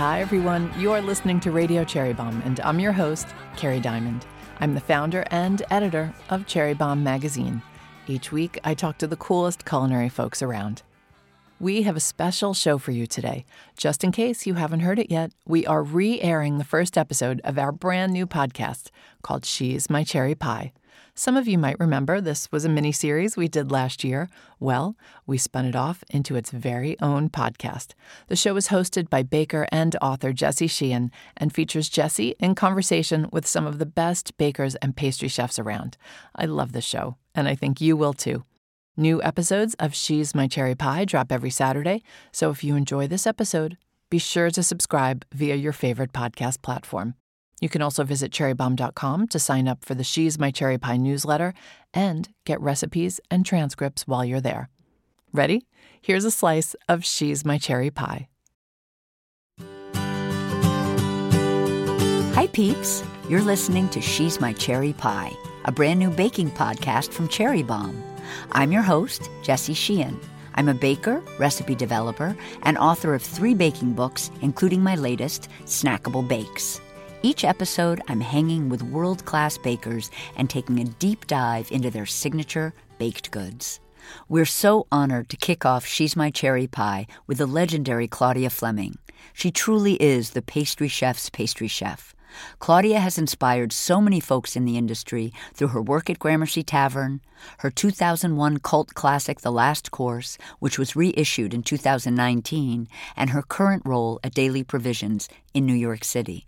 Hi, 0.00 0.22
everyone. 0.22 0.72
You 0.78 0.92
are 0.92 1.02
listening 1.02 1.40
to 1.40 1.50
Radio 1.50 1.84
Cherry 1.84 2.14
Bombe, 2.14 2.40
and 2.46 2.58
I'm 2.60 2.80
your 2.80 2.90
host, 2.90 3.26
Kerry 3.58 3.80
Diamond. 3.80 4.24
I'm 4.58 4.72
the 4.72 4.80
founder 4.80 5.26
and 5.30 5.62
editor 5.70 6.10
of 6.30 6.46
Cherry 6.46 6.72
Bombe 6.72 7.04
magazine. 7.04 7.60
Each 8.06 8.32
week, 8.32 8.58
I 8.64 8.72
talk 8.72 8.96
to 8.96 9.06
the 9.06 9.18
coolest 9.18 9.66
culinary 9.66 10.08
folks 10.08 10.40
around. 10.40 10.82
We 11.60 11.82
have 11.82 11.96
a 11.96 12.00
special 12.00 12.54
show 12.54 12.78
for 12.78 12.92
you 12.92 13.06
today. 13.06 13.44
Just 13.76 14.02
in 14.02 14.10
case 14.10 14.46
you 14.46 14.54
haven't 14.54 14.80
heard 14.80 14.98
it 14.98 15.10
yet, 15.10 15.32
we 15.44 15.66
are 15.66 15.82
re 15.82 16.18
airing 16.22 16.56
the 16.56 16.64
first 16.64 16.96
episode 16.96 17.42
of 17.44 17.58
our 17.58 17.70
brand 17.70 18.14
new 18.14 18.26
podcast 18.26 18.88
called 19.20 19.44
She's 19.44 19.90
My 19.90 20.02
Cherry 20.02 20.34
Pie. 20.34 20.72
Some 21.20 21.36
of 21.36 21.46
you 21.46 21.58
might 21.58 21.78
remember 21.78 22.18
this 22.18 22.50
was 22.50 22.64
a 22.64 22.68
mini 22.70 22.92
series 22.92 23.36
we 23.36 23.46
did 23.46 23.70
last 23.70 24.02
year. 24.02 24.30
Well, 24.58 24.96
we 25.26 25.36
spun 25.36 25.66
it 25.66 25.76
off 25.76 26.02
into 26.08 26.34
its 26.34 26.50
very 26.50 26.98
own 27.00 27.28
podcast. 27.28 27.88
The 28.28 28.36
show 28.36 28.56
is 28.56 28.68
hosted 28.68 29.10
by 29.10 29.22
baker 29.24 29.66
and 29.70 29.94
author 30.00 30.32
Jesse 30.32 30.66
Sheehan 30.66 31.10
and 31.36 31.52
features 31.52 31.90
Jesse 31.90 32.36
in 32.40 32.54
conversation 32.54 33.28
with 33.30 33.46
some 33.46 33.66
of 33.66 33.78
the 33.78 33.84
best 33.84 34.34
bakers 34.38 34.76
and 34.76 34.96
pastry 34.96 35.28
chefs 35.28 35.58
around. 35.58 35.98
I 36.34 36.46
love 36.46 36.72
the 36.72 36.80
show, 36.80 37.16
and 37.34 37.46
I 37.46 37.54
think 37.54 37.82
you 37.82 37.98
will 37.98 38.14
too. 38.14 38.44
New 38.96 39.22
episodes 39.22 39.74
of 39.74 39.94
She's 39.94 40.34
My 40.34 40.48
Cherry 40.48 40.74
Pie 40.74 41.04
drop 41.04 41.30
every 41.30 41.50
Saturday, 41.50 42.02
so 42.32 42.48
if 42.48 42.64
you 42.64 42.76
enjoy 42.76 43.06
this 43.06 43.26
episode, 43.26 43.76
be 44.08 44.16
sure 44.16 44.50
to 44.52 44.62
subscribe 44.62 45.26
via 45.34 45.54
your 45.54 45.74
favorite 45.74 46.14
podcast 46.14 46.62
platform. 46.62 47.14
You 47.60 47.68
can 47.68 47.82
also 47.82 48.04
visit 48.04 48.32
cherrybombe.com 48.32 49.28
to 49.28 49.38
sign 49.38 49.68
up 49.68 49.84
for 49.84 49.94
the 49.94 50.04
She's 50.04 50.38
My 50.38 50.50
Cherry 50.50 50.78
Pie 50.78 50.96
newsletter 50.96 51.54
and 51.92 52.28
get 52.44 52.60
recipes 52.60 53.20
and 53.30 53.44
transcripts 53.44 54.06
while 54.06 54.24
you're 54.24 54.40
there. 54.40 54.70
Ready? 55.32 55.66
Here's 56.00 56.24
a 56.24 56.30
slice 56.30 56.74
of 56.88 57.04
She's 57.04 57.44
My 57.44 57.58
Cherry 57.58 57.90
Pie. 57.90 58.28
Hi, 62.34 62.46
peeps. 62.46 63.04
You're 63.28 63.42
listening 63.42 63.88
to 63.90 64.00
She's 64.00 64.40
My 64.40 64.54
Cherry 64.54 64.94
Pie, 64.94 65.32
a 65.66 65.72
brand 65.72 66.00
new 66.00 66.10
baking 66.10 66.50
podcast 66.52 67.12
from 67.12 67.28
Cherry 67.28 67.62
Bombe. 67.62 68.02
I'm 68.52 68.72
your 68.72 68.82
host, 68.82 69.28
Jesse 69.42 69.74
Sheehan. 69.74 70.18
I'm 70.54 70.68
a 70.68 70.74
baker, 70.74 71.22
recipe 71.38 71.74
developer, 71.74 72.34
and 72.62 72.78
author 72.78 73.14
of 73.14 73.22
three 73.22 73.54
baking 73.54 73.92
books, 73.92 74.30
including 74.40 74.82
my 74.82 74.94
latest, 74.94 75.48
Snackable 75.64 76.26
Bakes. 76.26 76.80
Each 77.22 77.44
episode, 77.44 78.00
I'm 78.08 78.22
hanging 78.22 78.70
with 78.70 78.82
world 78.82 79.26
class 79.26 79.58
bakers 79.58 80.10
and 80.36 80.48
taking 80.48 80.80
a 80.80 80.84
deep 80.84 81.26
dive 81.26 81.70
into 81.70 81.90
their 81.90 82.06
signature 82.06 82.72
baked 82.98 83.30
goods. 83.30 83.78
We're 84.30 84.46
so 84.46 84.86
honored 84.90 85.28
to 85.28 85.36
kick 85.36 85.66
off 85.66 85.84
She's 85.84 86.16
My 86.16 86.30
Cherry 86.30 86.66
Pie 86.66 87.06
with 87.26 87.36
the 87.36 87.44
legendary 87.44 88.08
Claudia 88.08 88.48
Fleming. 88.48 88.96
She 89.34 89.50
truly 89.50 90.02
is 90.02 90.30
the 90.30 90.40
pastry 90.40 90.88
chef's 90.88 91.28
pastry 91.28 91.68
chef. 91.68 92.14
Claudia 92.58 93.00
has 93.00 93.18
inspired 93.18 93.74
so 93.74 94.00
many 94.00 94.18
folks 94.18 94.56
in 94.56 94.64
the 94.64 94.78
industry 94.78 95.30
through 95.52 95.68
her 95.68 95.82
work 95.82 96.08
at 96.08 96.18
Gramercy 96.18 96.62
Tavern, 96.62 97.20
her 97.58 97.70
2001 97.70 98.60
cult 98.60 98.94
classic 98.94 99.42
The 99.42 99.52
Last 99.52 99.90
Course, 99.90 100.38
which 100.58 100.78
was 100.78 100.96
reissued 100.96 101.52
in 101.52 101.64
2019, 101.64 102.88
and 103.14 103.30
her 103.30 103.42
current 103.42 103.82
role 103.84 104.20
at 104.24 104.32
Daily 104.32 104.64
Provisions 104.64 105.28
in 105.52 105.66
New 105.66 105.74
York 105.74 106.02
City. 106.02 106.46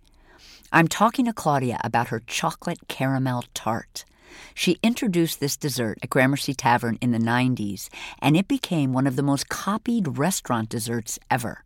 I'm 0.75 0.89
talking 0.89 1.27
to 1.27 1.35
Claudia 1.35 1.79
about 1.85 2.09
her 2.09 2.23
chocolate 2.27 2.89
caramel 2.89 3.45
tart. 3.53 4.07
She 4.55 4.79
introduced 4.83 5.39
this 5.39 5.55
dessert 5.55 5.99
at 6.03 6.09
Gramercy 6.09 6.55
Tavern 6.55 6.97
in 7.03 7.13
the 7.13 7.19
90s, 7.19 7.91
and 8.21 8.39
it 8.39 8.49
became 8.49 8.95
one 8.95 9.07
of 9.07 9.17
the 9.17 9.23
most 9.23 9.51
copied 9.51 10.17
restaurant 10.17 10.71
desserts 10.71 11.19
ever. 11.31 11.63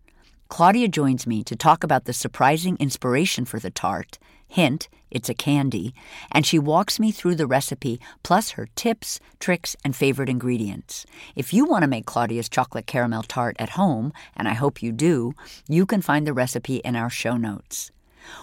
Claudia 0.49 0.89
joins 0.89 1.25
me 1.25 1.45
to 1.45 1.55
talk 1.55 1.85
about 1.85 2.07
the 2.07 2.13
surprising 2.13 2.77
inspiration 2.81 3.45
for 3.45 3.61
the 3.61 3.71
tart. 3.71 4.19
Hint, 4.49 4.89
it's 5.09 5.29
a 5.29 5.35
candy. 5.35 5.95
And 6.33 6.45
she 6.45 6.59
walks 6.59 6.99
me 6.99 7.13
through 7.13 7.37
the 7.37 7.47
recipe, 7.47 8.01
plus 8.25 8.51
her 8.51 8.67
tips, 8.75 9.21
tricks, 9.39 9.77
and 9.85 9.95
favorite 9.95 10.29
ingredients. 10.29 11.07
If 11.37 11.55
you 11.55 11.65
want 11.65 11.83
to 11.83 11.89
make 11.89 12.07
Claudia's 12.07 12.49
chocolate 12.49 12.89
caramel 12.89 13.23
tart 13.23 13.55
at 13.61 13.71
home, 13.71 14.13
and 14.37 14.49
I 14.49 14.55
hope 14.55 14.83
you 14.83 14.91
do, 14.91 15.33
you 15.69 15.87
can 15.87 16.03
find 16.03 16.27
the 16.27 16.33
recipe 16.33 16.79
in 16.79 16.97
our 16.97 17.11
show 17.11 17.37
notes. 17.37 17.93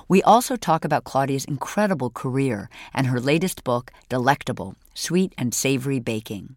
We 0.08 0.22
also 0.24 0.56
talk 0.56 0.86
about 0.86 1.04
Claudia's 1.04 1.46
incredible 1.46 2.10
career 2.10 2.70
and 2.94 3.08
her 3.08 3.20
latest 3.20 3.64
book, 3.64 3.92
Delectable 4.10 4.76
Sweet 4.94 5.34
and 5.38 5.54
Savory 5.54 6.00
Baking. 6.00 6.56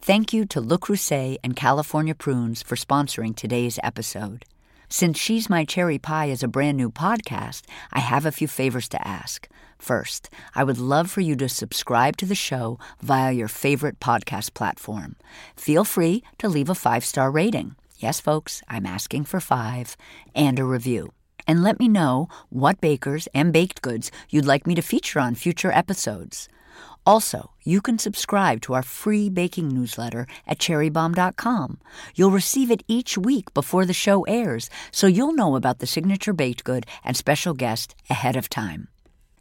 Thank 0.00 0.32
you 0.32 0.44
to 0.46 0.60
Le 0.60 0.78
Creuset 0.78 1.38
and 1.42 1.56
California 1.56 2.14
Prunes 2.14 2.62
for 2.62 2.76
sponsoring 2.76 3.34
today's 3.34 3.80
episode. 3.82 4.44
Since 4.88 5.18
She's 5.18 5.50
My 5.50 5.64
Cherry 5.64 5.98
Pie 5.98 6.26
is 6.26 6.44
a 6.44 6.48
brand 6.48 6.76
new 6.76 6.90
podcast, 6.90 7.62
I 7.92 7.98
have 7.98 8.24
a 8.24 8.30
few 8.30 8.46
favors 8.46 8.88
to 8.90 9.08
ask. 9.08 9.48
First, 9.78 10.30
I 10.54 10.62
would 10.62 10.78
love 10.78 11.10
for 11.10 11.22
you 11.22 11.34
to 11.36 11.48
subscribe 11.48 12.16
to 12.18 12.26
the 12.26 12.36
show 12.36 12.78
via 13.00 13.32
your 13.32 13.48
favorite 13.48 13.98
podcast 13.98 14.54
platform. 14.54 15.16
Feel 15.56 15.84
free 15.84 16.22
to 16.38 16.48
leave 16.48 16.70
a 16.70 16.74
five 16.74 17.04
star 17.04 17.30
rating. 17.30 17.74
Yes, 17.98 18.20
folks, 18.20 18.62
I'm 18.68 18.86
asking 18.86 19.24
for 19.24 19.40
five, 19.40 19.96
and 20.34 20.58
a 20.58 20.64
review 20.64 21.12
and 21.46 21.62
let 21.62 21.78
me 21.78 21.88
know 21.88 22.28
what 22.48 22.80
bakers 22.80 23.28
and 23.34 23.52
baked 23.52 23.82
goods 23.82 24.10
you'd 24.30 24.46
like 24.46 24.66
me 24.66 24.74
to 24.74 24.82
feature 24.82 25.20
on 25.20 25.34
future 25.34 25.72
episodes. 25.72 26.48
Also, 27.06 27.52
you 27.62 27.80
can 27.80 27.98
subscribe 27.98 28.60
to 28.60 28.74
our 28.74 28.82
free 28.82 29.30
baking 29.30 29.68
newsletter 29.68 30.26
at 30.46 30.58
cherrybombe.com. 30.58 31.78
You'll 32.16 32.32
receive 32.32 32.70
it 32.70 32.82
each 32.88 33.16
week 33.16 33.54
before 33.54 33.86
the 33.86 33.92
show 33.92 34.24
airs, 34.24 34.68
so 34.90 35.06
you'll 35.06 35.32
know 35.32 35.54
about 35.54 35.78
the 35.78 35.86
signature 35.86 36.32
baked 36.32 36.64
good 36.64 36.84
and 37.04 37.16
special 37.16 37.54
guest 37.54 37.94
ahead 38.10 38.36
of 38.36 38.48
time. 38.48 38.88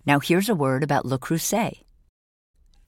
Now, 0.06 0.20
here's 0.20 0.50
a 0.50 0.56
word 0.56 0.84
about 0.84 1.06
Le 1.06 1.18
Creuset. 1.18 1.82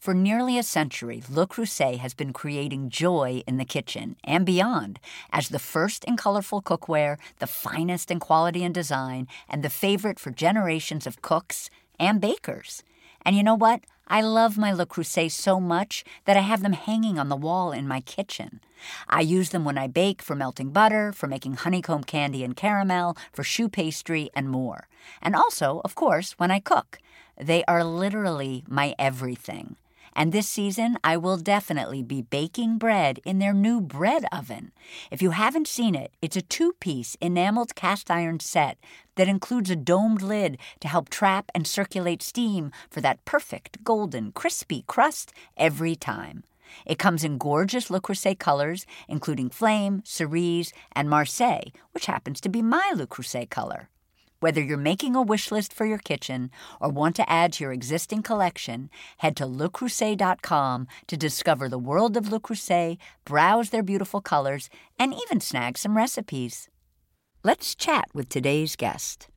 For 0.08 0.14
nearly 0.14 0.58
a 0.58 0.64
century, 0.64 1.22
Le 1.30 1.46
Creuset 1.46 1.98
has 1.98 2.14
been 2.14 2.32
creating 2.32 2.90
joy 2.90 3.44
in 3.46 3.58
the 3.58 3.66
kitchen 3.66 4.16
and 4.24 4.46
beyond 4.46 5.02
as 5.34 5.50
the 5.50 5.60
first 5.60 6.06
in 6.06 6.16
colorful 6.16 6.62
cookware, 6.62 7.18
the 7.40 7.46
finest 7.46 8.10
in 8.10 8.22
quality 8.22 8.64
and 8.64 8.74
design, 8.74 9.28
and 9.50 9.62
the 9.62 9.70
favorite 9.70 10.18
for 10.18 10.32
generations 10.32 11.08
of 11.08 11.22
cooks 11.22 11.70
and 12.00 12.22
bakers. 12.22 12.84
And 13.26 13.36
you 13.36 13.44
know 13.44 13.56
what? 13.56 13.82
I 14.08 14.22
love 14.22 14.58
my 14.58 14.72
Le 14.72 14.86
Creuset 14.86 15.30
so 15.30 15.60
much 15.60 16.06
that 16.24 16.38
I 16.38 16.40
have 16.40 16.62
them 16.62 16.72
hanging 16.72 17.20
on 17.20 17.28
the 17.28 17.36
wall 17.36 17.74
in 17.74 17.86
my 17.86 18.00
kitchen. 18.00 18.62
I 19.10 19.20
use 19.20 19.50
them 19.50 19.66
when 19.66 19.78
I 19.78 19.88
bake 19.88 20.22
for 20.22 20.38
melting 20.38 20.70
butter, 20.70 21.12
for 21.12 21.28
making 21.28 21.56
honeycomb 21.56 22.06
candy 22.06 22.46
and 22.46 22.56
caramel, 22.56 23.18
for 23.34 23.44
choux 23.44 23.68
pastry, 23.68 24.30
and 24.34 24.50
more. 24.50 24.88
And 25.22 25.36
also, 25.36 25.82
of 25.84 25.96
course, 25.96 26.32
when 26.38 26.50
I 26.50 26.62
cook. 26.62 26.98
They 27.38 27.66
are 27.66 27.84
literally 27.84 28.64
my 28.70 28.96
everything. 28.98 29.76
And 30.18 30.32
this 30.32 30.50
season, 30.50 30.98
I 31.04 31.16
will 31.16 31.38
definitely 31.38 32.02
be 32.02 32.24
baking 32.24 32.80
bread 32.80 33.20
in 33.24 33.38
their 33.38 33.54
new 33.54 33.80
bread 33.80 34.26
oven. 34.32 34.72
If 35.12 35.22
you 35.22 35.30
haven't 35.30 35.68
seen 35.68 35.94
it, 35.94 36.12
it's 36.24 36.36
a 36.36 36.42
two 36.42 36.74
piece 36.80 37.16
enameled 37.22 37.76
cast 37.76 38.10
iron 38.10 38.40
set 38.40 38.80
that 39.14 39.28
includes 39.28 39.70
a 39.70 39.76
domed 39.76 40.24
lid 40.24 40.58
to 40.80 40.88
help 40.88 41.10
trap 41.10 41.52
and 41.54 41.68
circulate 41.68 42.24
steam 42.24 42.72
for 42.90 43.00
that 43.02 43.24
perfect 43.26 43.84
golden, 43.84 44.32
crispy 44.32 44.84
crust 44.88 45.34
every 45.56 45.96
time. 45.96 46.44
It 46.84 46.98
comes 46.98 47.24
in 47.24 47.38
gorgeous 47.38 47.92
Le 47.92 48.02
Creuset 48.02 48.40
colors, 48.40 48.88
including 49.08 49.52
flame, 49.52 50.02
cerise, 50.04 50.74
and 50.94 51.08
marseille, 51.12 51.72
which 51.92 52.08
happens 52.08 52.42
to 52.42 52.50
be 52.50 52.64
my 52.64 52.92
Le 52.96 53.06
Creuset 53.06 53.52
color. 53.52 53.90
Whether 54.40 54.62
you're 54.62 54.78
making 54.78 55.16
a 55.16 55.22
wish 55.22 55.52
list 55.52 55.74
for 55.74 55.86
your 55.86 55.98
kitchen 55.98 56.52
or 56.80 56.90
want 56.90 57.16
to 57.16 57.30
add 57.30 57.54
to 57.54 57.64
your 57.64 57.74
existing 57.74 58.22
collection, 58.22 58.92
head 59.18 59.36
to 59.38 59.46
lecreuset.com 59.46 60.88
to 61.08 61.18
discover 61.18 61.68
the 61.68 61.80
world 61.80 62.16
of 62.16 62.32
Le 62.32 62.40
Creuset, 62.40 62.98
browse 63.26 63.72
their 63.72 63.82
beautiful 63.82 64.22
colors, 64.22 64.70
and 65.00 65.14
even 65.14 65.40
snag 65.40 65.78
some 65.78 65.98
recipes. 65.98 66.70
Let's 67.44 67.74
chat 67.74 68.06
with 68.14 68.30
today's 68.30 68.76
guest. 68.76 69.28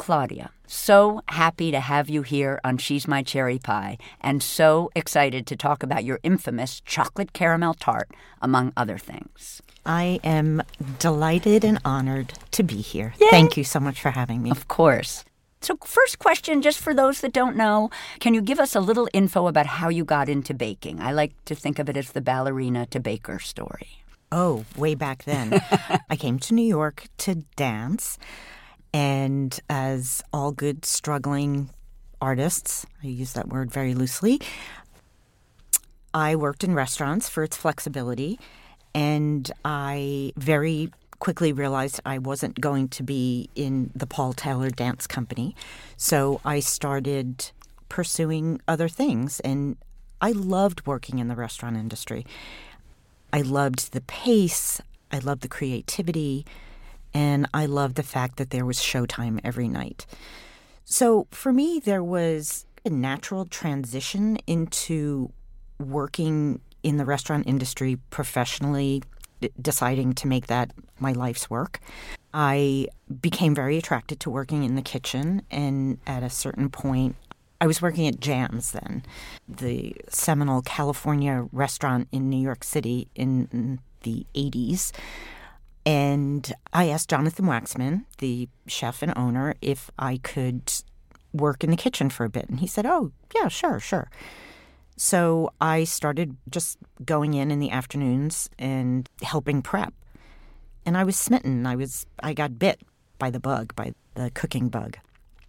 Claudia, 0.00 0.50
so 0.66 1.20
happy 1.28 1.70
to 1.70 1.78
have 1.78 2.08
you 2.08 2.22
here 2.22 2.58
on 2.64 2.78
She's 2.78 3.06
My 3.06 3.22
Cherry 3.22 3.58
Pie, 3.58 3.98
and 4.22 4.42
so 4.42 4.90
excited 4.96 5.46
to 5.46 5.56
talk 5.56 5.82
about 5.82 6.04
your 6.04 6.18
infamous 6.22 6.80
chocolate 6.80 7.34
caramel 7.34 7.74
tart, 7.74 8.08
among 8.40 8.72
other 8.78 8.96
things. 8.96 9.60
I 9.84 10.18
am 10.24 10.62
delighted 10.98 11.64
and 11.64 11.78
honored 11.84 12.32
to 12.52 12.62
be 12.62 12.80
here. 12.80 13.12
Yay. 13.20 13.28
Thank 13.28 13.58
you 13.58 13.62
so 13.62 13.78
much 13.78 14.00
for 14.00 14.12
having 14.12 14.42
me. 14.42 14.50
Of 14.50 14.68
course. 14.68 15.22
So, 15.60 15.76
first 15.84 16.18
question, 16.18 16.62
just 16.62 16.78
for 16.78 16.94
those 16.94 17.20
that 17.20 17.34
don't 17.34 17.54
know, 17.54 17.90
can 18.20 18.32
you 18.32 18.40
give 18.40 18.58
us 18.58 18.74
a 18.74 18.80
little 18.80 19.06
info 19.12 19.48
about 19.48 19.66
how 19.66 19.90
you 19.90 20.06
got 20.06 20.30
into 20.30 20.54
baking? 20.54 21.00
I 21.00 21.12
like 21.12 21.32
to 21.44 21.54
think 21.54 21.78
of 21.78 21.90
it 21.90 21.98
as 21.98 22.12
the 22.12 22.22
ballerina 22.22 22.86
to 22.86 23.00
baker 23.00 23.38
story. 23.38 24.02
Oh, 24.32 24.64
way 24.78 24.94
back 24.94 25.24
then. 25.24 25.60
I 26.08 26.16
came 26.16 26.38
to 26.38 26.54
New 26.54 26.66
York 26.66 27.08
to 27.18 27.34
dance. 27.56 28.18
And 28.92 29.58
as 29.68 30.22
all 30.32 30.52
good 30.52 30.84
struggling 30.84 31.70
artists, 32.20 32.86
I 33.02 33.06
use 33.06 33.32
that 33.32 33.48
word 33.48 33.72
very 33.72 33.94
loosely, 33.94 34.40
I 36.12 36.34
worked 36.34 36.64
in 36.64 36.74
restaurants 36.74 37.28
for 37.28 37.42
its 37.42 37.56
flexibility. 37.56 38.38
And 38.94 39.50
I 39.64 40.32
very 40.36 40.90
quickly 41.20 41.52
realized 41.52 42.00
I 42.04 42.18
wasn't 42.18 42.60
going 42.60 42.88
to 42.88 43.02
be 43.02 43.48
in 43.54 43.90
the 43.94 44.06
Paul 44.06 44.32
Taylor 44.32 44.70
Dance 44.70 45.06
Company. 45.06 45.54
So 45.96 46.40
I 46.44 46.60
started 46.60 47.52
pursuing 47.88 48.60
other 48.66 48.88
things. 48.88 49.38
And 49.40 49.76
I 50.20 50.32
loved 50.32 50.86
working 50.86 51.18
in 51.18 51.28
the 51.28 51.36
restaurant 51.36 51.76
industry. 51.76 52.26
I 53.32 53.42
loved 53.42 53.92
the 53.92 54.00
pace, 54.00 54.80
I 55.12 55.18
loved 55.18 55.42
the 55.42 55.48
creativity, 55.48 56.44
and 57.14 57.48
I 57.52 57.66
loved 57.66 57.96
the 57.96 58.02
fact 58.02 58.36
that 58.36 58.50
there 58.50 58.64
was 58.64 58.78
showtime 58.78 59.40
every 59.44 59.68
night. 59.68 60.06
So 60.84 61.26
for 61.30 61.52
me, 61.52 61.80
there 61.80 62.02
was 62.02 62.66
a 62.84 62.90
natural 62.90 63.44
transition 63.46 64.38
into 64.46 65.32
working 65.78 66.60
in 66.82 66.96
the 66.96 67.04
restaurant 67.04 67.46
industry 67.46 67.98
professionally, 68.10 69.02
d- 69.40 69.50
deciding 69.60 70.14
to 70.14 70.26
make 70.26 70.46
that 70.46 70.72
my 70.98 71.12
life's 71.12 71.50
work. 71.50 71.80
I 72.32 72.86
became 73.20 73.54
very 73.54 73.76
attracted 73.76 74.20
to 74.20 74.30
working 74.30 74.64
in 74.64 74.76
the 74.76 74.82
kitchen, 74.82 75.42
and 75.50 75.98
at 76.06 76.22
a 76.22 76.30
certain 76.30 76.70
point, 76.70 77.16
I 77.60 77.66
was 77.66 77.82
working 77.82 78.06
at 78.06 78.20
Jams 78.20 78.70
then, 78.70 79.02
the 79.46 79.94
seminal 80.08 80.62
California 80.62 81.46
restaurant 81.52 82.08
in 82.10 82.30
New 82.30 82.40
York 82.40 82.64
City 82.64 83.08
in 83.14 83.80
the 84.02 84.26
80s. 84.34 84.92
And 85.86 86.52
I 86.72 86.88
asked 86.88 87.10
Jonathan 87.10 87.46
Waxman, 87.46 88.04
the 88.18 88.48
chef 88.66 89.02
and 89.02 89.12
owner, 89.16 89.54
if 89.60 89.90
I 89.98 90.18
could 90.18 90.72
work 91.32 91.64
in 91.64 91.70
the 91.70 91.76
kitchen 91.76 92.10
for 92.10 92.24
a 92.24 92.30
bit. 92.30 92.48
And 92.48 92.60
he 92.60 92.66
said, 92.66 92.86
Oh, 92.86 93.12
yeah, 93.34 93.48
sure, 93.48 93.80
sure. 93.80 94.10
So 94.96 95.50
I 95.60 95.84
started 95.84 96.36
just 96.50 96.78
going 97.04 97.34
in 97.34 97.50
in 97.50 97.58
the 97.60 97.70
afternoons 97.70 98.50
and 98.58 99.08
helping 99.22 99.62
prep. 99.62 99.94
And 100.84 100.96
I 100.96 101.04
was 101.04 101.16
smitten. 101.16 101.66
I 101.66 101.76
was 101.76 102.06
I 102.22 102.34
got 102.34 102.58
bit 102.58 102.80
by 103.18 103.30
the 103.30 103.40
bug, 103.40 103.74
by 103.74 103.94
the 104.14 104.30
cooking 104.30 104.68
bug 104.68 104.98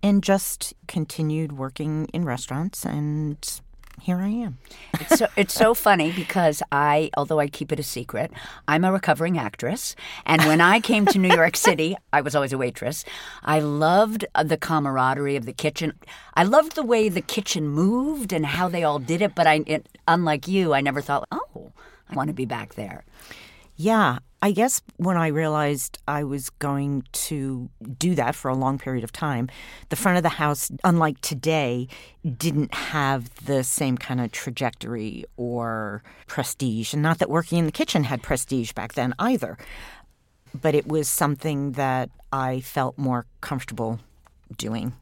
and 0.03 0.23
just 0.23 0.73
continued 0.87 1.53
working 1.53 2.07
in 2.13 2.25
restaurants 2.25 2.85
and 2.85 3.61
here 4.01 4.17
I 4.17 4.29
am. 4.29 4.57
it's 4.93 5.19
so 5.19 5.27
it's 5.35 5.53
so 5.53 5.75
funny 5.75 6.11
because 6.11 6.63
I, 6.71 7.11
although 7.15 7.39
I 7.39 7.47
keep 7.47 7.71
it 7.71 7.79
a 7.79 7.83
secret, 7.83 8.31
I'm 8.67 8.83
a 8.83 8.91
recovering 8.91 9.37
actress, 9.37 9.95
and 10.25 10.41
when 10.45 10.59
I 10.59 10.79
came 10.79 11.05
to 11.05 11.19
New 11.19 11.33
York 11.33 11.55
City, 11.55 11.95
I 12.11 12.21
was 12.21 12.35
always 12.35 12.51
a 12.51 12.57
waitress. 12.57 13.05
I 13.43 13.59
loved 13.59 14.25
uh, 14.33 14.43
the 14.43 14.57
camaraderie 14.57 15.35
of 15.35 15.45
the 15.45 15.53
kitchen. 15.53 15.93
I 16.33 16.43
loved 16.43 16.73
the 16.73 16.83
way 16.83 17.09
the 17.09 17.21
kitchen 17.21 17.67
moved 17.67 18.33
and 18.33 18.45
how 18.45 18.67
they 18.69 18.83
all 18.83 18.97
did 18.97 19.21
it. 19.21 19.35
But 19.35 19.45
I, 19.45 19.63
it, 19.67 19.87
unlike 20.07 20.47
you, 20.47 20.73
I 20.73 20.81
never 20.81 21.01
thought, 21.01 21.27
oh, 21.31 21.71
I 22.09 22.15
want 22.15 22.29
to 22.29 22.33
be 22.33 22.45
back 22.45 22.73
there. 22.73 23.03
Yeah, 23.81 24.19
I 24.43 24.51
guess 24.51 24.79
when 24.97 25.17
I 25.17 25.29
realized 25.29 25.97
I 26.07 26.23
was 26.23 26.51
going 26.51 27.03
to 27.13 27.67
do 27.97 28.13
that 28.13 28.35
for 28.35 28.47
a 28.47 28.53
long 28.53 28.77
period 28.77 29.03
of 29.03 29.11
time, 29.11 29.49
the 29.89 29.95
front 29.95 30.17
of 30.17 30.23
the 30.23 30.29
house, 30.29 30.69
unlike 30.83 31.19
today, 31.21 31.87
didn't 32.37 32.75
have 32.75 33.33
the 33.45 33.63
same 33.63 33.97
kind 33.97 34.21
of 34.21 34.31
trajectory 34.31 35.25
or 35.35 36.03
prestige. 36.27 36.93
And 36.93 37.01
not 37.01 37.17
that 37.17 37.29
working 37.31 37.57
in 37.57 37.65
the 37.65 37.71
kitchen 37.71 38.03
had 38.03 38.21
prestige 38.21 38.71
back 38.71 38.93
then 38.93 39.15
either, 39.17 39.57
but 40.53 40.75
it 40.75 40.87
was 40.87 41.09
something 41.09 41.71
that 41.71 42.11
I 42.31 42.59
felt 42.59 42.99
more 42.99 43.25
comfortable 43.41 43.99
doing. 44.55 44.93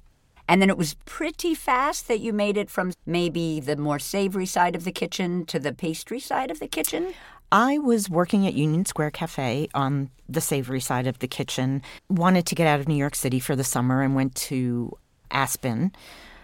And 0.47 0.61
then 0.61 0.69
it 0.69 0.77
was 0.77 0.93
pretty 1.03 1.53
fast 1.53 2.07
that 2.07 2.21
you 2.21 2.31
made 2.31 2.55
it 2.55 2.69
from 2.69 2.93
maybe 3.05 3.59
the 3.59 3.75
more 3.75 3.99
savory 3.99 4.45
side 4.45 4.73
of 4.73 4.85
the 4.85 4.93
kitchen 4.93 5.45
to 5.47 5.59
the 5.59 5.73
pastry 5.73 6.21
side 6.21 6.49
of 6.49 6.59
the 6.59 6.67
kitchen? 6.67 7.13
I 7.51 7.79
was 7.79 8.09
working 8.09 8.45
at 8.45 8.53
Union 8.53 8.85
Square 8.85 9.11
Cafe 9.11 9.69
on 9.73 10.11
the 10.27 10.41
savory 10.41 10.79
side 10.79 11.07
of 11.07 11.19
the 11.19 11.27
kitchen. 11.27 11.81
Wanted 12.09 12.45
to 12.47 12.55
get 12.55 12.67
out 12.67 12.79
of 12.79 12.87
New 12.87 12.95
York 12.95 13.15
City 13.15 13.39
for 13.39 13.55
the 13.55 13.63
summer 13.63 14.01
and 14.03 14.15
went 14.15 14.35
to 14.35 14.95
Aspen. 15.31 15.91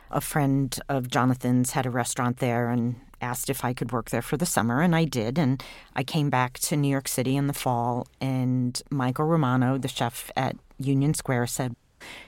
A 0.09 0.21
friend 0.21 0.77
of 0.89 1.09
Jonathan's 1.09 1.71
had 1.71 1.85
a 1.85 1.91
restaurant 1.91 2.37
there 2.37 2.69
and 2.69 2.95
asked 3.21 3.49
if 3.49 3.63
I 3.63 3.73
could 3.73 3.91
work 3.91 4.09
there 4.09 4.21
for 4.21 4.37
the 4.37 4.45
summer, 4.45 4.81
and 4.81 4.95
I 4.95 5.05
did. 5.05 5.37
And 5.37 5.63
I 5.95 6.03
came 6.03 6.29
back 6.29 6.57
to 6.59 6.75
New 6.75 6.87
York 6.87 7.07
City 7.07 7.35
in 7.35 7.47
the 7.47 7.53
fall, 7.53 8.07
and 8.19 8.81
Michael 8.89 9.25
Romano, 9.25 9.77
the 9.77 9.87
chef 9.87 10.31
at 10.35 10.55
Union 10.79 11.13
Square, 11.13 11.47
said, 11.47 11.75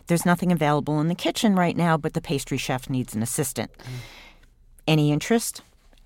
There's 0.06 0.26
nothing 0.26 0.52
available 0.52 1.00
in 1.00 1.08
the 1.08 1.16
kitchen 1.16 1.56
right 1.56 1.76
now, 1.76 1.98
but 1.98 2.14
the 2.14 2.22
pastry 2.22 2.58
chef 2.58 2.90
needs 2.90 3.16
an 3.16 3.24
assistant. 3.24 3.72
Mm. 3.80 3.86
Any 4.88 5.12
interest? 5.12 5.62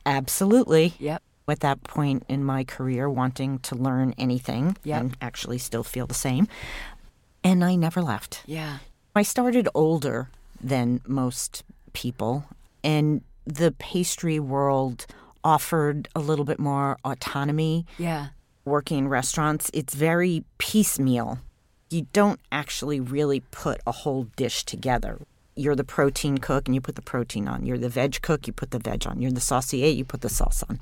Absolutely. 0.05 0.93
Yep 0.99 1.21
at 1.47 1.59
that 1.61 1.83
point 1.83 2.23
in 2.27 2.43
my 2.43 2.63
career 2.63 3.09
wanting 3.09 3.59
to 3.59 3.75
learn 3.75 4.13
anything 4.17 4.77
yep. 4.83 5.01
and 5.01 5.17
actually 5.21 5.57
still 5.57 5.83
feel 5.83 6.07
the 6.07 6.13
same. 6.13 6.47
And 7.43 7.63
I 7.63 7.75
never 7.75 8.01
left. 8.01 8.43
Yeah. 8.45 8.77
I 9.15 9.23
started 9.23 9.67
older 9.73 10.29
than 10.61 11.01
most 11.05 11.63
people, 11.93 12.45
and 12.83 13.21
the 13.45 13.71
pastry 13.71 14.39
world 14.39 15.05
offered 15.43 16.07
a 16.15 16.19
little 16.19 16.45
bit 16.45 16.59
more 16.59 16.97
autonomy. 17.03 17.85
Yeah. 17.97 18.27
Working 18.63 18.99
in 18.99 19.07
restaurants, 19.07 19.71
it's 19.73 19.95
very 19.95 20.43
piecemeal. 20.59 21.39
You 21.89 22.07
don't 22.13 22.39
actually 22.51 22.99
really 22.99 23.41
put 23.51 23.81
a 23.85 23.91
whole 23.91 24.27
dish 24.35 24.63
together 24.63 25.19
you're 25.55 25.75
the 25.75 25.83
protein 25.83 26.37
cook 26.37 26.67
and 26.67 26.75
you 26.75 26.81
put 26.81 26.95
the 26.95 27.01
protein 27.01 27.47
on. 27.47 27.65
You're 27.65 27.77
the 27.77 27.89
veg 27.89 28.21
cook, 28.21 28.47
you 28.47 28.53
put 28.53 28.71
the 28.71 28.79
veg 28.79 29.05
on. 29.05 29.21
You're 29.21 29.31
the 29.31 29.41
saucier, 29.41 29.87
you 29.87 30.05
put 30.05 30.21
the 30.21 30.29
sauce 30.29 30.63
on. 30.69 30.79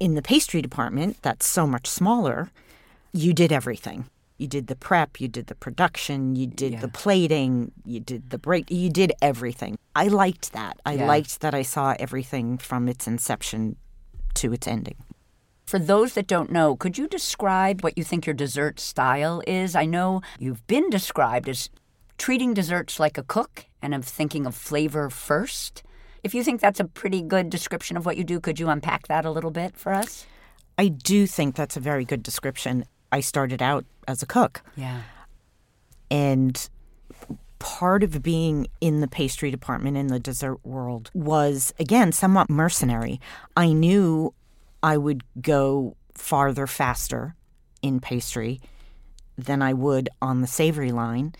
In 0.00 0.14
the 0.14 0.22
pastry 0.22 0.60
department, 0.60 1.18
that's 1.22 1.46
so 1.46 1.66
much 1.66 1.86
smaller, 1.86 2.50
you 3.12 3.32
did 3.32 3.52
everything. 3.52 4.06
You 4.38 4.48
did 4.48 4.66
the 4.66 4.74
prep, 4.74 5.20
you 5.20 5.28
did 5.28 5.46
the 5.46 5.54
production, 5.54 6.34
you 6.34 6.48
did 6.48 6.72
yeah. 6.72 6.80
the 6.80 6.88
plating, 6.88 7.70
you 7.84 8.00
did 8.00 8.30
the 8.30 8.38
break, 8.38 8.70
you 8.70 8.90
did 8.90 9.12
everything. 9.22 9.78
I 9.94 10.08
liked 10.08 10.52
that. 10.52 10.80
I 10.84 10.94
yeah. 10.94 11.06
liked 11.06 11.40
that 11.42 11.54
I 11.54 11.62
saw 11.62 11.94
everything 11.98 12.58
from 12.58 12.88
its 12.88 13.06
inception 13.06 13.76
to 14.34 14.52
its 14.52 14.66
ending. 14.66 14.96
For 15.64 15.78
those 15.78 16.14
that 16.14 16.26
don't 16.26 16.50
know, 16.50 16.74
could 16.74 16.98
you 16.98 17.06
describe 17.06 17.82
what 17.82 17.96
you 17.96 18.02
think 18.02 18.26
your 18.26 18.34
dessert 18.34 18.80
style 18.80 19.42
is? 19.46 19.76
I 19.76 19.84
know 19.84 20.20
you've 20.38 20.66
been 20.66 20.90
described 20.90 21.48
as 21.48 21.70
treating 22.22 22.54
desserts 22.54 23.00
like 23.00 23.18
a 23.18 23.22
cook 23.24 23.66
and 23.82 23.92
of 23.92 24.04
thinking 24.04 24.46
of 24.46 24.54
flavor 24.54 25.10
first. 25.10 25.82
If 26.22 26.36
you 26.36 26.44
think 26.44 26.60
that's 26.60 26.78
a 26.78 26.84
pretty 26.84 27.20
good 27.20 27.50
description 27.50 27.96
of 27.96 28.06
what 28.06 28.16
you 28.16 28.22
do, 28.22 28.38
could 28.38 28.60
you 28.60 28.68
unpack 28.68 29.08
that 29.08 29.24
a 29.24 29.30
little 29.32 29.50
bit 29.50 29.76
for 29.76 29.92
us? 29.92 30.24
I 30.78 30.86
do 30.86 31.26
think 31.26 31.56
that's 31.56 31.76
a 31.76 31.80
very 31.80 32.04
good 32.04 32.22
description. 32.22 32.84
I 33.10 33.18
started 33.18 33.60
out 33.60 33.84
as 34.06 34.22
a 34.22 34.26
cook. 34.26 34.62
Yeah. 34.76 35.00
And 36.12 36.70
part 37.58 38.04
of 38.04 38.22
being 38.22 38.68
in 38.80 39.00
the 39.00 39.08
pastry 39.08 39.50
department 39.50 39.96
in 39.96 40.06
the 40.06 40.20
dessert 40.20 40.64
world 40.64 41.10
was, 41.14 41.74
again, 41.80 42.12
somewhat 42.12 42.48
mercenary. 42.48 43.20
I 43.56 43.72
knew 43.72 44.32
I 44.80 44.96
would 44.96 45.24
go 45.40 45.96
farther 46.14 46.68
faster 46.68 47.34
in 47.82 47.98
pastry 47.98 48.60
than 49.36 49.60
I 49.60 49.72
would 49.72 50.08
on 50.20 50.40
the 50.40 50.46
savory 50.46 50.92
line 50.92 51.34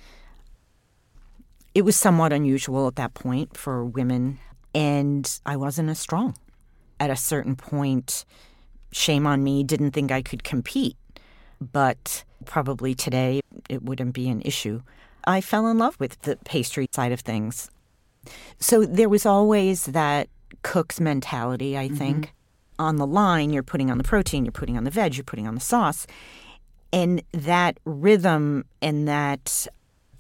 it 1.75 1.83
was 1.83 1.97
somewhat 1.97 2.33
unusual 2.33 2.87
at 2.87 2.97
that 2.97 3.15
point 3.15 3.57
for 3.57 3.85
women, 3.85 4.39
and 4.75 5.41
I 5.47 5.57
wasn't 5.57 5.91
as 5.91 5.99
strong. 5.99 6.37
At 7.01 7.11
a 7.11 7.17
certain 7.17 7.57
point, 7.57 8.25
shame 8.93 9.27
on 9.27 9.43
me, 9.43 9.65
didn't 9.65 9.93
think 9.93 10.13
I 10.13 10.23
could 10.23 10.45
compete. 10.45 10.97
But 11.61 12.25
probably 12.45 12.95
today, 12.95 13.41
it 13.69 13.83
wouldn't 13.83 14.15
be 14.15 14.29
an 14.29 14.43
issue. 14.43 14.83
I 15.25 15.41
fell 15.41 15.69
in 15.69 15.79
love 15.79 15.99
with 16.01 16.21
the 16.23 16.37
pastry 16.45 16.89
side 16.93 17.13
of 17.13 17.21
things. 17.21 17.71
So 18.59 18.85
there 18.85 19.09
was 19.09 19.25
always 19.25 19.87
that 19.87 20.29
cook's 20.63 21.01
mentality, 21.01 21.77
I 21.79 21.87
mm-hmm. 21.87 21.97
think. 21.97 22.27
Mm-hmm. 22.27 22.33
On 22.79 22.97
the 22.97 23.07
line, 23.07 23.53
you're 23.53 23.63
putting 23.63 23.91
on 23.91 23.99
the 23.99 24.05
protein, 24.05 24.45
you're 24.45 24.53
putting 24.53 24.77
on 24.77 24.85
the 24.85 24.91
veg, 24.91 25.15
you're 25.15 25.25
putting 25.25 25.47
on 25.47 25.55
the 25.55 25.61
sauce. 25.61 26.07
And 26.93 27.23
that 27.33 27.79
rhythm 27.85 28.65
and 28.81 29.07
that 29.07 29.69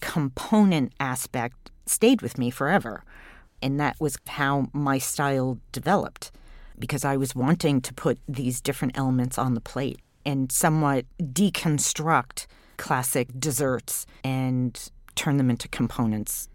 component 0.02 0.92
aspect 1.00 1.70
stayed 1.86 2.20
with 2.20 2.36
me 2.36 2.50
forever. 2.50 3.04
And 3.62 3.80
that 3.80 3.96
was 3.98 4.18
how 4.26 4.66
my 4.74 4.98
style 4.98 5.58
developed 5.70 6.32
because 6.78 7.04
I 7.04 7.16
was 7.16 7.34
wanting 7.34 7.80
to 7.80 7.94
put 7.94 8.18
these 8.28 8.60
different 8.60 8.98
elements 8.98 9.38
on 9.38 9.54
the 9.54 9.60
plate 9.60 10.00
and 10.26 10.50
somewhat 10.52 11.06
deconstruct 11.18 12.46
classic 12.76 13.28
desserts 13.38 14.04
and 14.24 14.90
turn 15.14 15.36
them 15.36 15.48
into 15.48 15.68
components 15.68 16.48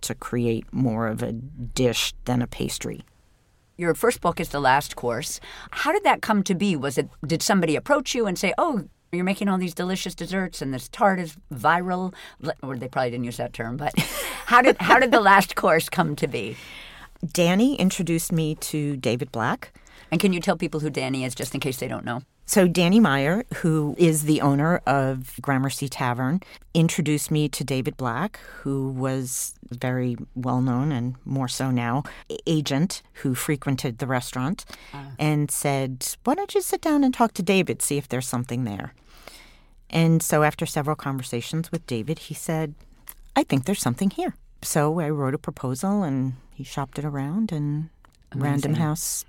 to 0.00 0.14
create 0.14 0.64
more 0.72 1.08
of 1.08 1.22
a 1.22 1.32
dish 1.32 2.14
than 2.24 2.40
a 2.40 2.46
pastry. 2.46 3.02
Your 3.76 3.94
first 3.94 4.20
book 4.20 4.40
is 4.40 4.48
The 4.48 4.60
Last 4.60 4.96
Course. 4.96 5.40
How 5.70 5.92
did 5.92 6.04
that 6.04 6.22
come 6.22 6.42
to 6.44 6.54
be? 6.54 6.74
Was 6.74 6.96
it 6.96 7.08
did 7.26 7.42
somebody 7.42 7.76
approach 7.76 8.14
you 8.14 8.26
and 8.26 8.38
say, 8.38 8.54
"Oh, 8.56 8.88
you're 9.12 9.24
making 9.24 9.48
all 9.48 9.58
these 9.58 9.74
delicious 9.74 10.14
desserts, 10.14 10.60
and 10.60 10.72
this 10.72 10.88
tart 10.88 11.18
is 11.18 11.36
viral. 11.52 12.14
Or 12.62 12.76
they 12.76 12.88
probably 12.88 13.10
didn't 13.10 13.24
use 13.24 13.38
that 13.38 13.52
term, 13.52 13.76
but 13.76 13.98
how 14.46 14.62
did 14.62 14.76
how 14.80 14.98
did 14.98 15.10
the 15.10 15.20
last 15.20 15.56
course 15.56 15.88
come 15.88 16.16
to 16.16 16.26
be? 16.26 16.56
Danny 17.32 17.74
introduced 17.76 18.32
me 18.32 18.54
to 18.56 18.96
David 18.96 19.32
Black. 19.32 19.72
And 20.10 20.20
can 20.20 20.32
you 20.32 20.40
tell 20.40 20.56
people 20.56 20.80
who 20.80 20.90
Danny 20.90 21.24
is, 21.24 21.34
just 21.34 21.54
in 21.54 21.60
case 21.60 21.78
they 21.78 21.88
don't 21.88 22.04
know? 22.04 22.22
So, 22.48 22.66
Danny 22.66 22.98
Meyer, 22.98 23.44
who 23.56 23.94
is 23.98 24.22
the 24.22 24.40
owner 24.40 24.80
of 24.86 25.38
Gramercy 25.42 25.86
Tavern, 25.86 26.40
introduced 26.72 27.30
me 27.30 27.46
to 27.50 27.62
David 27.62 27.98
Black, 27.98 28.40
who 28.62 28.88
was 28.88 29.52
very 29.68 30.16
well 30.34 30.62
known 30.62 30.90
and 30.90 31.16
more 31.26 31.48
so 31.48 31.70
now 31.70 32.04
agent 32.46 33.02
who 33.20 33.34
frequented 33.34 33.98
the 33.98 34.06
restaurant, 34.06 34.64
ah. 34.94 35.10
and 35.18 35.50
said, 35.50 36.14
Why 36.24 36.34
don't 36.34 36.54
you 36.54 36.62
sit 36.62 36.80
down 36.80 37.04
and 37.04 37.12
talk 37.12 37.34
to 37.34 37.42
David, 37.42 37.82
see 37.82 37.98
if 37.98 38.08
there's 38.08 38.26
something 38.26 38.64
there? 38.64 38.94
And 39.90 40.22
so, 40.22 40.42
after 40.42 40.64
several 40.64 40.96
conversations 40.96 41.70
with 41.70 41.86
David, 41.86 42.18
he 42.18 42.34
said, 42.34 42.74
I 43.36 43.42
think 43.42 43.66
there's 43.66 43.82
something 43.82 44.08
here. 44.08 44.34
So, 44.62 45.00
I 45.00 45.10
wrote 45.10 45.34
a 45.34 45.38
proposal 45.38 46.02
and 46.02 46.32
he 46.54 46.64
shopped 46.64 46.98
it 46.98 47.04
around, 47.04 47.52
and 47.52 47.90
Random 48.34 48.72
House 48.72 49.26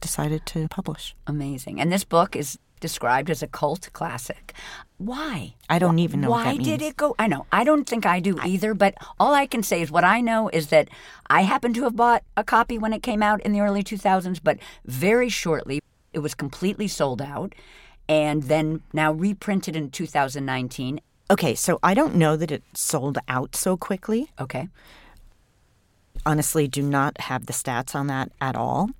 decided 0.00 0.46
to 0.46 0.68
publish. 0.68 1.14
Amazing. 1.26 1.80
And 1.80 1.92
this 1.92 2.04
book 2.04 2.36
is 2.36 2.58
described 2.80 3.30
as 3.30 3.42
a 3.42 3.46
cult 3.46 3.90
classic. 3.92 4.54
Why? 4.96 5.54
I 5.68 5.78
don't 5.78 5.98
even 5.98 6.20
know 6.20 6.30
what 6.30 6.46
Why 6.46 6.56
did 6.56 6.82
it 6.82 6.96
go? 6.96 7.14
I 7.18 7.26
know. 7.26 7.46
I 7.52 7.62
don't 7.62 7.88
think 7.88 8.04
I 8.06 8.20
do 8.20 8.38
either, 8.42 8.74
but 8.74 8.94
all 9.18 9.34
I 9.34 9.46
can 9.46 9.62
say 9.62 9.82
is 9.82 9.90
what 9.90 10.04
I 10.04 10.20
know 10.20 10.48
is 10.48 10.68
that 10.68 10.88
I 11.28 11.42
happen 11.42 11.72
to 11.74 11.84
have 11.84 11.96
bought 11.96 12.24
a 12.36 12.44
copy 12.44 12.78
when 12.78 12.92
it 12.92 13.02
came 13.02 13.22
out 13.22 13.40
in 13.42 13.52
the 13.52 13.60
early 13.60 13.84
2000s, 13.84 14.40
but 14.42 14.58
very 14.84 15.28
shortly 15.28 15.80
it 16.12 16.18
was 16.20 16.34
completely 16.34 16.88
sold 16.88 17.22
out 17.22 17.54
and 18.08 18.44
then 18.44 18.82
now 18.92 19.12
reprinted 19.12 19.76
in 19.76 19.90
2019. 19.90 21.00
Okay, 21.30 21.54
so 21.54 21.78
I 21.82 21.94
don't 21.94 22.16
know 22.16 22.36
that 22.36 22.50
it 22.50 22.64
sold 22.74 23.18
out 23.28 23.54
so 23.54 23.76
quickly. 23.76 24.30
Okay. 24.40 24.68
Honestly, 26.26 26.66
do 26.66 26.82
not 26.82 27.20
have 27.20 27.46
the 27.46 27.52
stats 27.52 27.94
on 27.94 28.08
that 28.08 28.32
at 28.40 28.56
all. 28.56 28.90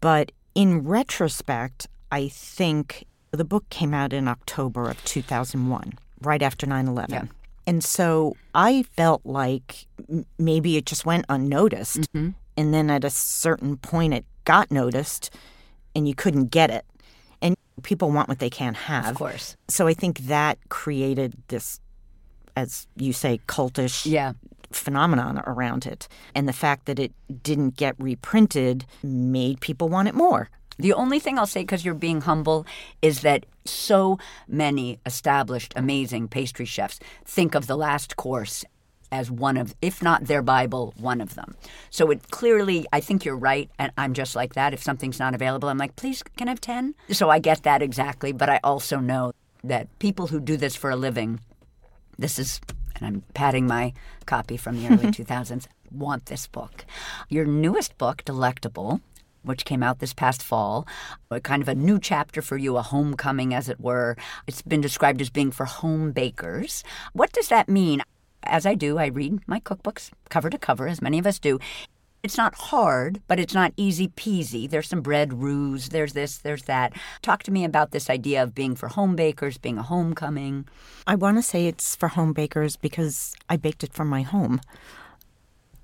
But 0.00 0.32
in 0.54 0.84
retrospect, 0.84 1.86
I 2.10 2.28
think 2.28 3.04
the 3.32 3.44
book 3.44 3.68
came 3.70 3.92
out 3.94 4.12
in 4.12 4.28
October 4.28 4.88
of 4.88 5.04
2001, 5.04 5.94
right 6.20 6.42
after 6.42 6.66
9 6.66 6.86
11. 6.86 7.10
Yeah. 7.12 7.24
And 7.66 7.82
so 7.82 8.36
I 8.54 8.84
felt 8.96 9.22
like 9.24 9.86
m- 10.10 10.26
maybe 10.38 10.76
it 10.76 10.86
just 10.86 11.06
went 11.06 11.24
unnoticed. 11.28 12.02
Mm-hmm. 12.12 12.30
And 12.56 12.74
then 12.74 12.90
at 12.90 13.04
a 13.04 13.10
certain 13.10 13.76
point, 13.76 14.14
it 14.14 14.24
got 14.44 14.70
noticed 14.70 15.30
and 15.94 16.06
you 16.06 16.14
couldn't 16.14 16.46
get 16.46 16.70
it. 16.70 16.84
And 17.40 17.56
people 17.82 18.10
want 18.10 18.28
what 18.28 18.38
they 18.38 18.50
can't 18.50 18.76
have. 18.76 19.08
Of 19.08 19.16
course. 19.16 19.56
So 19.68 19.86
I 19.86 19.94
think 19.94 20.18
that 20.20 20.58
created 20.68 21.34
this, 21.48 21.80
as 22.56 22.86
you 22.96 23.12
say, 23.12 23.40
cultish 23.48 24.06
Yeah. 24.06 24.34
Phenomenon 24.74 25.42
around 25.46 25.86
it. 25.86 26.08
And 26.34 26.48
the 26.48 26.52
fact 26.52 26.86
that 26.86 26.98
it 26.98 27.12
didn't 27.42 27.76
get 27.76 27.94
reprinted 27.98 28.84
made 29.02 29.60
people 29.60 29.88
want 29.88 30.08
it 30.08 30.14
more. 30.14 30.50
The 30.78 30.92
only 30.92 31.20
thing 31.20 31.38
I'll 31.38 31.46
say, 31.46 31.62
because 31.62 31.84
you're 31.84 31.94
being 31.94 32.22
humble, 32.22 32.66
is 33.00 33.20
that 33.20 33.46
so 33.64 34.18
many 34.48 34.98
established, 35.06 35.72
amazing 35.76 36.28
pastry 36.28 36.64
chefs 36.64 36.98
think 37.24 37.54
of 37.54 37.66
the 37.66 37.76
last 37.76 38.16
course 38.16 38.64
as 39.12 39.30
one 39.30 39.56
of, 39.56 39.76
if 39.80 40.02
not 40.02 40.24
their 40.24 40.42
Bible, 40.42 40.92
one 40.96 41.20
of 41.20 41.36
them. 41.36 41.54
So 41.90 42.10
it 42.10 42.30
clearly, 42.32 42.84
I 42.92 42.98
think 42.98 43.24
you're 43.24 43.36
right, 43.36 43.70
and 43.78 43.92
I'm 43.96 44.12
just 44.12 44.34
like 44.34 44.54
that. 44.54 44.74
If 44.74 44.82
something's 44.82 45.20
not 45.20 45.34
available, 45.34 45.68
I'm 45.68 45.78
like, 45.78 45.94
please, 45.94 46.24
can 46.36 46.48
I 46.48 46.50
have 46.50 46.60
10? 46.60 46.96
So 47.12 47.30
I 47.30 47.38
get 47.38 47.62
that 47.62 47.80
exactly, 47.80 48.32
but 48.32 48.48
I 48.48 48.58
also 48.64 48.98
know 48.98 49.32
that 49.62 49.96
people 50.00 50.26
who 50.26 50.40
do 50.40 50.56
this 50.56 50.74
for 50.74 50.90
a 50.90 50.96
living, 50.96 51.38
this 52.18 52.40
is, 52.40 52.60
and 52.96 53.06
I'm 53.06 53.22
patting 53.34 53.66
my 53.66 53.92
copy 54.26 54.56
from 54.56 54.76
the 54.76 54.88
early 54.88 55.06
2000s, 55.12 55.66
want 55.90 56.26
this 56.26 56.46
book. 56.46 56.84
Your 57.28 57.44
newest 57.44 57.96
book, 57.98 58.24
Delectable, 58.24 59.00
which 59.42 59.64
came 59.64 59.82
out 59.82 59.98
this 59.98 60.14
past 60.14 60.42
fall, 60.42 60.86
a 61.30 61.40
kind 61.40 61.62
of 61.62 61.68
a 61.68 61.74
new 61.74 61.98
chapter 61.98 62.42
for 62.42 62.56
you, 62.56 62.76
a 62.76 62.82
homecoming, 62.82 63.54
as 63.54 63.68
it 63.68 63.80
were. 63.80 64.16
It's 64.46 64.62
been 64.62 64.80
described 64.80 65.20
as 65.20 65.30
being 65.30 65.50
for 65.50 65.66
home 65.66 66.12
bakers. 66.12 66.82
What 67.12 67.32
does 67.32 67.48
that 67.48 67.68
mean? 67.68 68.02
As 68.42 68.66
I 68.66 68.74
do, 68.74 68.98
I 68.98 69.06
read 69.06 69.40
my 69.46 69.60
cookbooks 69.60 70.10
cover 70.28 70.50
to 70.50 70.58
cover, 70.58 70.88
as 70.88 71.00
many 71.00 71.18
of 71.18 71.26
us 71.26 71.38
do. 71.38 71.58
It's 72.24 72.38
not 72.38 72.54
hard, 72.54 73.20
but 73.28 73.38
it's 73.38 73.52
not 73.52 73.74
easy 73.76 74.08
peasy. 74.08 74.68
There's 74.68 74.88
some 74.88 75.02
bread 75.02 75.34
roux, 75.34 75.76
there's 75.76 76.14
this, 76.14 76.38
there's 76.38 76.62
that. 76.62 76.94
Talk 77.20 77.42
to 77.42 77.50
me 77.50 77.66
about 77.66 77.90
this 77.90 78.08
idea 78.08 78.42
of 78.42 78.54
being 78.54 78.74
for 78.74 78.88
home 78.88 79.14
bakers, 79.14 79.58
being 79.58 79.76
a 79.76 79.82
homecoming. 79.82 80.66
I 81.06 81.16
want 81.16 81.36
to 81.36 81.42
say 81.42 81.66
it's 81.66 81.94
for 81.94 82.08
home 82.08 82.32
bakers 82.32 82.76
because 82.76 83.34
I 83.50 83.58
baked 83.58 83.84
it 83.84 83.92
from 83.92 84.08
my 84.08 84.22
home. 84.22 84.62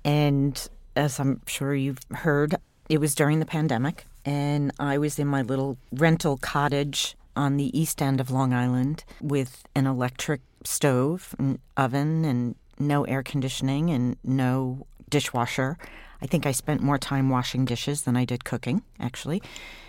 And 0.03 0.67
as 0.95 1.19
I'm 1.19 1.41
sure 1.45 1.75
you've 1.75 1.99
heard, 2.09 2.55
it 2.89 2.99
was 2.99 3.13
during 3.13 3.39
the 3.39 3.45
pandemic, 3.45 4.07
and 4.25 4.71
I 4.79 4.97
was 4.97 5.19
in 5.19 5.27
my 5.27 5.43
little 5.43 5.77
rental 5.91 6.37
cottage 6.37 7.15
on 7.35 7.57
the 7.57 7.79
east 7.79 8.01
end 8.01 8.19
of 8.19 8.31
Long 8.31 8.51
Island 8.51 9.03
with 9.21 9.63
an 9.75 9.85
electric 9.85 10.41
stove 10.63 11.35
and 11.37 11.59
oven 11.77 12.25
and 12.25 12.55
no 12.79 13.03
air 13.03 13.21
conditioning 13.21 13.91
and 13.91 14.17
no 14.23 14.87
dishwasher. 15.07 15.77
I 16.21 16.27
think 16.27 16.45
I 16.45 16.51
spent 16.51 16.81
more 16.81 16.97
time 16.97 17.29
washing 17.29 17.65
dishes 17.65 18.03
than 18.03 18.15
I 18.15 18.25
did 18.25 18.45
cooking, 18.45 18.83
actually. 18.99 19.41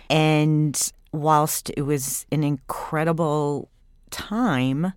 And 0.09 0.79
whilst 1.11 1.71
it 1.77 1.83
was 1.83 2.25
an 2.31 2.43
incredible 2.43 3.69
time, 4.09 4.93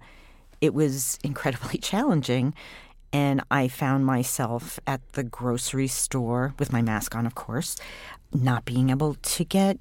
it 0.61 0.75
was 0.75 1.19
incredibly 1.23 1.79
challenging. 1.83 2.55
And 3.13 3.43
I 3.51 3.69
found 3.69 4.05
myself 4.05 4.81
at 4.87 5.01
the 5.13 5.25
grocery 5.25 5.89
store 5.89 6.55
with 6.59 6.73
my 6.73 6.83
mask 6.83 7.15
on, 7.15 7.27
of 7.27 7.35
course, 7.35 7.77
not 8.33 8.65
being 8.65 8.91
able 8.91 9.15
to 9.15 9.45
get 9.45 9.79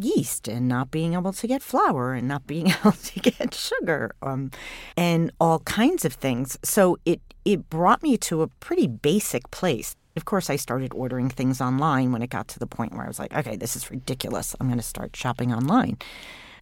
yeast 0.00 0.48
and 0.48 0.68
not 0.68 0.90
being 0.90 1.14
able 1.14 1.32
to 1.32 1.46
get 1.46 1.62
flour 1.62 2.12
and 2.14 2.28
not 2.28 2.46
being 2.46 2.68
able 2.80 2.92
to 2.92 3.20
get 3.20 3.54
sugar 3.54 4.12
um, 4.22 4.50
and 4.96 5.32
all 5.40 5.60
kinds 5.60 6.04
of 6.04 6.12
things. 6.12 6.58
So 6.62 6.98
it, 7.04 7.20
it 7.44 7.70
brought 7.70 8.02
me 8.02 8.16
to 8.18 8.42
a 8.42 8.48
pretty 8.48 8.86
basic 8.86 9.50
place. 9.50 9.96
Of 10.16 10.24
course, 10.24 10.50
I 10.50 10.56
started 10.56 10.92
ordering 10.94 11.28
things 11.28 11.60
online 11.60 12.12
when 12.12 12.22
it 12.22 12.30
got 12.30 12.48
to 12.48 12.58
the 12.58 12.66
point 12.66 12.92
where 12.92 13.04
I 13.04 13.08
was 13.08 13.18
like, 13.18 13.34
okay, 13.34 13.56
this 13.56 13.76
is 13.76 13.90
ridiculous. 13.90 14.56
I'm 14.58 14.66
going 14.66 14.78
to 14.78 14.82
start 14.82 15.14
shopping 15.14 15.52
online. 15.52 15.98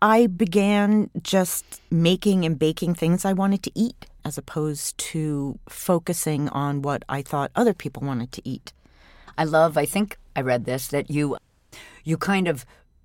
I 0.02 0.26
began 0.26 1.10
just 1.22 1.80
making 1.90 2.44
and 2.44 2.58
baking 2.58 2.94
things 2.94 3.24
I 3.24 3.32
wanted 3.32 3.62
to 3.62 3.72
eat 3.74 4.06
as 4.24 4.36
opposed 4.36 4.98
to 4.98 5.58
focusing 5.68 6.48
on 6.50 6.82
what 6.82 7.02
I 7.08 7.22
thought 7.22 7.50
other 7.54 7.72
people 7.72 8.02
wanted 8.02 8.32
to 8.32 8.42
eat. 8.46 8.72
I 9.38 9.44
love, 9.44 9.78
I 9.78 9.86
think 9.86 10.18
I 10.34 10.40
read 10.40 10.64
this, 10.64 10.88
that 10.88 11.10
you 11.10 11.36
you 12.04 12.16
kind 12.16 12.46
of 12.46 12.64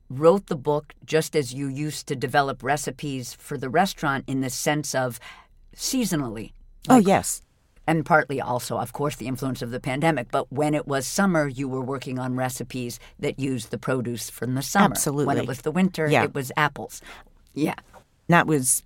wrote 0.10 0.48
the 0.48 0.56
book 0.56 0.94
just 1.06 1.36
as 1.36 1.54
you 1.54 1.68
used 1.68 2.08
to 2.08 2.16
develop 2.16 2.62
recipes 2.64 3.34
for 3.34 3.58
the 3.58 3.70
restaurant 3.70 4.26
in 4.28 4.42
the 4.42 4.50
sense 4.50 4.94
of 4.94 5.20
seasonally. 5.76 6.52
oh, 6.90 6.98
yes. 6.98 7.42
And 7.88 8.06
partly 8.06 8.40
also, 8.40 8.78
of 8.78 8.94
course, 8.94 9.16
the 9.16 9.28
influence 9.28 9.62
of 9.62 9.72
the 9.72 9.80
pandemic. 9.80 10.32
But 10.32 10.52
when 10.52 10.74
it 10.76 10.88
was 10.88 11.08
summer, 11.08 11.48
you 11.48 11.68
were 11.68 11.82
working 11.82 12.20
on 12.20 12.36
recipes 12.36 13.00
that 13.20 13.40
used 13.40 13.72
the 13.72 13.78
produce 13.78 14.30
from 14.30 14.54
the 14.56 14.62
summer. 14.62 14.86
Absolutely. 14.92 15.26
When 15.26 15.38
it 15.38 15.48
was 15.48 15.62
the 15.62 15.72
winter, 15.72 16.08
Yeah. 16.08 16.24
it 16.24 16.34
was 16.36 16.52
apples. 16.56 17.02
Yeah. 17.54 17.76
That 18.28 18.46
was 18.48 18.84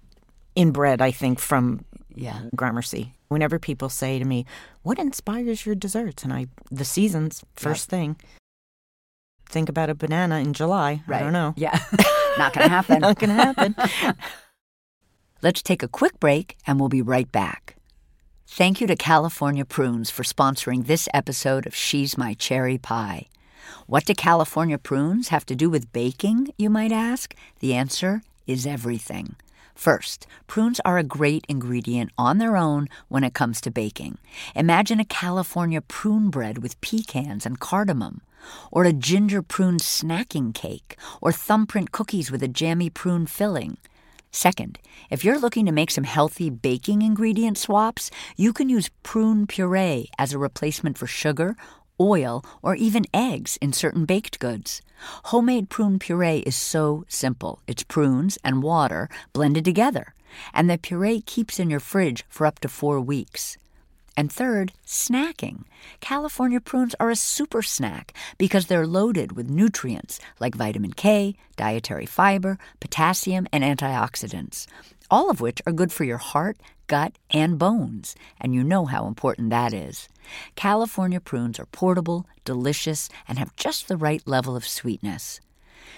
inbred, 0.55 1.01
I 1.01 1.11
think, 1.11 1.39
from 1.39 1.83
Yeah. 2.15 2.43
Gramercy. 2.55 3.13
Whenever 3.27 3.59
people 3.59 3.89
say 3.89 4.17
to 4.17 4.25
me, 4.25 4.45
"What 4.83 4.97
inspires 4.97 5.65
your 5.65 5.75
desserts?" 5.75 6.23
and 6.23 6.31
I, 6.31 6.47
the 6.71 6.85
seasons, 6.85 7.43
first 7.55 7.89
thing. 7.89 8.15
Think 9.47 9.67
about 9.67 9.89
a 9.89 9.95
banana 9.95 10.39
in 10.39 10.53
July. 10.53 11.03
Right. 11.05 11.19
I 11.19 11.23
don't 11.23 11.33
know. 11.33 11.53
Yeah. 11.57 11.77
Not 12.37 12.53
going 12.53 12.63
to 12.63 12.69
happen. 12.69 12.99
Not 13.01 13.19
going 13.19 13.29
to 13.35 13.35
happen. 13.35 13.75
Let's 15.41 15.61
take 15.61 15.83
a 15.83 15.87
quick 15.87 16.19
break 16.19 16.57
and 16.65 16.79
we'll 16.79 16.89
be 16.89 17.01
right 17.01 17.29
back. 17.31 17.74
Thank 18.47 18.79
you 18.79 18.87
to 18.87 18.95
California 18.95 19.65
Prunes 19.65 20.09
for 20.11 20.23
sponsoring 20.23 20.85
this 20.85 21.09
episode 21.13 21.65
of 21.65 21.75
She's 21.75 22.17
My 22.17 22.35
Cherry 22.35 22.77
Pie. 22.77 23.27
What 23.87 24.05
do 24.05 24.13
California 24.13 24.77
prunes 24.77 25.27
have 25.29 25.45
to 25.47 25.55
do 25.55 25.69
with 25.69 25.91
baking, 25.91 26.53
you 26.55 26.69
might 26.69 26.91
ask? 26.91 27.35
The 27.59 27.73
answer 27.73 28.21
is 28.47 28.65
everything. 28.65 29.35
First, 29.73 30.25
prunes 30.47 30.79
are 30.85 30.97
a 30.97 31.03
great 31.03 31.43
ingredient 31.49 32.11
on 32.17 32.37
their 32.37 32.55
own 32.55 32.87
when 33.09 33.25
it 33.25 33.33
comes 33.33 33.59
to 33.61 33.71
baking. 33.71 34.19
Imagine 34.55 35.01
a 35.01 35.05
California 35.05 35.81
prune 35.81 36.29
bread 36.29 36.59
with 36.59 36.79
pecans 36.79 37.45
and 37.45 37.59
cardamom, 37.59 38.21
or 38.71 38.85
a 38.85 38.93
ginger 38.93 39.41
prune 39.41 39.79
snacking 39.79 40.53
cake, 40.53 40.97
or 41.19 41.33
thumbprint 41.33 41.91
cookies 41.91 42.31
with 42.31 42.43
a 42.43 42.47
jammy 42.47 42.89
prune 42.89 43.25
filling. 43.25 43.77
Second, 44.35 44.79
if 45.09 45.23
you're 45.23 45.39
looking 45.39 45.65
to 45.65 45.71
make 45.71 45.89
some 45.89 46.03
healthy 46.03 46.49
baking 46.49 47.01
ingredient 47.01 47.57
swaps, 47.57 48.11
you 48.35 48.51
can 48.51 48.67
use 48.67 48.91
prune 49.01 49.47
puree 49.47 50.09
as 50.19 50.33
a 50.33 50.37
replacement 50.37 50.97
for 50.97 51.07
sugar, 51.07 51.55
oil, 52.01 52.43
or 52.61 52.75
even 52.75 53.05
eggs 53.13 53.57
in 53.61 53.71
certain 53.71 54.03
baked 54.03 54.39
goods. 54.39 54.81
Homemade 55.31 55.69
prune 55.69 55.99
puree 55.99 56.39
is 56.39 56.57
so 56.57 57.05
simple. 57.07 57.61
It's 57.65 57.83
prunes 57.83 58.37
and 58.43 58.61
water 58.61 59.07
blended 59.31 59.63
together, 59.63 60.13
and 60.53 60.69
the 60.69 60.77
puree 60.77 61.21
keeps 61.21 61.57
in 61.57 61.69
your 61.69 61.79
fridge 61.79 62.25
for 62.27 62.45
up 62.45 62.59
to 62.59 62.67
four 62.67 62.99
weeks. 62.99 63.57
And 64.17 64.31
third, 64.31 64.71
snacking. 64.85 65.63
California 65.99 66.61
prunes 66.61 66.95
are 66.99 67.09
a 67.09 67.15
super 67.17 67.61
snack 67.61 68.13
because 68.37 68.67
they're 68.67 68.87
loaded 68.87 69.33
with 69.33 69.49
nutrients 69.49 70.19
like 70.39 70.55
vitamin 70.55 70.93
K, 70.93 71.35
dietary 71.57 72.05
fiber, 72.05 72.57
potassium, 72.79 73.45
and 73.51 73.63
antioxidants, 73.63 74.67
all 75.11 75.29
of 75.29 75.41
which 75.41 75.61
are 75.67 75.73
good 75.73 75.91
for 75.91 76.05
your 76.05 76.17
heart, 76.17 76.57
gut, 76.87 77.17
and 77.31 77.59
bones. 77.59 78.15
And 78.39 78.53
you 78.55 78.63
know 78.63 78.85
how 78.85 79.05
important 79.07 79.49
that 79.49 79.73
is. 79.73 80.07
California 80.55 81.19
prunes 81.19 81.59
are 81.59 81.67
portable, 81.67 82.25
delicious, 82.45 83.09
and 83.27 83.37
have 83.37 83.55
just 83.55 83.87
the 83.87 83.97
right 83.97 84.25
level 84.25 84.55
of 84.55 84.67
sweetness. 84.67 85.41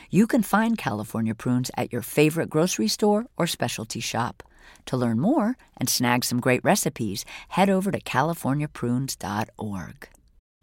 You 0.10 0.26
can 0.26 0.42
find 0.42 0.78
California 0.78 1.36
prunes 1.36 1.70
at 1.78 1.92
your 1.92 2.02
favorite 2.02 2.50
grocery 2.50 2.88
store 2.88 3.26
or 3.38 3.46
specialty 3.46 4.00
shop. 4.00 4.44
To 4.88 4.98
learn 4.98 5.20
more 5.20 5.58
and 5.78 5.90
snag 5.90 6.24
some 6.24 6.40
great 6.40 6.64
recipes, 6.64 7.26
head 7.50 7.70
over 7.70 7.92
to 7.92 8.00
californiaprunes.org. 8.00 10.10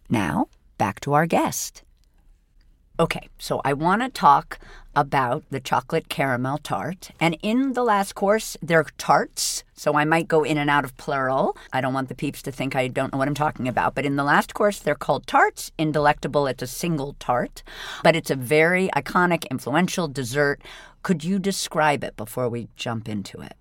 Now, 0.08 0.49
back 0.78 1.00
to 1.00 1.12
our 1.12 1.26
guest. 1.26 1.82
Okay, 3.00 3.28
so 3.38 3.61
I 3.64 3.73
want 3.73 4.02
to 4.02 4.08
talk 4.08 4.61
about 4.94 5.42
the 5.50 5.58
chocolate 5.58 6.08
caramel 6.08 6.58
tart. 6.58 7.11
And 7.18 7.37
in 7.42 7.73
the 7.73 7.82
last 7.82 8.14
course, 8.14 8.56
they're 8.62 8.87
tarts, 8.99 9.64
so 9.75 9.96
I 9.96 10.04
might 10.04 10.28
go 10.28 10.44
in 10.44 10.58
and 10.58 10.70
out 10.70 10.84
of 10.84 10.96
plural. 10.96 11.56
I 11.73 11.80
don't 11.80 11.92
want 11.92 12.08
the 12.08 12.14
peeps 12.14 12.40
to 12.42 12.52
think 12.52 12.76
I 12.76 12.87
don't 12.87 13.12
know 13.12 13.18
what 13.18 13.26
I'm 13.26 13.34
talking 13.34 13.66
about. 13.66 13.96
But 13.96 14.06
in 14.06 14.14
the 14.14 14.23
last 14.23 14.54
course, 14.54 14.78
they're 14.78 14.94
called 14.94 15.26
tarts. 15.26 15.73
In 15.76 15.90
Delectable, 15.90 16.46
it's 16.46 16.62
a 16.62 16.68
single 16.68 17.16
tart, 17.18 17.64
but 18.04 18.14
it's 18.14 18.30
a 18.30 18.37
very 18.37 18.88
iconic, 18.94 19.50
influential 19.50 20.06
dessert. 20.06 20.62
Could 21.02 21.25
you 21.25 21.40
describe 21.40 22.04
it 22.04 22.16
before 22.16 22.49
we 22.49 22.68
jump 22.76 23.08
into 23.08 23.40
it? 23.40 23.54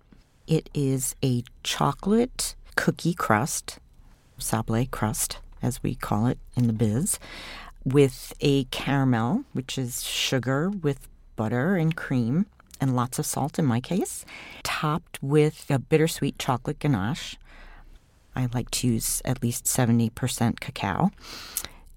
It 0.46 0.68
is 0.74 1.16
a 1.24 1.42
chocolate 1.62 2.54
cookie 2.76 3.14
crust, 3.14 3.78
sablé 4.38 4.90
crust, 4.90 5.38
as 5.62 5.82
we 5.82 5.94
call 5.94 6.26
it 6.26 6.38
in 6.54 6.66
the 6.66 6.74
biz, 6.74 7.18
with 7.82 8.34
a 8.40 8.64
caramel, 8.64 9.44
which 9.54 9.78
is 9.78 10.02
sugar 10.02 10.68
with 10.68 11.08
butter 11.36 11.76
and 11.76 11.96
cream 11.96 12.44
and 12.78 12.94
lots 12.94 13.18
of 13.18 13.24
salt 13.24 13.58
in 13.58 13.64
my 13.64 13.80
case, 13.80 14.26
topped 14.62 15.18
with 15.22 15.64
a 15.70 15.78
bittersweet 15.78 16.38
chocolate 16.38 16.78
ganache. 16.78 17.38
I 18.36 18.48
like 18.52 18.70
to 18.72 18.88
use 18.88 19.22
at 19.24 19.42
least 19.42 19.64
70% 19.64 20.60
cacao. 20.60 21.10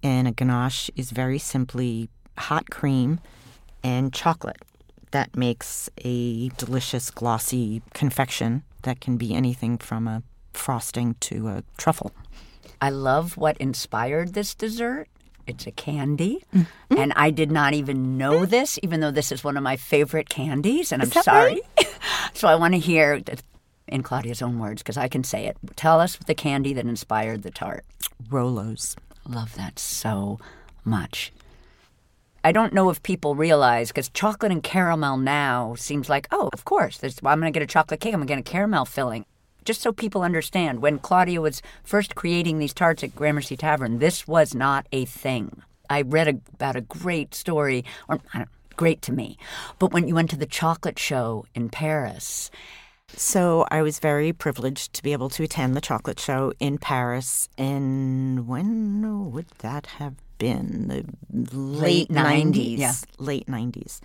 And 0.02 0.26
a 0.26 0.32
ganache 0.32 0.90
is 0.96 1.12
very 1.12 1.40
simply 1.40 2.10
hot 2.38 2.70
cream 2.70 3.20
and 3.84 4.14
chocolate. 4.14 4.62
That 5.12 5.36
makes 5.36 5.90
a 6.04 6.50
delicious, 6.50 7.10
glossy 7.12 7.82
confection 7.94 8.64
that 8.84 9.00
can 9.00 9.18
be 9.18 9.34
anything 9.34 9.78
from 9.78 10.08
a 10.08 10.24
frosting 10.54 11.16
to 11.22 11.48
a 11.48 11.64
truffle. 11.78 12.12
I 12.82 12.90
love 12.90 13.38
what 13.38 13.58
inspired 13.58 14.34
this 14.34 14.54
dessert. 14.54 15.08
It's 15.46 15.66
a 15.66 15.72
candy. 15.72 16.44
Mm-hmm. 16.54 16.98
And 16.98 17.14
I 17.16 17.32
did 17.32 17.52
not 17.52 17.74
even 17.74 18.18
know 18.18 18.46
this, 18.46 18.78
even 18.84 19.00
though 19.00 19.12
this 19.12 19.32
is 19.32 19.44
one 19.44 19.56
of 19.56 19.64
my 19.64 19.78
favorite 19.78 20.30
candies. 20.30 20.92
And 20.92 21.02
I'm 21.02 21.12
sorry. 21.12 21.62
Right? 21.78 21.96
so 22.34 22.48
I 22.48 22.56
want 22.56 22.74
to 22.74 22.80
hear, 22.80 23.22
in 23.88 24.04
Claudia's 24.04 24.42
own 24.42 24.60
words, 24.60 24.84
because 24.84 24.98
I 24.98 25.08
can 25.08 25.24
say 25.24 25.46
it. 25.46 25.58
Tell 25.78 26.02
us 26.02 26.18
the 26.18 26.36
candy 26.36 26.74
that 26.74 26.86
inspired 26.86 27.44
the 27.44 27.52
tart. 27.52 27.86
Rolos. 28.30 28.98
Love 29.26 29.56
that 29.56 29.80
so 29.80 30.40
much. 30.84 31.32
I 32.44 32.52
don't 32.52 32.74
know 32.74 32.90
if 32.90 33.04
people 33.04 33.36
realize 33.36 33.90
because 33.90 34.10
chocolate 34.10 34.52
and 34.52 34.64
caramel 34.64 35.18
now 35.18 35.76
seems 35.76 36.10
like, 36.10 36.28
oh, 36.32 36.50
of 36.54 36.66
course, 36.66 37.00
I'm 37.04 37.40
going 37.40 37.52
to 37.52 37.60
get 37.60 37.64
a 37.64 37.68
chocolate 37.68 38.00
cake, 38.00 38.14
I'm 38.14 38.20
going 38.20 38.28
to 38.28 38.34
get 38.36 38.40
a 38.40 38.52
caramel 38.52 38.86
filling 38.86 39.26
just 39.68 39.82
so 39.82 39.92
people 39.92 40.22
understand, 40.22 40.82
when 40.82 40.98
Claudia 40.98 41.42
was 41.42 41.62
first 41.84 42.16
creating 42.16 42.58
these 42.58 42.74
tarts 42.74 43.04
at 43.04 43.14
Gramercy 43.14 43.58
Tavern, 43.58 44.00
this 44.00 44.26
was 44.26 44.56
not 44.56 44.88
a 44.94 45.04
thing. 45.04 45.62
I 45.90 46.04
read 46.04 46.30
a, 46.30 46.40
about 46.54 46.78
a 46.78 46.82
great 46.82 47.36
story, 47.36 47.84
or 48.08 48.20
great 48.78 49.02
to 49.04 49.12
me, 49.12 49.38
but 49.78 49.92
when 49.92 50.08
you 50.08 50.16
went 50.16 50.30
to 50.30 50.38
the 50.38 50.46
chocolate 50.46 50.98
show 50.98 51.46
in 51.54 51.68
Paris. 51.68 52.50
So 53.10 53.66
I 53.70 53.82
was 53.82 54.00
very 54.00 54.32
privileged 54.32 54.94
to 54.94 55.04
be 55.04 55.12
able 55.12 55.30
to 55.32 55.44
attend 55.44 55.76
the 55.76 55.82
chocolate 55.82 56.20
show 56.20 56.54
in 56.60 56.78
Paris. 56.78 57.50
And 57.58 58.48
when 58.48 59.32
would 59.32 59.48
that 59.60 59.86
have 59.98 60.16
been? 60.38 60.88
The 61.30 61.58
late, 61.58 62.10
late 62.10 62.10
90s. 62.10 62.54
90s. 62.54 62.78
Yeah. 62.78 62.94
Late 63.18 63.48
90s. 63.48 64.00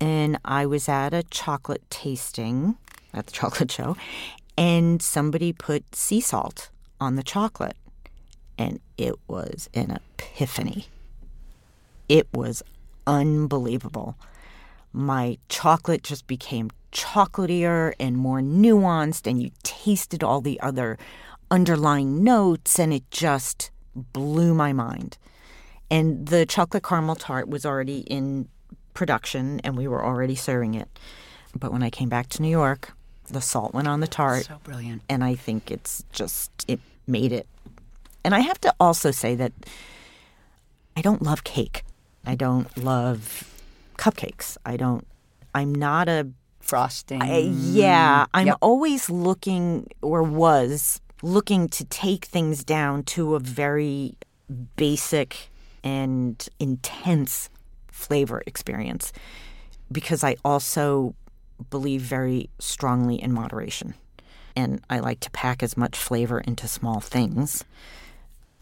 And 0.00 0.38
I 0.44 0.66
was 0.66 0.88
at 0.88 1.14
a 1.14 1.22
chocolate 1.24 1.82
tasting 1.90 2.76
at 3.14 3.26
the 3.26 3.32
chocolate 3.40 3.70
show 3.70 3.96
and 4.56 5.02
somebody 5.02 5.52
put 5.52 5.94
sea 5.94 6.20
salt 6.20 6.70
on 7.00 7.16
the 7.16 7.22
chocolate, 7.22 7.76
and 8.56 8.80
it 8.96 9.14
was 9.28 9.68
an 9.74 9.90
epiphany. 9.90 10.86
It 12.08 12.26
was 12.32 12.62
unbelievable. 13.06 14.16
My 14.92 15.38
chocolate 15.48 16.02
just 16.02 16.26
became 16.26 16.70
chocolatier 16.92 17.92
and 18.00 18.16
more 18.16 18.40
nuanced, 18.40 19.26
and 19.26 19.42
you 19.42 19.50
tasted 19.62 20.24
all 20.24 20.40
the 20.40 20.58
other 20.60 20.98
underlying 21.50 22.24
notes, 22.24 22.78
and 22.78 22.92
it 22.92 23.10
just 23.10 23.70
blew 23.94 24.54
my 24.54 24.72
mind. 24.72 25.18
And 25.90 26.26
the 26.26 26.46
chocolate 26.46 26.82
caramel 26.82 27.14
tart 27.14 27.48
was 27.48 27.64
already 27.64 28.00
in 28.00 28.48
production, 28.94 29.60
and 29.60 29.76
we 29.76 29.86
were 29.86 30.04
already 30.04 30.34
serving 30.34 30.74
it. 30.74 30.88
But 31.54 31.72
when 31.72 31.82
I 31.82 31.90
came 31.90 32.08
back 32.08 32.28
to 32.30 32.42
New 32.42 32.50
York, 32.50 32.92
the 33.28 33.40
salt 33.40 33.74
went 33.74 33.88
on 33.88 34.00
the 34.00 34.06
tart. 34.06 34.46
So 34.46 34.58
brilliant. 34.62 35.02
And 35.08 35.22
I 35.22 35.34
think 35.34 35.70
it's 35.70 36.04
just, 36.12 36.50
it 36.68 36.80
made 37.06 37.32
it. 37.32 37.46
And 38.24 38.34
I 38.34 38.40
have 38.40 38.60
to 38.62 38.74
also 38.80 39.10
say 39.10 39.34
that 39.36 39.52
I 40.96 41.02
don't 41.02 41.22
love 41.22 41.44
cake. 41.44 41.84
I 42.24 42.34
don't 42.34 42.76
love 42.76 43.48
cupcakes. 43.96 44.56
I 44.64 44.76
don't, 44.76 45.06
I'm 45.54 45.74
not 45.74 46.08
a 46.08 46.28
frosting. 46.60 47.22
I, 47.22 47.38
yeah, 47.38 48.26
I'm 48.34 48.48
yep. 48.48 48.56
always 48.60 49.08
looking, 49.08 49.88
or 50.02 50.22
was 50.22 51.00
looking 51.22 51.68
to 51.68 51.84
take 51.84 52.24
things 52.24 52.64
down 52.64 53.04
to 53.04 53.36
a 53.36 53.40
very 53.40 54.16
basic 54.76 55.50
and 55.82 56.48
intense 56.58 57.50
flavor 57.88 58.42
experience 58.46 59.12
because 59.90 60.24
I 60.24 60.36
also 60.44 61.14
believe 61.70 62.02
very 62.02 62.50
strongly 62.58 63.20
in 63.20 63.32
moderation. 63.32 63.94
And 64.54 64.80
I 64.88 65.00
like 65.00 65.20
to 65.20 65.30
pack 65.30 65.62
as 65.62 65.76
much 65.76 65.96
flavor 65.96 66.40
into 66.40 66.66
small 66.66 67.00
things. 67.00 67.64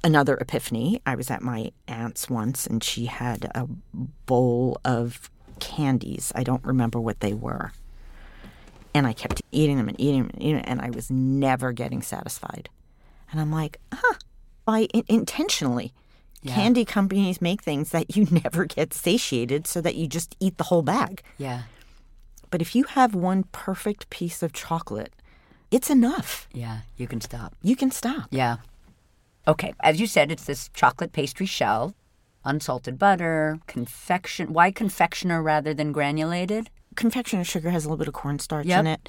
Another 0.03 0.37
epiphany 0.37 1.01
I 1.07 1.15
was 1.15 1.31
at 1.31 1.41
my 1.41 1.71
aunt's 1.89 2.29
once, 2.29 2.67
and 2.67 2.83
she 2.83 3.07
had 3.07 3.51
a 3.55 3.67
bowl 4.27 4.81
of 4.85 5.31
candies. 5.61 6.33
I 6.35 6.43
don't 6.43 6.65
remember 6.65 7.01
what 7.01 7.21
they 7.21 7.33
were. 7.33 7.73
And 8.93 9.07
I 9.07 9.13
kept 9.13 9.43
eating 9.51 9.77
them 9.77 9.89
and 9.89 10.01
eating 10.01 10.23
them 10.23 10.31
and 10.35 10.43
eating 10.43 10.57
them, 10.57 10.65
and 10.67 10.81
I 10.81 10.91
was 10.91 11.11
never 11.11 11.73
getting 11.73 12.03
satisfied. 12.03 12.69
And 13.31 13.41
I'm 13.41 13.51
like, 13.51 13.81
huh, 13.93 14.19
I 14.67 14.89
intentionally. 15.09 15.93
Yeah. 16.45 16.55
Candy 16.55 16.85
companies 16.85 17.41
make 17.41 17.63
things 17.63 17.91
that 17.91 18.15
you 18.15 18.27
never 18.45 18.67
get 18.67 18.93
satiated 18.95 19.67
so 19.67 19.81
that 19.81 19.97
you 19.97 20.07
just 20.07 20.37
eat 20.39 20.59
the 20.59 20.65
whole 20.65 20.83
bag. 20.83 21.23
Yeah. 21.39 21.63
But 22.51 22.61
if 22.61 22.77
you 22.77 22.85
have 22.85 23.15
one 23.15 23.45
perfect 23.51 24.11
piece 24.11 24.43
of 24.43 24.53
chocolate, 24.53 25.13
it's 25.71 25.91
enough. 25.91 26.47
Yeah, 26.53 26.81
you 26.97 27.09
can 27.09 27.21
stop. 27.21 27.57
You 27.63 27.75
can 27.75 27.91
stop. 27.91 28.29
Yeah. 28.31 28.59
Okay, 29.49 29.75
as 29.81 30.01
you 30.01 30.07
said, 30.07 30.31
it's 30.31 30.45
this 30.45 30.69
chocolate 30.73 31.13
pastry 31.13 31.47
shell, 31.47 31.95
unsalted 32.45 32.99
butter, 32.99 33.59
confection. 33.67 34.53
Why 34.53 34.71
confectioner 34.71 35.43
rather 35.43 35.75
than 35.75 35.93
granulated? 35.93 36.71
Confectioner 36.95 37.43
sugar 37.43 37.71
has 37.71 37.85
a 37.85 37.89
little 37.89 37.99
bit 37.99 38.09
of 38.09 38.15
cornstarch 38.15 38.67
yep. 38.67 38.81
in 38.81 38.87
it. 38.87 39.09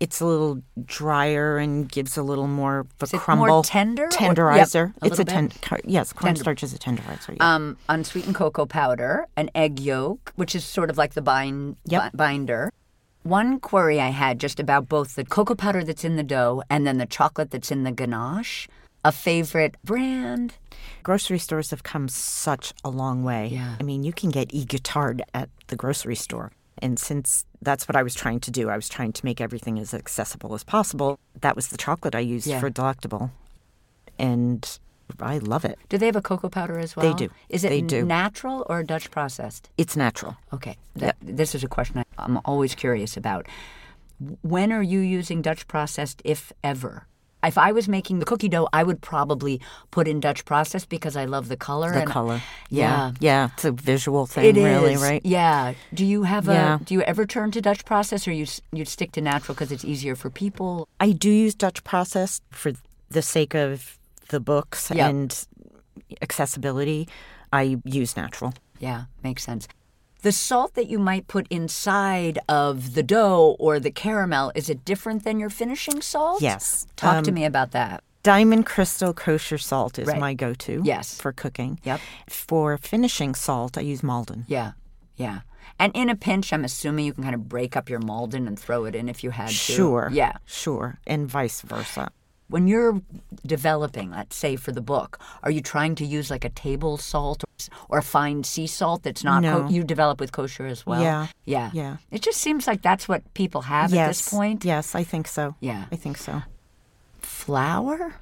It's 0.00 0.20
a 0.20 0.26
little 0.26 0.62
drier 0.86 1.58
and 1.58 1.86
gives 1.86 2.16
a 2.16 2.22
little 2.22 2.46
more 2.46 2.80
of 2.80 2.88
a 3.00 3.04
is 3.04 3.22
crumble. 3.22 3.46
more 3.46 3.62
tender? 3.62 4.08
Tenderizer. 4.08 4.74
Or, 4.74 4.94
yep, 5.02 5.12
it's 5.12 5.18
a 5.18 5.24
ten, 5.24 5.52
yes, 5.84 6.12
cornstarch 6.12 6.62
is 6.62 6.72
a 6.72 6.78
tenderizer. 6.78 7.36
Yeah. 7.36 7.54
Um, 7.54 7.76
unsweetened 7.88 8.34
cocoa 8.34 8.64
powder, 8.64 9.26
an 9.36 9.50
egg 9.54 9.78
yolk, 9.78 10.32
which 10.36 10.54
is 10.54 10.64
sort 10.64 10.88
of 10.88 10.96
like 10.96 11.12
the 11.12 11.22
bind 11.22 11.76
yep. 11.84 12.12
binder, 12.16 12.72
one 13.22 13.60
query 13.60 14.00
I 14.00 14.08
had 14.08 14.40
just 14.40 14.58
about 14.58 14.88
both 14.88 15.14
the 15.14 15.24
cocoa 15.24 15.54
powder 15.54 15.84
that's 15.84 16.04
in 16.04 16.16
the 16.16 16.22
dough 16.22 16.62
and 16.70 16.86
then 16.86 16.98
the 16.98 17.06
chocolate 17.06 17.50
that's 17.50 17.70
in 17.70 17.84
the 17.84 17.92
ganache. 17.92 18.66
A 19.04 19.12
favorite 19.12 19.76
brand? 19.84 20.54
Grocery 21.02 21.38
stores 21.38 21.70
have 21.70 21.82
come 21.82 22.08
such 22.08 22.72
a 22.84 22.90
long 22.90 23.22
way. 23.22 23.48
Yeah. 23.48 23.76
I 23.78 23.82
mean, 23.82 24.04
you 24.04 24.12
can 24.12 24.30
get 24.30 24.52
e 24.52 24.64
Guittard 24.64 25.22
at 25.32 25.48
the 25.68 25.76
grocery 25.76 26.16
store. 26.16 26.52
And 26.78 26.98
since 26.98 27.44
that's 27.60 27.86
what 27.86 27.96
I 27.96 28.02
was 28.02 28.14
trying 28.14 28.40
to 28.40 28.50
do, 28.50 28.70
I 28.70 28.76
was 28.76 28.88
trying 28.88 29.12
to 29.12 29.24
make 29.24 29.40
everything 29.40 29.78
as 29.78 29.92
accessible 29.92 30.54
as 30.54 30.64
possible. 30.64 31.18
That 31.40 31.56
was 31.56 31.68
the 31.68 31.76
chocolate 31.76 32.14
I 32.14 32.20
used 32.20 32.46
yeah. 32.46 32.60
for 32.60 32.70
Delectable. 32.70 33.30
And 34.18 34.78
I 35.20 35.38
love 35.38 35.64
it. 35.64 35.78
Do 35.88 35.98
they 35.98 36.06
have 36.06 36.16
a 36.16 36.22
cocoa 36.22 36.48
powder 36.48 36.78
as 36.78 36.96
well? 36.96 37.06
They 37.06 37.26
do. 37.26 37.32
Is 37.48 37.64
it 37.64 37.86
do. 37.86 38.04
natural 38.04 38.66
or 38.68 38.82
Dutch 38.82 39.10
processed? 39.10 39.68
It's 39.76 39.96
natural. 39.96 40.36
Okay. 40.52 40.76
That, 40.96 41.06
yep. 41.06 41.16
This 41.22 41.54
is 41.54 41.64
a 41.64 41.68
question 41.68 42.04
I'm 42.18 42.40
always 42.44 42.74
curious 42.74 43.16
about. 43.16 43.46
When 44.42 44.72
are 44.72 44.82
you 44.82 45.00
using 45.00 45.42
Dutch 45.42 45.66
processed, 45.66 46.20
if 46.24 46.52
ever? 46.62 47.06
If 47.42 47.56
I 47.56 47.72
was 47.72 47.88
making 47.88 48.18
the 48.18 48.24
cookie 48.26 48.48
dough, 48.48 48.68
I 48.72 48.82
would 48.82 49.00
probably 49.00 49.60
put 49.90 50.06
in 50.06 50.20
Dutch 50.20 50.44
process 50.44 50.84
because 50.84 51.16
I 51.16 51.24
love 51.24 51.48
the 51.48 51.56
color. 51.56 51.92
The 51.92 52.04
color. 52.06 52.42
Yeah. 52.68 53.12
Yeah. 53.20 53.48
It's 53.54 53.64
a 53.64 53.72
visual 53.72 54.26
thing, 54.26 54.44
It 54.44 54.56
is 54.56 54.64
really, 54.64 54.96
right? 54.96 55.24
Yeah. 55.24 55.74
Do 55.94 56.04
you 56.04 56.24
have 56.24 56.46
Yeah. 56.46 56.76
a? 56.80 56.84
Do 56.84 56.94
you 56.94 57.02
ever 57.02 57.24
turn 57.26 57.50
to 57.52 57.60
Dutch 57.60 57.84
process, 57.84 58.28
or 58.28 58.32
you 58.32 58.46
you 58.72 58.84
stick 58.84 59.12
to 59.12 59.20
natural 59.20 59.54
because 59.54 59.72
it's 59.72 59.84
easier 59.84 60.14
for 60.16 60.28
people? 60.30 60.86
I 61.00 61.12
do 61.12 61.30
use 61.30 61.54
Dutch 61.54 61.82
process 61.84 62.40
for 62.50 62.72
the 63.10 63.22
sake 63.22 63.54
of 63.54 63.98
the 64.28 64.40
books 64.40 64.90
Yep. 64.94 65.10
and 65.10 65.46
accessibility. 66.22 67.08
I 67.52 67.78
use 67.84 68.16
natural. 68.16 68.52
Yeah, 68.78 69.04
makes 69.22 69.42
sense. 69.42 69.66
The 70.22 70.32
salt 70.32 70.74
that 70.74 70.88
you 70.88 70.98
might 70.98 71.28
put 71.28 71.46
inside 71.48 72.38
of 72.48 72.94
the 72.94 73.02
dough 73.02 73.56
or 73.58 73.80
the 73.80 73.90
caramel 73.90 74.52
is 74.54 74.68
it 74.68 74.84
different 74.84 75.24
than 75.24 75.40
your 75.40 75.48
finishing 75.50 76.02
salt? 76.02 76.42
Yes. 76.42 76.86
Talk 76.96 77.24
to 77.24 77.30
Um, 77.30 77.34
me 77.34 77.44
about 77.46 77.70
that. 77.70 78.02
Diamond 78.22 78.66
Crystal 78.66 79.14
kosher 79.14 79.56
salt 79.56 79.98
is 79.98 80.06
Right. 80.08 80.20
my 80.20 80.34
go-to. 80.34 80.82
Yes. 80.84 81.18
For 81.18 81.32
cooking. 81.32 81.80
Yep. 81.84 82.00
For 82.28 82.76
finishing 82.76 83.34
salt, 83.34 83.78
I 83.78 83.80
use 83.80 84.02
Maldon. 84.02 84.44
Yeah, 84.46 84.72
yeah. 85.16 85.40
And 85.78 85.90
in 85.96 86.10
a 86.10 86.16
pinch, 86.16 86.52
I'm 86.52 86.64
assuming 86.66 87.06
you 87.06 87.14
can 87.14 87.22
kind 87.24 87.34
of 87.34 87.48
break 87.48 87.74
up 87.74 87.88
your 87.88 88.00
Maldon 88.00 88.46
and 88.46 88.58
throw 88.58 88.84
it 88.84 88.94
in 88.94 89.08
if 89.08 89.24
you 89.24 89.30
had 89.30 89.48
to. 89.48 89.54
Sure. 89.54 90.10
Yeah. 90.12 90.34
Sure. 90.44 90.98
And 91.06 91.26
vice 91.30 91.62
versa. 91.62 92.10
When 92.50 92.66
you're 92.66 93.00
developing, 93.46 94.10
let's 94.10 94.36
say 94.36 94.56
for 94.56 94.72
the 94.72 94.80
book, 94.80 95.20
are 95.42 95.50
you 95.50 95.60
trying 95.60 95.94
to 95.96 96.04
use 96.04 96.30
like 96.30 96.44
a 96.44 96.50
table 96.50 96.98
salt 96.98 97.44
or 97.88 97.98
a 97.98 98.02
fine 98.02 98.42
sea 98.44 98.66
salt 98.66 99.04
that's 99.04 99.22
not 99.22 99.42
No. 99.42 99.62
co- 99.62 99.68
you 99.68 99.84
develop 99.84 100.20
with 100.20 100.32
kosher 100.32 100.66
as 100.66 100.84
well? 100.84 101.00
Yeah. 101.00 101.28
Yeah. 101.44 101.70
Yeah. 101.72 101.96
It 102.10 102.22
just 102.22 102.40
seems 102.40 102.66
like 102.66 102.82
that's 102.82 103.08
what 103.08 103.22
people 103.34 103.62
have 103.62 103.92
yes. 103.92 104.00
at 104.00 104.08
this 104.08 104.28
point. 104.28 104.64
Yes, 104.64 104.94
I 104.94 105.04
think 105.04 105.28
so. 105.28 105.54
Yeah. 105.60 105.84
I 105.92 105.96
think 105.96 106.16
so. 106.18 106.42
Flour? 107.20 108.16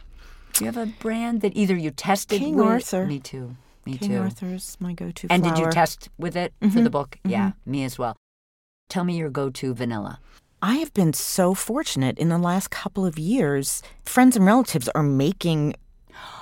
Do 0.52 0.64
you 0.64 0.70
have 0.70 0.76
a 0.76 0.86
brand 0.86 1.40
that 1.40 1.56
either 1.56 1.76
you 1.76 1.90
tested 1.90 2.40
King 2.40 2.56
with? 2.56 2.66
Arthur. 2.66 3.06
Me 3.06 3.20
too. 3.20 3.56
Me 3.86 3.92
King 3.92 4.08
too. 4.08 4.14
King 4.14 4.18
Arthur's 4.18 4.76
my 4.80 4.92
go-to 4.92 5.26
And 5.30 5.42
did 5.42 5.56
you 5.56 5.70
test 5.70 6.10
with 6.18 6.36
it 6.36 6.52
for 6.60 6.66
mm-hmm. 6.66 6.84
the 6.84 6.90
book? 6.90 7.18
Yeah, 7.24 7.48
mm-hmm. 7.48 7.70
me 7.70 7.84
as 7.84 7.98
well. 7.98 8.16
Tell 8.88 9.04
me 9.04 9.16
your 9.16 9.30
go-to 9.30 9.72
vanilla. 9.72 10.20
I 10.60 10.74
have 10.76 10.92
been 10.94 11.12
so 11.12 11.54
fortunate 11.54 12.18
in 12.18 12.28
the 12.28 12.38
last 12.38 12.70
couple 12.70 13.06
of 13.06 13.18
years. 13.18 13.82
Friends 14.04 14.36
and 14.36 14.44
relatives 14.44 14.88
are 14.94 15.02
making 15.02 15.74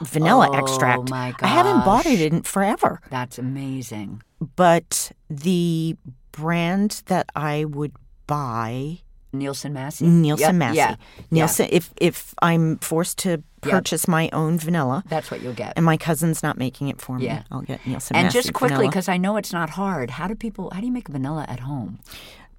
vanilla 0.00 0.48
Oh, 0.52 0.58
extract. 0.58 1.12
I 1.12 1.34
haven't 1.46 1.84
bought 1.84 2.06
it 2.06 2.20
in 2.32 2.42
forever. 2.42 3.00
That's 3.10 3.38
amazing. 3.38 4.22
But 4.40 5.12
the 5.28 5.96
brand 6.32 7.02
that 7.06 7.26
I 7.36 7.64
would 7.66 7.92
buy 8.26 9.00
Nielsen 9.32 9.74
Massey? 9.74 10.06
Nielsen 10.06 10.46
Yep, 10.46 10.54
Massey. 10.54 10.76
Yeah. 10.78 10.96
Nielsen 11.30 11.68
if 11.70 11.90
if 12.00 12.34
I'm 12.40 12.78
forced 12.78 13.18
to 13.18 13.42
purchase 13.60 14.06
my 14.08 14.30
own 14.32 14.58
vanilla 14.58 15.02
That's 15.08 15.30
what 15.30 15.42
you'll 15.42 15.52
get. 15.52 15.72
and 15.76 15.84
my 15.84 15.96
cousin's 15.96 16.42
not 16.42 16.56
making 16.56 16.88
it 16.88 17.00
for 17.00 17.18
me, 17.18 17.26
Yeah. 17.26 17.42
I'll 17.50 17.62
get 17.62 17.84
Nielsen 17.86 18.16
And 18.16 18.26
Massey 18.26 18.38
just 18.38 18.52
quickly, 18.54 18.86
because 18.86 19.08
I 19.08 19.16
know 19.18 19.36
it's 19.36 19.52
not 19.52 19.70
hard. 19.70 20.10
How 20.12 20.26
do 20.28 20.34
people? 20.34 20.70
How 20.72 20.80
do 20.80 20.86
you 20.86 20.92
make 20.92 21.08
vanilla 21.08 21.44
at 21.48 21.60
home? 21.60 21.98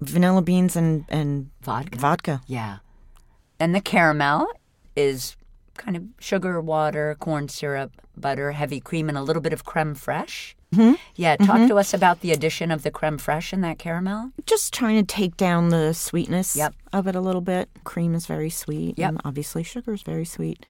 Vanilla 0.00 0.42
beans 0.42 0.76
and 0.76 1.04
and 1.08 1.50
Vodka. 1.62 1.98
vodka. 1.98 2.40
Yeah. 2.46 2.78
And 3.60 3.74
the 3.74 3.80
caramel 3.80 4.46
is 4.96 5.36
kind 5.76 5.96
of 5.96 6.02
sugar, 6.20 6.60
water, 6.60 7.16
corn 7.20 7.48
syrup, 7.48 7.92
butter, 8.16 8.52
heavy 8.52 8.80
cream, 8.80 9.08
and 9.08 9.16
a 9.18 9.22
little 9.22 9.42
bit 9.42 9.52
of 9.52 9.64
creme 9.64 9.94
fraiche. 9.94 10.54
Mm-hmm. 10.74 10.94
Yeah. 11.16 11.36
Talk 11.36 11.66
to 11.68 11.78
us 11.78 11.94
about 11.94 12.20
the 12.20 12.30
addition 12.32 12.70
of 12.70 12.82
the 12.82 12.90
creme 12.90 13.16
fraiche 13.18 13.52
in 13.52 13.60
that 13.62 13.78
caramel. 13.78 14.32
Just 14.46 14.72
trying 14.74 14.96
to 14.96 15.02
take 15.14 15.36
down 15.36 15.70
the 15.70 15.92
sweetness 15.94 16.54
Yep. 16.56 16.74
of 16.92 17.06
it 17.06 17.14
a 17.16 17.20
little 17.20 17.40
bit. 17.40 17.68
Cream 17.84 18.14
is 18.14 18.26
very 18.26 18.50
sweet. 18.50 18.98
Yep. 18.98 19.08
And 19.08 19.20
obviously 19.24 19.62
sugar 19.62 19.92
is 19.94 20.02
very 20.02 20.24
sweet. 20.24 20.66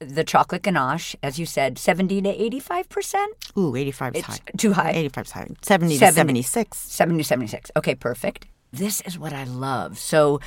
The 0.00 0.24
chocolate 0.24 0.62
ganache, 0.62 1.14
as 1.22 1.38
you 1.38 1.44
said, 1.46 1.78
seventy 1.78 2.22
to 2.22 2.28
eighty-five 2.28 2.88
percent. 2.88 3.34
Ooh, 3.58 3.76
85 3.76 4.14
is 4.14 4.18
It's 4.20 4.28
high. 4.28 4.38
too 4.56 4.72
high. 4.72 4.90
85 4.92 5.24
is 5.26 5.30
high. 5.32 5.46
70 5.62 5.98
to 5.98 6.12
76. 6.12 6.78
70 6.78 7.22
76. 7.22 7.70
Okay, 7.76 7.94
perfect. 7.94 8.46
This 8.72 9.00
is 9.02 9.18
what 9.18 9.32
I 9.32 9.44
love. 9.44 9.98
So 9.98 10.40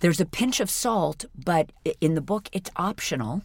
there's 0.00 0.20
a 0.20 0.26
pinch 0.26 0.60
of 0.60 0.70
salt, 0.70 1.24
but 1.34 1.72
in 2.00 2.14
the 2.14 2.20
book 2.20 2.48
it's 2.52 2.70
optional 2.76 3.42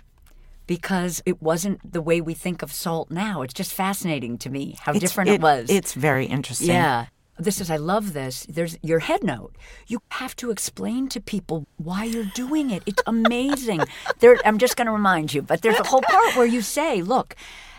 because 0.67 1.22
it 1.26 1.41
wasn't 1.41 1.80
the 1.91 2.02
way 2.02 2.22
we 2.22 2.34
think 2.34 2.62
of 2.62 2.72
salt 2.72 3.10
now. 3.12 3.41
It's 3.41 3.54
just 3.54 3.74
fascinating 3.74 4.38
to 4.39 4.50
me 4.50 4.78
how 4.82 4.91
It's- 4.91 5.02
different 5.02 5.30
it, 5.32 5.41
was. 5.41 5.70
It's 5.70 5.94
very 5.94 6.26
interesting. 6.26 6.67
yeah. 6.70 7.08
This 7.39 7.60
is 7.60 7.72
I 7.72 7.78
love 7.78 8.13
this. 8.13 8.46
There's 8.48 8.78
your 8.84 9.00
head 9.00 9.24
note. 9.24 9.56
You 9.88 10.00
have 10.12 10.36
to 10.36 10.52
explain 10.52 11.10
to 11.10 11.20
people 11.20 11.65
why 11.78 12.04
you're 12.04 12.30
doing 12.36 12.70
it. 12.70 12.84
It's 12.86 13.02
amazing. 13.08 13.82
there 14.20 14.38
I'm 14.46 14.60
just 14.60 14.78
going 14.78 14.86
to 14.86 14.91
remind 14.91 15.34
you, 15.34 15.41
but 15.41 15.62
there's 15.63 15.80
a 15.80 15.84
whole 15.88 16.02
part 16.04 16.36
where 16.36 16.46
you 16.46 16.62
say, 16.62 17.02
"Look, 17.02 17.36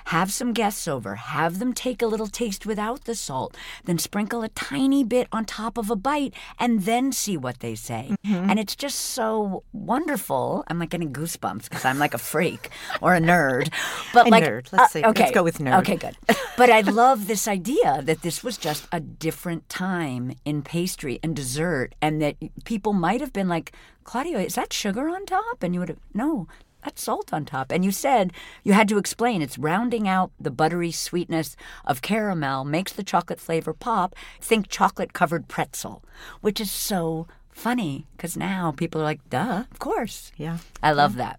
have 0.07 0.33
some 0.33 0.53
guests 0.53 0.87
over, 0.89 1.17
have 1.17 1.59
them 1.59 1.73
take 1.73 2.03
a 2.03 2.07
little 2.07 2.27
taste 2.27 2.67
without 2.67 3.05
the 3.05 3.15
salt, 3.15 3.57
then 3.85 3.99
sprinkle 3.99 4.43
a 4.43 4.49
tiny 4.49 5.05
bit 5.05 5.29
on 5.33 5.45
top 5.45 5.79
of 5.79 5.91
a 5.91 5.97
bite 5.97 6.35
and 6.59 6.83
then 6.83 7.13
see 7.13 7.37
what 7.37 7.61
they 7.61 7.75
say." 7.75 8.17
And 8.25 8.59
it's 8.59 8.77
just 8.77 8.99
so 8.99 9.63
wonderful. 9.73 10.65
I'm 10.69 10.79
like 10.79 10.91
getting 10.91 11.13
goosebumps 11.13 11.65
because 11.65 11.85
I'm 11.85 11.99
like 11.99 12.15
a 12.15 12.19
freak 12.19 12.71
or 13.01 13.15
a 13.15 13.21
nerd. 13.21 13.71
But 14.13 14.27
A 14.27 14.31
like 14.31 14.45
nerd. 14.45 14.73
Let's 14.73 14.85
uh, 14.85 14.89
say- 14.89 15.03
okay. 15.05 15.23
let's 15.25 15.35
go 15.35 15.43
with 15.43 15.59
nerd. 15.59 15.81
Okay, 15.81 15.97
good. 15.97 16.17
But 16.57 16.71
I 16.71 16.81
love 16.81 17.27
this 17.27 17.49
idea 17.49 18.03
that 18.03 18.23
this 18.23 18.45
was 18.45 18.59
just 18.59 18.87
a 18.93 19.01
different 19.01 19.69
time 19.69 20.35
in 20.45 20.63
pastry 20.63 21.19
and 21.23 21.35
dessert, 21.35 21.95
and 22.03 22.21
that 22.21 22.37
people 22.65 22.93
might 22.93 23.21
have 23.21 23.33
been 23.33 23.49
like, 23.49 23.73
Claudia, 24.05 24.41
is 24.41 24.55
that 24.55 24.73
sugar 24.73 25.09
on 25.09 25.25
top? 25.27 25.63
And 25.63 25.75
you 25.75 25.81
would 25.81 25.89
have, 25.89 25.99
no, 26.13 26.47
that's 26.83 27.03
salt 27.03 27.33
on 27.33 27.45
top. 27.45 27.71
And 27.71 27.85
you 27.85 27.91
said 27.93 28.33
you 28.65 28.73
had 28.73 28.89
to 28.89 28.99
explain 28.99 29.43
it's 29.43 29.59
rounding 29.59 30.09
out 30.09 30.33
the 30.41 30.51
buttery 30.51 30.91
sweetness 30.93 31.57
of 31.85 32.03
caramel, 32.03 32.65
makes 32.65 32.93
the 32.93 33.03
chocolate 33.03 33.41
flavor 33.41 33.73
pop. 33.73 34.15
Think 34.41 34.69
chocolate 34.69 35.13
covered 35.13 35.49
pretzel, 35.49 36.03
which 36.41 36.61
is 36.61 36.71
so 36.71 37.27
funny 37.51 38.07
because 38.17 38.37
now 38.37 38.73
people 38.73 39.01
are 39.01 39.05
like, 39.05 39.29
duh, 39.31 39.65
of 39.71 39.79
course. 39.79 40.33
Yeah. 40.37 40.59
I 40.83 40.93
love 40.93 41.17
that. 41.17 41.39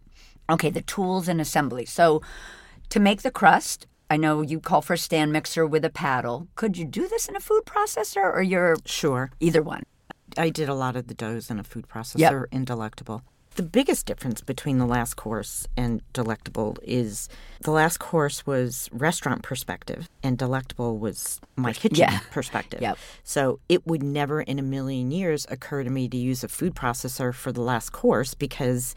Okay, 0.50 0.70
the 0.70 0.82
tools 0.82 1.28
and 1.28 1.40
assembly. 1.42 1.86
So, 1.86 2.22
to 2.90 3.00
make 3.00 3.22
the 3.22 3.32
crust, 3.32 3.88
I 4.10 4.18
know 4.18 4.42
you 4.42 4.60
call 4.60 4.82
for 4.82 4.94
a 4.94 4.98
stand 4.98 5.32
mixer 5.32 5.66
with 5.66 5.84
a 5.86 5.90
paddle. 5.90 6.48
Could 6.56 6.78
you 6.78 6.86
do 6.86 7.08
this 7.08 7.28
in 7.28 7.36
a 7.36 7.40
food 7.40 7.64
processor 7.66 8.24
or 8.24 8.42
you're 8.42 8.76
Sure. 8.86 9.32
either 9.40 9.64
one? 9.64 9.84
I 10.38 10.50
did 10.50 10.70
a 10.70 10.74
lot 10.76 10.96
of 10.96 11.08
the 11.08 11.14
doughs 11.14 11.50
in 11.50 11.60
a 11.60 11.64
food 11.64 11.88
processor 11.88 12.46
in 12.52 12.66
Delectable. 12.66 13.24
The 13.56 13.64
biggest 13.64 14.08
difference 14.08 14.42
between 14.42 14.80
the 14.80 14.86
last 14.88 15.14
course 15.16 15.68
and 15.78 16.02
Delectable 16.12 16.76
is 16.82 17.30
the 17.62 17.70
last 17.72 18.00
course 18.00 18.48
was 18.48 18.90
restaurant 18.92 19.44
perspective 19.44 20.10
and 20.24 20.38
Delectable 20.40 20.98
was 20.98 21.40
my 21.56 21.72
kitchen 21.72 21.98
Yeah. 22.00 22.20
perspective. 22.32 22.82
Yep. 22.82 22.98
So 23.24 23.60
it 23.70 23.86
would 23.86 24.02
never 24.02 24.42
in 24.42 24.58
a 24.58 24.64
million 24.64 25.12
years 25.12 25.46
occur 25.52 25.84
to 25.84 25.90
me 25.92 26.10
to 26.10 26.18
use 26.18 26.44
a 26.44 26.48
food 26.48 26.74
processor 26.74 27.32
for 27.34 27.52
the 27.52 27.62
last 27.62 27.92
course 27.92 28.34
because 28.34 28.96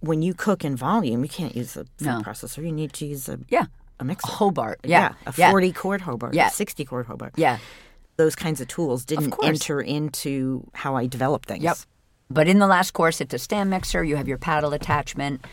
when 0.00 0.20
you 0.20 0.34
cook 0.34 0.66
in 0.66 0.76
volume, 0.76 1.22
you 1.22 1.28
can't 1.30 1.56
use 1.56 1.74
a 1.76 1.84
food 1.96 2.06
No. 2.06 2.20
processor. 2.20 2.62
You 2.62 2.72
need 2.72 2.92
to 2.94 3.06
use 3.06 3.26
a, 3.28 3.38
Yeah. 3.48 3.66
a 3.98 4.04
mixer. 4.04 4.30
Hobart. 4.30 4.80
Yeah. 4.84 5.14
a 5.26 5.32
yeah. 5.36 5.50
40 5.50 5.72
quart 5.72 6.00
Hobart, 6.02 6.34
Yeah. 6.34 6.48
a 6.48 6.50
60 6.50 6.84
quart 6.84 7.06
Hobart. 7.06 7.32
Yeah. 7.36 7.56
Those 8.16 8.36
kinds 8.36 8.60
of 8.60 8.68
tools 8.68 9.06
didn't 9.06 9.30
course. 9.30 9.46
enter 9.48 9.80
into 9.80 10.68
how 10.74 10.94
I 10.94 11.06
develop 11.06 11.46
things. 11.46 11.64
Yep. 11.64 11.78
But 12.30 12.46
in 12.46 12.58
the 12.58 12.66
last 12.66 12.90
course, 12.90 13.20
it's 13.20 13.34
a 13.34 13.38
stand 13.38 13.70
mixer. 13.70 14.04
You 14.04 14.16
have 14.16 14.28
your 14.28 14.38
paddle 14.38 14.74
attachment, 14.74 15.44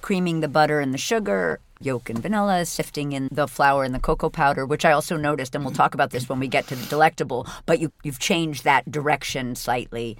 creaming 0.00 0.40
the 0.40 0.48
butter 0.48 0.78
and 0.80 0.94
the 0.94 0.98
sugar, 0.98 1.58
yolk 1.80 2.08
and 2.08 2.20
vanilla, 2.20 2.64
sifting 2.64 3.12
in 3.12 3.28
the 3.32 3.48
flour 3.48 3.82
and 3.82 3.92
the 3.94 3.98
cocoa 3.98 4.30
powder, 4.30 4.64
which 4.64 4.84
I 4.84 4.92
also 4.92 5.16
noticed, 5.16 5.54
and 5.54 5.64
we'll 5.64 5.74
talk 5.74 5.94
about 5.94 6.10
this 6.10 6.28
when 6.28 6.38
we 6.38 6.46
get 6.46 6.68
to 6.68 6.76
the 6.76 6.86
delectable. 6.86 7.46
But 7.66 7.80
you, 7.80 7.92
you've 8.04 8.20
changed 8.20 8.62
that 8.64 8.90
direction 8.90 9.56
slightly. 9.56 10.16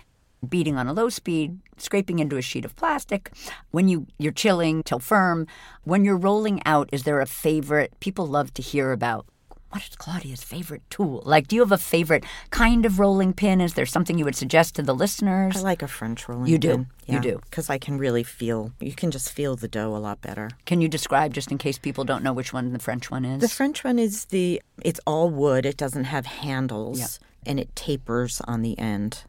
Beating 0.48 0.76
on 0.76 0.88
a 0.88 0.92
low 0.92 1.08
speed, 1.08 1.60
scraping 1.76 2.18
into 2.18 2.36
a 2.36 2.42
sheet 2.42 2.64
of 2.64 2.74
plastic. 2.74 3.30
When 3.70 3.88
you, 3.88 4.08
you're 4.18 4.32
chilling 4.32 4.82
till 4.82 4.98
firm. 4.98 5.46
When 5.84 6.04
you're 6.04 6.16
rolling 6.16 6.60
out, 6.66 6.88
is 6.90 7.04
there 7.04 7.20
a 7.20 7.26
favorite? 7.26 7.92
People 8.00 8.26
love 8.26 8.52
to 8.54 8.62
hear 8.62 8.90
about 8.90 9.24
what 9.72 9.82
is 9.82 9.96
Claudia's 9.96 10.42
favorite 10.44 10.82
tool? 10.90 11.22
Like, 11.24 11.48
do 11.48 11.56
you 11.56 11.62
have 11.62 11.72
a 11.72 11.78
favorite 11.78 12.24
kind 12.50 12.85
of 12.85 12.98
rolling 13.00 13.32
pin? 13.32 13.61
Is 13.61 13.72
there 13.72 13.87
something 13.87 14.18
you 14.18 14.24
would 14.26 14.37
suggest 14.37 14.74
to 14.74 14.82
the 14.82 14.94
listeners? 14.94 15.56
I 15.56 15.61
like 15.61 15.82
a 15.82 15.88
French 15.88 16.28
rolling 16.28 16.44
pin. 16.44 16.52
You 16.52 16.58
do. 16.58 16.68
pin. 16.68 16.87
You 17.06 17.20
do. 17.20 17.40
Because 17.44 17.70
I 17.70 17.78
can 17.78 17.96
really 17.96 18.22
feel, 18.22 18.72
you 18.80 18.92
can 18.92 19.11
just 19.11 19.32
feel 19.32 19.56
the 19.56 19.68
dough 19.68 19.96
a 19.96 19.98
lot 19.98 20.20
better. 20.20 20.50
Can 20.66 20.82
you 20.82 20.88
describe, 20.88 21.32
just 21.32 21.50
in 21.50 21.56
case 21.56 21.78
people 21.78 22.04
don't 22.04 22.22
know 22.22 22.35
which 22.35 22.52
one 22.52 22.72
the 22.74 22.78
French 22.78 23.11
one 23.11 23.24
is? 23.24 23.40
The 23.40 23.48
French 23.48 23.82
one 23.82 23.98
is 23.98 24.26
the, 24.26 24.61
it's 24.85 25.00
all 25.06 25.30
wood. 25.30 25.64
It 25.64 25.78
doesn't 25.78 26.04
have 26.04 26.26
handles 26.26 27.18
and 27.46 27.58
it 27.58 27.74
tapers 27.74 28.42
on 28.46 28.61
the 28.61 28.78
end. 28.78 29.24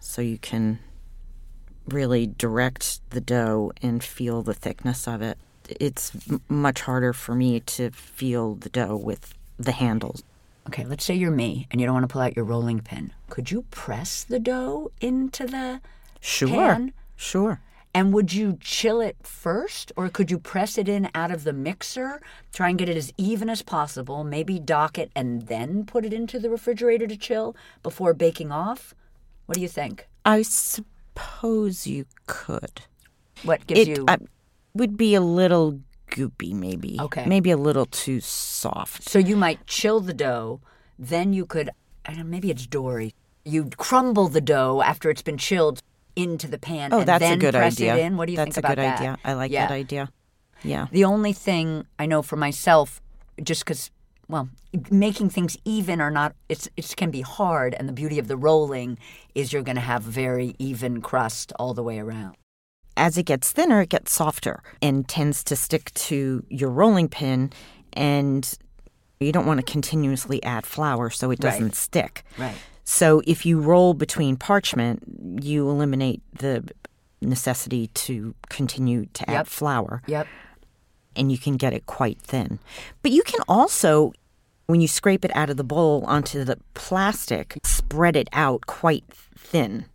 So 0.00 0.20
you 0.20 0.36
can 0.36 0.80
really 1.88 2.26
direct 2.26 3.00
the 3.10 3.20
dough 3.22 3.72
and 3.80 4.04
feel 4.04 4.42
the 4.42 4.52
thickness 4.54 5.08
of 5.08 5.22
it. 5.22 5.38
It's 5.80 6.12
m- 6.30 6.42
much 6.48 6.82
harder 6.82 7.14
for 7.14 7.34
me 7.34 7.60
to 7.60 7.90
feel 7.90 8.54
the 8.54 8.68
dough 8.68 8.96
with 8.96 9.34
the 9.58 9.72
handles. 9.72 10.22
okay, 10.68 10.84
let's 10.84 11.02
say 11.04 11.14
you're 11.14 11.30
me 11.30 11.66
and 11.70 11.80
you 11.80 11.86
don't 11.86 11.94
want 11.94 12.04
to 12.08 12.12
pull 12.12 12.20
out 12.20 12.36
your 12.36 12.44
rolling 12.44 12.80
pin. 12.80 13.12
Could 13.30 13.50
you 13.50 13.62
press 13.70 14.22
the 14.22 14.38
dough 14.38 14.90
into 15.00 15.46
the 15.46 15.80
Sure. 16.20 16.48
pan? 16.48 16.92
Sure. 17.16 17.60
And 17.94 18.12
would 18.12 18.34
you 18.34 18.58
chill 18.60 19.00
it 19.00 19.16
first, 19.22 19.92
or 19.96 20.10
could 20.10 20.30
you 20.30 20.38
press 20.38 20.76
it 20.76 20.86
in 20.88 21.08
out 21.14 21.30
of 21.30 21.44
the 21.44 21.54
mixer, 21.54 22.20
try 22.52 22.68
and 22.68 22.78
get 22.78 22.88
it 22.88 22.98
as 22.98 23.12
even 23.16 23.48
as 23.48 23.62
possible, 23.62 24.24
maybe 24.24 24.58
dock 24.60 24.98
it, 24.98 25.10
and 25.16 25.46
then 25.46 25.86
put 25.86 26.04
it 26.04 26.12
into 26.12 26.38
the 26.38 26.50
refrigerator 26.50 27.06
to 27.06 27.16
chill 27.16 27.56
before 27.82 28.12
baking 28.12 28.52
off? 28.52 28.94
What 29.46 29.54
do 29.54 29.62
you 29.62 29.68
think? 29.68 30.06
I 30.26 30.42
suppose 30.42 31.86
you 31.86 32.04
could. 32.26 32.82
What 33.42 33.66
gives 33.66 33.80
It 33.80 33.88
you? 33.88 34.04
uh, 34.06 34.18
would 34.74 34.96
be 34.98 35.14
a 35.14 35.20
little 35.22 35.80
goopy, 36.10 36.52
maybe. 36.52 36.96
Okay. 37.00 37.24
Maybe 37.26 37.50
a 37.50 37.56
little 37.56 37.86
too 37.86 38.20
soft. 38.20 39.08
so 39.08 39.18
you 39.18 39.36
might 39.36 39.66
chill 39.66 40.00
the 40.00 40.14
dough, 40.14 40.60
then 40.98 41.32
you 41.32 41.46
could. 41.46 41.70
I 42.06 42.10
don't 42.12 42.18
know, 42.18 42.24
maybe 42.24 42.50
it's 42.50 42.66
dory. 42.66 43.14
You 43.44 43.70
crumble 43.76 44.28
the 44.28 44.40
dough 44.40 44.82
after 44.82 45.10
it's 45.10 45.22
been 45.22 45.38
chilled 45.38 45.82
into 46.16 46.48
the 46.48 46.58
pan. 46.58 46.92
Oh, 46.92 47.00
and 47.00 47.08
that's 47.08 47.20
then 47.22 47.34
a 47.34 47.36
good 47.40 47.54
press 47.54 47.74
idea. 47.76 47.96
It 47.96 48.00
in. 48.00 48.16
What 48.16 48.26
do 48.26 48.32
you 48.32 48.36
that's 48.36 48.54
think 48.54 48.64
a 48.64 48.68
good 48.68 48.78
that? 48.78 48.98
idea. 48.98 49.18
I 49.24 49.34
like 49.34 49.50
Yeah. 49.52 49.66
that 49.68 49.74
idea. 49.74 50.10
Yeah. 50.64 50.86
The 50.90 51.04
only 51.04 51.32
thing 51.32 51.86
I 51.98 52.06
know 52.06 52.22
for 52.22 52.36
myself, 52.36 53.00
just 53.42 53.64
because, 53.64 53.90
well, 54.28 54.48
making 54.90 55.30
things 55.30 55.56
even 55.64 56.00
or 56.00 56.10
not, 56.10 56.34
it's 56.48 56.68
it 56.76 56.92
can 56.96 57.10
be 57.10 57.20
hard. 57.20 57.74
And 57.74 57.88
the 57.88 57.92
beauty 57.92 58.18
of 58.18 58.26
the 58.26 58.36
rolling 58.36 58.98
is 59.34 59.52
you're 59.52 59.62
going 59.62 59.76
to 59.76 59.80
have 59.82 60.02
very 60.02 60.56
even 60.58 61.00
crust 61.00 61.52
all 61.58 61.74
the 61.74 61.82
way 61.82 61.98
around. 62.00 62.36
As 62.98 63.16
it 63.16 63.22
gets 63.26 63.52
thinner, 63.52 63.80
it 63.80 63.88
gets 63.90 64.12
softer 64.12 64.62
and 64.82 65.08
tends 65.08 65.44
to 65.44 65.56
stick 65.56 65.94
to 65.94 66.44
your 66.50 66.68
rolling 66.70 67.08
pin, 67.08 67.52
and 67.92 68.58
you 69.20 69.30
don't 69.32 69.46
want 69.46 69.64
to 69.64 69.72
continuously 69.72 70.42
add 70.42 70.66
flour 70.66 71.08
so 71.08 71.30
it 71.30 71.38
doesn't 71.38 71.74
stick. 71.76 72.24
Right. 72.36 72.56
So 72.84 73.22
if 73.26 73.46
you 73.46 73.60
roll 73.60 73.94
between 73.94 74.36
parchment, 74.36 75.02
you 75.42 75.68
eliminate 75.70 76.22
the 76.32 76.64
necessity 77.20 77.88
to 77.88 78.34
continue 78.48 79.06
to 79.12 79.28
add 79.30 79.34
Yep. 79.34 79.46
flour. 79.46 80.02
Yep. 80.06 80.26
and 81.16 81.32
you 81.32 81.38
can 81.38 81.56
get 81.56 81.72
it 81.72 81.84
quite 81.86 82.20
thin. 82.20 82.60
But 83.02 83.10
you 83.10 83.22
can 83.24 83.40
also, 83.48 84.12
when 84.66 84.80
you 84.80 84.86
scrape 84.86 85.24
it 85.24 85.32
out 85.34 85.50
of 85.50 85.56
the 85.56 85.64
bowl 85.64 86.04
onto 86.06 86.44
the 86.44 86.58
plastic, 86.74 87.58
spread 87.64 88.14
it 88.14 88.28
out 88.32 88.66
quite 88.66 89.04
thin. 89.36 89.86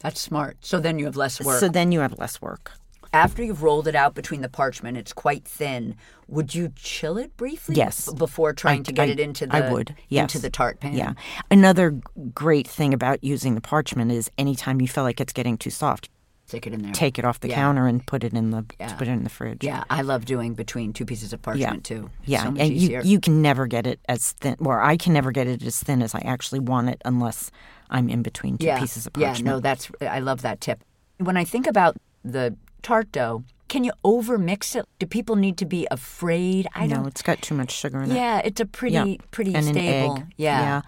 That's 0.00 0.20
smart. 0.20 0.56
So 0.60 0.80
then 0.80 0.98
you 0.98 1.04
have 1.06 1.16
less 1.16 1.40
work. 1.40 1.60
So 1.60 1.68
then 1.68 1.92
you 1.92 2.00
have 2.00 2.18
less 2.18 2.40
work. 2.40 2.72
After 3.12 3.42
you've 3.42 3.62
rolled 3.64 3.88
it 3.88 3.96
out 3.96 4.14
between 4.14 4.40
the 4.40 4.48
parchment, 4.48 4.96
it's 4.96 5.12
quite 5.12 5.44
thin. 5.44 5.96
Would 6.28 6.54
you 6.54 6.72
chill 6.76 7.18
it 7.18 7.36
briefly? 7.36 7.74
Yes. 7.74 8.08
b- 8.08 8.14
Before 8.16 8.52
trying 8.52 8.80
I- 8.80 8.84
to 8.84 8.92
get 8.92 9.08
I- 9.08 9.12
it 9.12 9.20
into 9.20 9.46
the 9.48 9.56
I 9.56 9.70
would, 9.72 9.96
yes. 10.08 10.22
into 10.22 10.38
the 10.38 10.48
tart 10.48 10.78
pan. 10.78 10.94
Yeah. 10.94 11.14
Another 11.50 11.90
g- 11.90 12.00
great 12.32 12.68
thing 12.68 12.94
about 12.94 13.22
using 13.24 13.56
the 13.56 13.60
parchment 13.60 14.12
is 14.12 14.30
anytime 14.38 14.80
you 14.80 14.86
feel 14.86 15.02
like 15.02 15.20
it's 15.20 15.32
getting 15.32 15.58
too 15.58 15.70
soft, 15.70 16.08
Stick 16.46 16.68
it 16.68 16.72
in 16.72 16.82
there. 16.82 16.92
take 16.92 17.18
it 17.18 17.24
off 17.24 17.40
the 17.40 17.48
Yeah. 17.48 17.56
counter 17.56 17.88
and 17.88 18.06
put 18.06 18.22
it 18.22 18.32
in 18.32 18.50
the 18.50 18.64
Yeah. 18.78 18.92
put 18.94 19.08
it 19.08 19.10
in 19.12 19.24
the 19.24 19.30
fridge. 19.30 19.64
Yeah, 19.64 19.82
I 19.90 20.02
love 20.02 20.24
doing 20.24 20.54
between 20.54 20.92
two 20.92 21.04
pieces 21.04 21.32
of 21.32 21.42
parchment 21.42 21.82
too. 21.84 22.10
Yeah, 22.24 22.42
so 22.44 22.48
and 22.50 22.60
easier. 22.60 23.02
you 23.02 23.10
you 23.10 23.20
can 23.20 23.42
never 23.42 23.66
get 23.66 23.88
it 23.88 23.98
as 24.08 24.32
thin, 24.32 24.54
or 24.60 24.80
I 24.80 24.96
can 24.96 25.12
never 25.12 25.32
get 25.32 25.48
it 25.48 25.64
as 25.64 25.80
thin 25.80 26.00
as 26.00 26.14
I 26.14 26.20
actually 26.20 26.60
want 26.60 26.88
it 26.90 27.02
unless 27.04 27.50
I'm 27.90 28.08
in 28.08 28.22
between 28.22 28.56
two 28.58 28.66
yeah. 28.66 28.80
pieces 28.80 29.06
of 29.06 29.12
parchment. 29.12 29.38
Yeah, 29.46 29.52
no, 29.52 29.60
that's 29.60 29.90
I 30.00 30.20
love 30.20 30.42
that 30.42 30.60
tip. 30.60 30.82
When 31.18 31.36
I 31.36 31.44
think 31.44 31.66
about 31.66 31.96
the 32.24 32.56
tart 32.82 33.12
dough, 33.12 33.44
can 33.68 33.84
you 33.84 33.92
over 34.04 34.38
mix 34.38 34.74
it? 34.74 34.84
Do 34.98 35.06
people 35.06 35.36
need 35.36 35.56
to 35.58 35.64
be 35.66 35.86
afraid? 35.90 36.66
I 36.74 36.86
no, 36.86 36.96
don't. 36.96 37.06
it's 37.08 37.22
got 37.22 37.40
too 37.42 37.54
much 37.54 37.70
sugar 37.70 38.00
in 38.02 38.10
it. 38.10 38.14
Yeah, 38.14 38.40
it's 38.44 38.60
a 38.60 38.66
pretty 38.66 38.94
Yeah. 38.94 39.16
pretty 39.30 39.54
And 39.54 39.66
an 39.66 39.74
stable. 39.74 40.16
egg. 40.16 40.26
Yeah. 40.36 40.60
Yeah. 40.60 40.80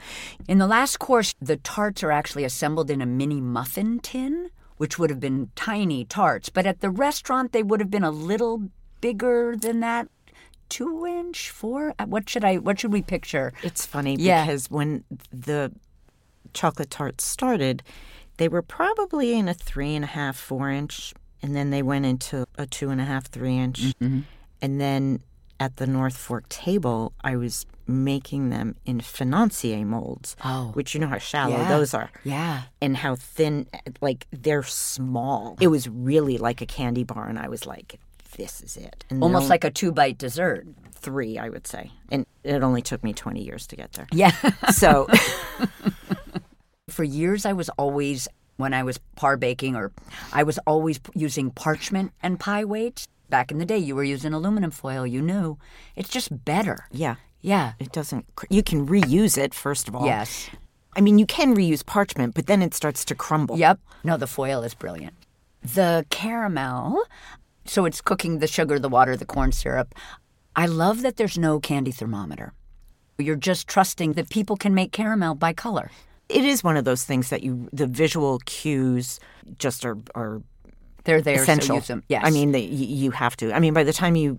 In 0.49 0.59
the 0.59 0.67
last 0.67 0.99
course, 0.99 1.35
the 1.41 1.57
tarts 1.59 2.03
are 2.03 2.11
actually 2.11 2.45
assembled 2.45 2.91
in 2.91 3.01
a 3.03 3.07
mini 3.07 3.41
muffin 3.41 4.01
tin, 4.01 4.51
which 4.79 4.99
would 4.99 5.11
have 5.11 5.21
been 5.21 5.51
tiny 5.55 6.05
tarts, 6.05 6.49
but 6.49 6.67
at 6.67 6.81
the 6.81 6.91
restaurant 6.91 7.53
they 7.53 7.62
would 7.62 7.79
have 7.81 7.91
been 7.91 8.05
a 8.05 8.11
little 8.11 8.62
bigger 9.01 9.55
than 9.57 9.81
that. 9.81 10.09
Two 10.69 11.07
inch, 11.07 11.51
four. 11.51 11.93
Uh, 11.99 12.07
What 12.07 12.29
should 12.31 12.45
I? 12.45 12.57
What 12.57 12.81
should 12.81 12.93
we 12.95 13.03
picture? 13.03 13.53
It's 13.62 13.85
funny 13.85 14.17
Yeah. 14.19 14.47
because 14.47 14.71
when 14.71 15.05
the 15.31 15.71
chocolate 16.55 16.91
tarts 16.91 17.25
started, 17.25 17.83
they 18.37 18.49
were 18.49 18.62
probably 18.62 19.37
in 19.38 19.49
a 19.49 19.55
three 19.55 19.95
and 19.95 20.05
a 20.05 20.09
half, 20.09 20.37
four 20.37 20.71
inch, 20.71 21.12
and 21.43 21.55
then 21.57 21.71
they 21.71 21.83
went 21.83 22.07
into 22.07 22.47
a 22.57 22.67
two 22.67 22.91
and 22.91 23.01
a 23.01 23.05
half, 23.05 23.27
three 23.27 23.57
inch. 23.59 23.81
Mm-hmm. 24.01 24.21
And 24.61 24.81
then 24.81 25.21
at 25.61 25.77
the 25.77 25.87
North 25.87 26.17
Fork 26.17 26.49
table, 26.49 27.12
I 27.23 27.37
was 27.37 27.67
making 27.87 28.51
them 28.51 28.77
in 28.85 29.01
financier 29.01 29.85
molds, 29.85 30.37
Oh. 30.45 30.71
which 30.75 30.95
you 30.95 31.01
know 31.01 31.09
how 31.09 31.19
shallow 31.19 31.57
Yeah. 31.57 31.69
those 31.69 31.95
are. 31.95 32.11
Yeah. 32.25 32.62
And 32.81 32.97
how 32.97 33.17
thin, 33.17 33.67
like 34.01 34.27
they're 34.31 34.62
small. 34.62 35.57
It 35.61 35.67
was 35.69 35.88
really 35.88 36.38
like 36.38 36.61
a 36.61 36.67
candy 36.67 37.05
bar, 37.05 37.27
and 37.29 37.38
I 37.38 37.49
was 37.49 37.67
like, 37.67 37.99
"This 38.37 38.61
is 38.62 38.77
it." 38.77 39.05
And 39.11 39.23
Almost 39.23 39.51
like 39.51 39.65
a 39.65 39.71
two 39.71 39.93
bite 39.93 40.17
dessert. 40.19 40.67
three, 40.95 41.37
I 41.37 41.49
would 41.49 41.67
say, 41.67 41.91
and 42.12 42.25
it 42.45 42.62
only 42.62 42.81
took 42.83 43.03
me 43.03 43.12
twenty 43.12 43.43
years 43.43 43.67
to 43.67 43.77
get 43.77 43.93
there. 43.95 44.07
Yeah. 44.12 44.31
So 44.71 45.09
For 46.92 47.05
years, 47.05 47.46
I 47.46 47.55
was 47.55 47.70
always, 47.78 48.28
when 48.59 48.74
I 48.74 48.83
was 48.83 48.98
par 49.16 49.37
baking, 49.38 49.74
or 49.76 49.92
I 50.33 50.42
was 50.42 50.59
always 50.66 51.00
using 51.14 51.50
parchment 51.50 52.12
and 52.22 52.38
pie 52.38 52.64
weights. 52.66 53.07
Back 53.31 53.50
in 53.50 53.57
the 53.59 53.64
day, 53.64 53.78
you 53.78 53.94
were 53.96 54.05
using 54.05 54.35
aluminum 54.35 54.70
foil. 54.70 55.07
You 55.07 55.22
knew. 55.22 55.57
It's 55.96 56.11
just 56.11 56.44
better. 56.44 56.85
yeah, 56.92 57.14
Yeah. 57.40 57.72
it 57.78 57.92
doesn't. 57.92 58.26
cr- 58.37 58.44
You 58.50 58.62
can 58.62 58.87
reuse 58.87 59.38
it 59.38 59.55
first 59.55 59.88
of 59.88 59.96
all. 59.96 60.05
Yes. 60.05 60.50
I 60.94 61.00
mean, 61.00 61.18
you 61.18 61.24
can 61.24 61.57
reuse 61.57 61.83
parchment, 61.87 62.35
but 62.35 62.46
then 62.46 62.61
it 62.61 62.74
starts 62.74 63.07
to 63.07 63.14
crumble. 63.14 63.57
Yep. 63.59 63.81
No, 64.05 64.18
the 64.18 64.26
foil 64.26 64.62
is 64.62 64.74
brilliant. 64.74 65.14
The 65.64 66.05
caramel, 66.11 67.02
so 67.64 67.87
it's 67.87 68.02
cooking 68.02 68.38
the 68.40 68.46
sugar, 68.46 68.78
the 68.78 68.90
water, 68.90 69.16
the 69.16 69.24
corn 69.24 69.52
syrup. 69.52 69.94
I 70.55 70.66
love 70.66 71.00
that 71.00 71.16
there's 71.16 71.38
no 71.38 71.59
candy 71.59 71.92
thermometer. 71.92 72.52
You're 73.18 73.37
just 73.50 73.66
trusting 73.66 74.12
that 74.14 74.28
people 74.28 74.57
can 74.57 74.74
make 74.74 74.92
caramel 74.92 75.35
by 75.37 75.55
color. 75.55 75.90
It 76.33 76.45
is 76.45 76.64
one 76.64 76.77
of 76.77 76.85
those 76.85 77.05
things 77.05 77.29
that 77.31 77.42
you, 77.42 77.68
the 77.73 77.87
visual 77.87 78.38
cues, 78.47 79.21
just 79.59 79.85
are 79.85 79.97
are 80.14 80.42
They're 81.05 81.21
there, 81.23 81.37
so 81.38 81.42
essential. 81.42 81.77
use 81.77 81.87
them. 81.88 82.03
Yes. 82.09 82.23
I 82.25 82.31
mean, 82.31 82.53
y- 82.53 82.59
you 82.59 83.11
have 83.11 83.37
to. 83.38 83.53
I 83.53 83.61
mean, 83.61 83.75
by 83.75 83.85
the 83.85 83.92
time 83.92 84.16
you 84.16 84.38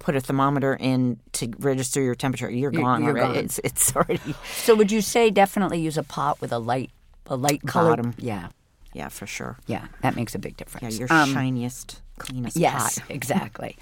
put 0.00 0.16
a 0.16 0.20
thermometer 0.20 0.74
in 0.74 1.18
to 1.32 1.52
register 1.58 2.00
your 2.02 2.14
temperature, 2.14 2.50
you're 2.50 2.70
gone 2.70 3.02
you're 3.04 3.12
already. 3.18 3.34
gone. 3.34 3.44
It's 3.44 3.60
it's 3.62 3.94
already. 3.94 4.34
so 4.56 4.74
would 4.74 4.90
you 4.90 5.00
say 5.00 5.30
definitely 5.30 5.80
use 5.80 5.96
a 5.98 6.02
pot 6.02 6.40
with 6.40 6.52
a 6.52 6.58
light, 6.58 6.90
a 7.26 7.36
light 7.36 7.62
color? 7.66 7.90
Bottom. 7.90 8.14
Yeah, 8.18 8.48
Yeah, 8.92 9.08
for 9.08 9.26
sure. 9.26 9.58
yeah, 9.66 9.86
that 10.02 10.16
makes 10.16 10.34
a 10.34 10.38
big 10.38 10.56
difference. 10.56 10.94
Yeah, 10.98 11.06
your 11.06 11.12
Um, 11.12 11.32
shiniest, 11.32 12.00
cleanest 12.18 12.56
Yes, 12.56 12.98
pot. 12.98 13.04
exactly. 13.10 13.76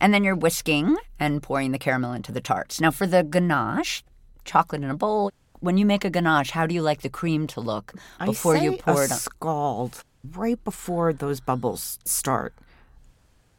And 0.00 0.14
then 0.14 0.24
you're 0.24 0.34
whisking 0.36 0.96
and 1.18 1.42
pouring 1.42 1.72
the 1.72 1.78
caramel 1.78 2.12
into 2.14 2.32
the 2.32 2.40
tarts. 2.40 2.80
Now, 2.80 2.90
for 2.90 3.06
the 3.06 3.22
ganache, 3.22 4.02
chocolate 4.44 4.82
in 4.82 4.88
a 4.90 4.96
bowl. 4.96 5.30
When 5.60 5.76
you 5.76 5.84
make 5.86 6.04
a 6.04 6.10
ganache, 6.10 6.50
how 6.50 6.66
do 6.66 6.74
you 6.74 6.82
like 6.82 7.02
the 7.02 7.08
cream 7.10 7.46
to 7.48 7.60
look 7.60 7.92
before 8.24 8.56
you 8.56 8.76
pour 8.78 9.04
it 9.04 9.12
on? 9.12 9.18
scald 9.18 10.02
right 10.34 10.62
before 10.64 11.12
those 11.12 11.40
bubbles 11.40 11.98
start. 12.04 12.54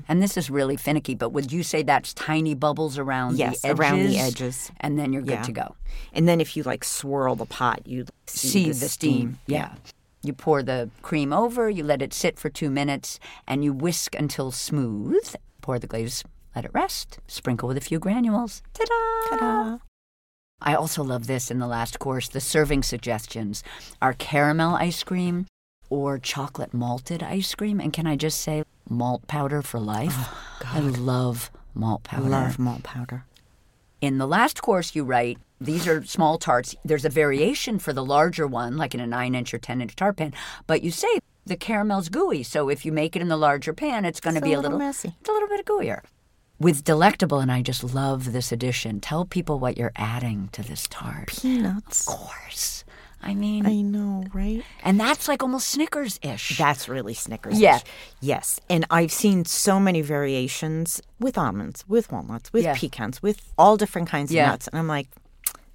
And 0.08 0.22
this 0.22 0.36
is 0.36 0.50
really 0.50 0.78
finicky, 0.78 1.14
but 1.14 1.30
would 1.32 1.52
you 1.52 1.62
say 1.62 1.84
that's 1.84 2.14
tiny 2.14 2.56
bubbles 2.56 2.98
around 2.98 3.38
Yes, 3.38 3.62
the 3.62 3.68
edges? 3.70 3.80
around 3.80 4.00
the 4.04 4.18
edges. 4.18 4.72
And 4.80 4.98
then 4.98 5.14
you're 5.14 5.22
good 5.22 5.32
Yeah. 5.32 5.44
to 5.44 5.52
go. 5.52 5.76
And 6.12 6.28
then 6.28 6.42
if 6.42 6.58
you 6.58 6.64
like 6.64 6.84
swirl 6.84 7.36
the 7.36 7.46
pot, 7.46 7.86
you 7.86 8.06
see, 8.26 8.48
See 8.50 8.66
the, 8.72 8.90
steam. 8.90 9.38
Yeah. 9.46 9.76
You 10.24 10.34
pour 10.34 10.64
the 10.64 10.90
cream 11.04 11.32
over, 11.32 11.70
you 11.70 11.84
let 11.84 12.02
it 12.02 12.14
sit 12.14 12.40
for 12.40 12.50
two 12.50 12.70
minutes, 12.72 13.20
and 13.48 13.64
you 13.64 13.74
whisk 13.74 14.16
until 14.16 14.52
smooth. 14.52 15.36
Pour 15.62 15.78
the 15.78 15.88
glaze, 15.88 16.24
let 16.56 16.66
it 16.66 16.72
rest, 16.74 17.20
sprinkle 17.28 17.68
with 17.68 17.78
a 17.78 17.82
few 17.82 18.00
granules. 18.00 18.64
Ta 18.74 18.84
da! 18.86 19.38
Ta-da. 19.38 19.78
I 20.62 20.76
also 20.76 21.04
love 21.04 21.28
this 21.28 21.50
in 21.50 21.60
the 21.60 21.68
last 21.68 22.00
course. 22.00 22.28
The 22.30 22.40
serving 22.40 22.84
suggestions 22.84 23.64
are 24.02 24.14
caramel 24.14 24.76
ice 24.76 25.04
cream 25.04 25.48
or 25.90 26.20
chocolate 26.20 26.74
malted 26.74 27.24
ice 27.24 27.54
cream. 27.56 27.80
And 27.80 27.92
can 27.92 28.06
I 28.06 28.16
just 28.16 28.42
say, 28.42 28.64
malt 28.90 29.28
powder 29.28 29.62
for 29.62 29.80
life? 29.80 30.14
Oh, 30.16 30.38
I 30.66 30.80
love 30.80 31.52
malt 31.74 32.04
powder. 32.04 32.30
Love 32.30 32.60
malt 32.60 32.84
powder. 32.84 33.26
In 34.02 34.18
the 34.18 34.28
last 34.28 34.62
course, 34.62 34.96
you 34.96 35.04
write, 35.04 35.38
these 35.60 35.88
are 35.88 36.04
small 36.06 36.38
tarts. 36.38 36.76
There's 36.84 37.06
a 37.06 37.10
variation 37.10 37.78
for 37.78 37.94
the 37.94 38.04
larger 38.04 38.48
one, 38.48 38.78
like 38.78 38.96
in 38.96 39.00
a 39.00 39.08
9 39.08 39.36
inch 39.36 39.54
or 39.54 39.60
10 39.60 39.82
inch 39.82 39.96
tart 39.96 40.18
pan. 40.18 40.34
But 40.66 40.82
you 40.82 40.92
say 40.92 41.20
the 41.46 41.58
caramel's 41.58 42.10
gooey. 42.10 42.44
So 42.44 42.70
if 42.70 42.86
you 42.86 42.92
make 42.92 43.16
it 43.16 43.22
in 43.22 43.28
the 43.28 43.38
larger 43.38 43.74
pan, 43.74 44.06
it's 44.06 44.20
going 44.20 44.36
to 44.36 44.42
be 44.42 44.54
a 44.54 44.58
little 44.58 44.72
little 44.72 44.80
messy. 44.80 45.16
It's 45.20 45.30
a 45.30 45.32
little 45.32 45.50
bit 45.50 45.66
gooier. 45.66 46.02
With 46.62 46.84
delectable, 46.84 47.40
and 47.40 47.52
I 47.52 47.64
just 47.64 47.84
love 47.84 48.34
this 48.34 48.52
addition. 48.52 49.00
Tell 49.00 49.26
people 49.26 49.58
what 49.60 49.78
you're 49.78 49.94
adding 49.96 50.50
to 50.52 50.62
this 50.62 50.88
tart. 50.88 51.28
Peanuts. 51.28 52.08
Of 52.08 52.16
course. 52.16 52.84
I 53.24 53.34
mean, 53.34 53.66
I 53.66 53.82
know, 53.82 54.24
right? 54.34 54.64
and 54.84 55.00
that's 55.00 55.28
like 55.28 55.42
almost 55.44 55.70
Snickers 55.70 56.20
ish. 56.24 56.58
That's 56.58 56.88
really 56.88 57.14
Snickers. 57.16 57.60
Yeah. 57.60 57.80
Yes. 58.20 58.60
And 58.70 58.86
I've 58.92 59.12
seen 59.12 59.46
so 59.46 59.80
many 59.80 60.02
variations 60.02 61.02
with 61.20 61.38
almonds, 61.38 61.84
with 61.88 62.12
walnuts, 62.12 62.52
with 62.54 62.64
Yeah. 62.64 62.76
pecans, 62.76 63.22
with 63.24 63.42
all 63.58 63.76
different 63.78 64.08
kinds 64.10 64.32
Yeah. 64.32 64.46
of 64.46 64.50
nuts. 64.52 64.68
And 64.68 64.78
I'm 64.80 64.88
like, 64.88 65.08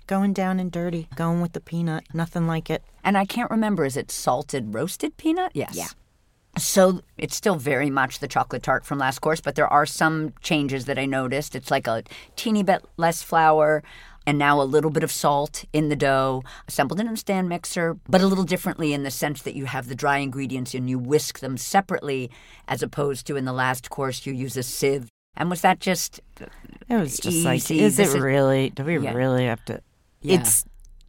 going 0.06 0.32
down 0.32 0.60
and 0.60 0.70
dirty, 0.70 1.08
going 1.16 1.40
with 1.40 1.52
the 1.52 1.60
peanut, 1.60 2.04
nothing 2.14 2.46
like 2.46 2.70
it. 2.70 2.82
And 3.02 3.16
I 3.18 3.24
can't 3.24 3.50
remember, 3.50 3.84
is 3.84 3.96
it 3.96 4.10
salted 4.12 4.72
roasted 4.74 5.16
peanut? 5.16 5.50
Yes. 5.54 5.74
Yeah. 5.74 5.88
So 6.58 7.00
it's 7.18 7.36
still 7.36 7.56
very 7.56 7.90
much 7.90 8.18
the 8.18 8.28
chocolate 8.28 8.62
tart 8.62 8.84
from 8.86 8.98
last 8.98 9.18
course, 9.18 9.40
but 9.40 9.54
there 9.56 9.68
are 9.68 9.84
some 9.86 10.32
changes 10.40 10.86
that 10.86 10.98
I 10.98 11.04
noticed. 11.04 11.54
It's 11.54 11.70
like 11.70 11.86
a 11.86 12.02
teeny 12.34 12.62
bit 12.62 12.84
less 12.96 13.22
flour 13.22 13.82
and 14.26 14.38
now 14.38 14.60
a 14.60 14.64
little 14.64 14.90
bit 14.90 15.04
of 15.04 15.12
salt 15.12 15.64
in 15.72 15.88
the 15.88 15.94
dough, 15.96 16.42
assembled 16.66 16.98
in 16.98 17.06
a 17.08 17.16
stand 17.16 17.48
mixer, 17.48 17.96
but 18.08 18.20
a 18.20 18.26
little 18.26 18.42
differently 18.44 18.92
in 18.92 19.02
the 19.04 19.10
sense 19.10 19.42
that 19.42 19.54
you 19.54 19.66
have 19.66 19.86
the 19.88 19.94
dry 19.94 20.18
ingredients 20.18 20.74
and 20.74 20.90
you 20.90 20.98
whisk 20.98 21.38
them 21.40 21.56
separately, 21.56 22.30
as 22.66 22.82
opposed 22.82 23.26
to 23.26 23.36
in 23.36 23.44
the 23.44 23.52
last 23.52 23.88
course 23.90 24.26
you 24.26 24.32
use 24.32 24.56
a 24.56 24.62
sieve. 24.64 25.08
And 25.36 25.48
was 25.50 25.60
that 25.60 25.78
just? 25.78 26.20
It 26.88 26.96
was 26.96 27.18
just 27.18 27.36
easy? 27.36 27.44
like, 27.44 27.70
is 27.70 27.96
This 27.98 28.14
it 28.14 28.20
really? 28.20 28.70
Do 28.70 28.82
we 28.84 28.98
Yeah. 28.98 29.12
really 29.12 29.44
have 29.44 29.64
to? 29.66 29.80
Yeah. 30.22 30.40
It's 30.40 30.64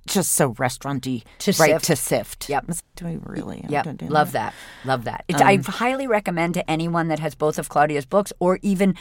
just 0.07 0.33
so 0.33 0.55
restauranty, 0.57 1.23
To 1.39 1.51
right? 1.59 1.71
sift. 1.71 1.85
To 1.85 1.95
sift. 1.95 2.49
Yep. 2.49 2.65
Do 2.95 3.05
we 3.05 3.17
really? 3.23 3.65
Yep, 3.67 4.01
love 4.03 4.31
that? 4.31 4.53
that. 4.53 4.87
Love 4.87 5.03
that. 5.05 5.25
It's, 5.27 5.41
um, 5.41 5.47
I 5.47 5.57
highly 5.57 6.07
recommend 6.07 6.53
to 6.55 6.69
anyone 6.69 7.07
that 7.09 7.19
has 7.19 7.35
both 7.35 7.59
of 7.59 7.69
Claudia's 7.69 8.05
books, 8.05 8.33
or 8.39 8.59
even 8.61 8.95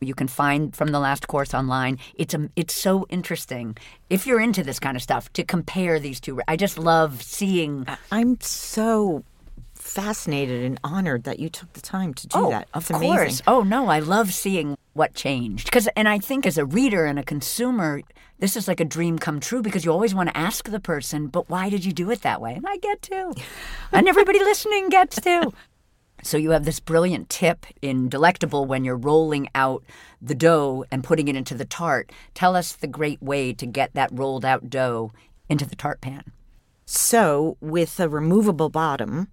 you 0.00 0.14
can 0.14 0.28
find 0.28 0.74
from 0.74 0.88
the 0.88 1.00
last 1.00 1.28
course 1.28 1.54
online. 1.54 1.98
It's 2.14 2.34
a, 2.34 2.48
it's 2.56 2.74
so 2.74 3.06
interesting 3.08 3.76
if 4.10 4.26
you're 4.26 4.40
into 4.40 4.62
this 4.62 4.78
kind 4.78 4.96
of 4.96 5.02
stuff 5.02 5.32
to 5.34 5.44
compare 5.44 5.98
these 5.98 6.20
two. 6.20 6.40
I 6.46 6.56
just 6.56 6.78
love 6.78 7.22
seeing. 7.22 7.86
I'm 8.10 8.40
so 8.40 9.24
fascinated 9.74 10.64
and 10.64 10.80
honored 10.82 11.24
that 11.24 11.38
you 11.38 11.48
took 11.48 11.72
the 11.74 11.80
time 11.80 12.14
to 12.14 12.26
do 12.26 12.38
oh, 12.38 12.50
that. 12.50 12.68
of 12.74 12.90
amazing. 12.90 13.08
course. 13.08 13.42
Oh 13.46 13.62
no, 13.62 13.88
I 13.88 14.00
love 14.00 14.32
seeing 14.32 14.76
what 14.94 15.14
changed 15.14 15.66
because, 15.66 15.88
and 15.96 16.08
I 16.08 16.18
think 16.18 16.46
as 16.46 16.58
a 16.58 16.64
reader 16.64 17.04
and 17.04 17.18
a 17.18 17.22
consumer. 17.24 18.02
This 18.44 18.58
is 18.58 18.68
like 18.68 18.80
a 18.80 18.84
dream 18.84 19.18
come 19.18 19.40
true 19.40 19.62
because 19.62 19.86
you 19.86 19.90
always 19.90 20.14
want 20.14 20.28
to 20.28 20.36
ask 20.36 20.68
the 20.68 20.78
person, 20.78 21.28
but 21.28 21.48
why 21.48 21.70
did 21.70 21.82
you 21.82 21.94
do 21.94 22.10
it 22.10 22.20
that 22.20 22.42
way? 22.42 22.52
And 22.52 22.66
I 22.68 22.76
get 22.76 23.00
to. 23.00 23.34
and 23.90 24.06
everybody 24.06 24.38
listening 24.44 24.90
gets 24.90 25.18
to. 25.22 25.50
So 26.22 26.36
you 26.36 26.50
have 26.50 26.66
this 26.66 26.78
brilliant 26.78 27.30
tip 27.30 27.64
in 27.80 28.10
Delectable 28.10 28.66
when 28.66 28.84
you're 28.84 28.98
rolling 28.98 29.48
out 29.54 29.82
the 30.20 30.34
dough 30.34 30.84
and 30.90 31.02
putting 31.02 31.28
it 31.28 31.36
into 31.36 31.54
the 31.54 31.64
tart. 31.64 32.12
Tell 32.34 32.54
us 32.54 32.74
the 32.74 32.86
great 32.86 33.22
way 33.22 33.54
to 33.54 33.64
get 33.64 33.94
that 33.94 34.10
rolled 34.12 34.44
out 34.44 34.68
dough 34.68 35.10
into 35.48 35.64
the 35.64 35.74
tart 35.74 36.02
pan. 36.02 36.24
So, 36.84 37.56
with 37.62 37.98
a 37.98 38.10
removable 38.10 38.68
bottom, 38.68 39.28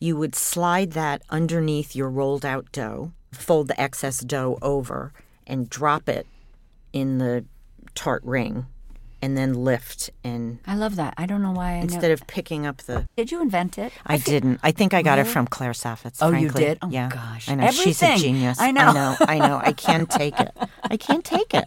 you 0.00 0.16
would 0.16 0.34
slide 0.34 0.90
that 0.94 1.22
underneath 1.30 1.94
your 1.94 2.10
rolled 2.10 2.44
out 2.44 2.72
dough, 2.72 3.12
fold 3.30 3.68
the 3.68 3.80
excess 3.80 4.18
dough 4.18 4.58
over, 4.60 5.12
and 5.46 5.70
drop 5.70 6.08
it 6.08 6.26
in 6.92 7.18
the 7.18 7.44
tart 7.94 8.22
ring, 8.24 8.66
and 9.20 9.36
then 9.36 9.54
lift. 9.54 10.10
And 10.24 10.58
I 10.66 10.74
love 10.74 10.96
that. 10.96 11.14
I 11.16 11.26
don't 11.26 11.42
know 11.42 11.52
why 11.52 11.72
I 11.72 11.74
instead 11.76 12.02
never... 12.02 12.14
of 12.14 12.26
picking 12.26 12.66
up 12.66 12.78
the. 12.78 13.08
Did 13.16 13.30
you 13.30 13.40
invent 13.40 13.78
it? 13.78 13.92
I 14.04 14.18
didn't. 14.18 14.60
I 14.62 14.72
think 14.72 14.94
I 14.94 15.02
got 15.02 15.18
it 15.18 15.26
from 15.26 15.46
Claire 15.46 15.72
Saffitz. 15.72 16.18
Oh, 16.20 16.32
you 16.32 16.50
did? 16.50 16.78
Oh, 16.82 16.88
yeah. 16.90 17.08
gosh. 17.08 17.48
I 17.48 17.54
know 17.54 17.70
she's 17.70 18.02
a 18.02 18.16
genius. 18.16 18.60
I 18.60 18.72
know. 18.72 18.82
I 18.82 18.92
know. 18.92 19.16
I 19.20 19.38
know. 19.38 19.60
I 19.62 19.72
can't 19.72 20.10
take 20.10 20.38
it. 20.38 20.50
I 20.82 20.96
can't 20.96 21.24
take 21.24 21.54
it. 21.54 21.64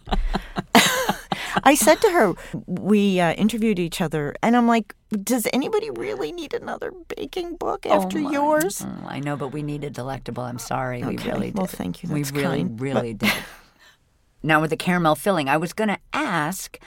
I 1.63 1.75
said 1.75 2.01
to 2.01 2.09
her, 2.11 2.33
we 2.65 3.19
uh, 3.19 3.33
interviewed 3.33 3.79
each 3.79 4.01
other, 4.01 4.35
and 4.43 4.57
I'm 4.57 4.67
like, 4.67 4.93
does 5.23 5.47
anybody 5.53 5.89
really 5.89 6.31
need 6.31 6.53
another 6.53 6.91
baking 7.15 7.55
book 7.55 7.85
after 7.85 8.19
Oh, 8.19 8.31
yours? 8.31 8.85
Oh, 8.85 9.07
I 9.07 9.19
know, 9.19 9.37
but 9.37 9.49
we 9.49 9.63
needed 9.63 9.93
Delectable. 9.93 10.43
I'm 10.43 10.59
sorry. 10.59 11.03
We 11.03 11.17
really 11.17 11.47
did. 11.47 11.57
Well, 11.57 11.67
thank 11.67 12.03
you. 12.03 12.09
we 12.09 12.23
really, 12.23 12.63
kind. 12.63 12.81
really 12.81 13.13
did. 13.13 13.31
Now, 14.45 14.61
with 14.61 14.69
the 14.69 14.77
caramel 14.77 15.15
filling, 15.15 15.49
I 15.49 15.57
was 15.57 15.73
going 15.73 15.87
to 15.89 15.97
ask 16.13 16.77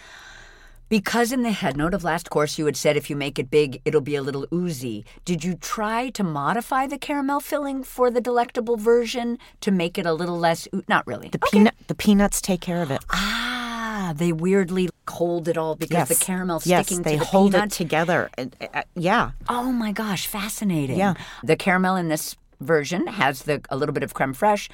because 0.89 1.33
in 1.33 1.43
the 1.43 1.51
head 1.51 1.77
note 1.77 1.93
of 1.93 2.03
last 2.05 2.31
course 2.31 2.57
you 2.57 2.65
had 2.65 2.77
said 2.77 2.97
if 2.97 3.11
you 3.11 3.17
make 3.17 3.39
it 3.39 3.51
big, 3.51 3.83
it'll 3.85 4.01
be 4.01 4.15
a 4.15 4.23
little 4.23 4.47
oozy. 4.53 5.05
Did 5.25 5.45
you 5.45 5.55
try 5.55 6.09
to 6.11 6.23
modify 6.25 6.87
the 6.87 6.97
caramel 6.99 7.41
filling 7.41 7.83
for 7.83 8.11
the 8.11 8.21
delectable 8.21 8.77
version 8.77 9.39
to 9.61 9.71
make 9.71 9.99
it 9.99 10.07
a 10.07 10.15
little 10.15 10.39
less? 10.39 10.67
oo- 10.75 10.85
Not 10.89 11.07
really. 11.07 11.29
The 11.29 11.41
peanut, 11.41 11.75
the 11.89 11.95
peanuts 11.95 12.41
take 12.41 12.61
care 12.63 12.81
of 12.81 12.91
it. 12.91 13.05
Ah, 13.11 14.15
they 14.17 14.33
weirdly 14.33 14.89
hold 15.11 15.49
it 15.49 15.59
all 15.59 15.75
because 15.75 16.09
the 16.09 16.15
caramel 16.15 16.63
yes, 16.65 16.87
sticking 16.87 17.03
they 17.03 17.15
to 17.15 17.19
the 17.19 17.25
hold 17.27 17.53
peanut. 17.53 17.67
it 17.73 17.73
together. 17.77 18.31
Uh, 18.39 18.47
uh, 18.73 18.83
yeah, 18.95 19.33
Oh 19.49 19.73
my 19.73 19.91
gosh, 19.93 20.27
fascinating. 20.27 20.97
Yeah. 20.97 21.15
The 21.43 21.57
caramel 21.57 21.97
in 21.97 22.09
this 22.09 22.37
version 22.61 23.07
has 23.09 23.43
the 23.43 23.61
a 23.69 23.77
little 23.77 23.93
bit 23.93 24.03
of 24.05 24.15
creme 24.15 24.33
fraiche. 24.33 24.71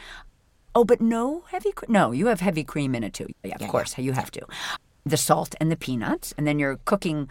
Oh, 0.74 0.84
but 0.84 1.00
no 1.00 1.44
heavy 1.48 1.72
cream. 1.72 1.92
No, 1.92 2.12
you 2.12 2.26
have 2.26 2.40
heavy 2.40 2.64
cream 2.64 2.94
in 2.94 3.04
it 3.04 3.14
too. 3.14 3.28
Yeah, 3.44 3.56
of 3.60 3.68
course, 3.68 3.96
you 3.98 4.12
have 4.12 4.30
to. 4.32 4.40
The 5.06 5.16
salt 5.16 5.54
and 5.60 5.70
the 5.70 5.76
peanuts, 5.76 6.34
and 6.36 6.46
then 6.46 6.58
you're 6.58 6.78
cooking. 6.84 7.28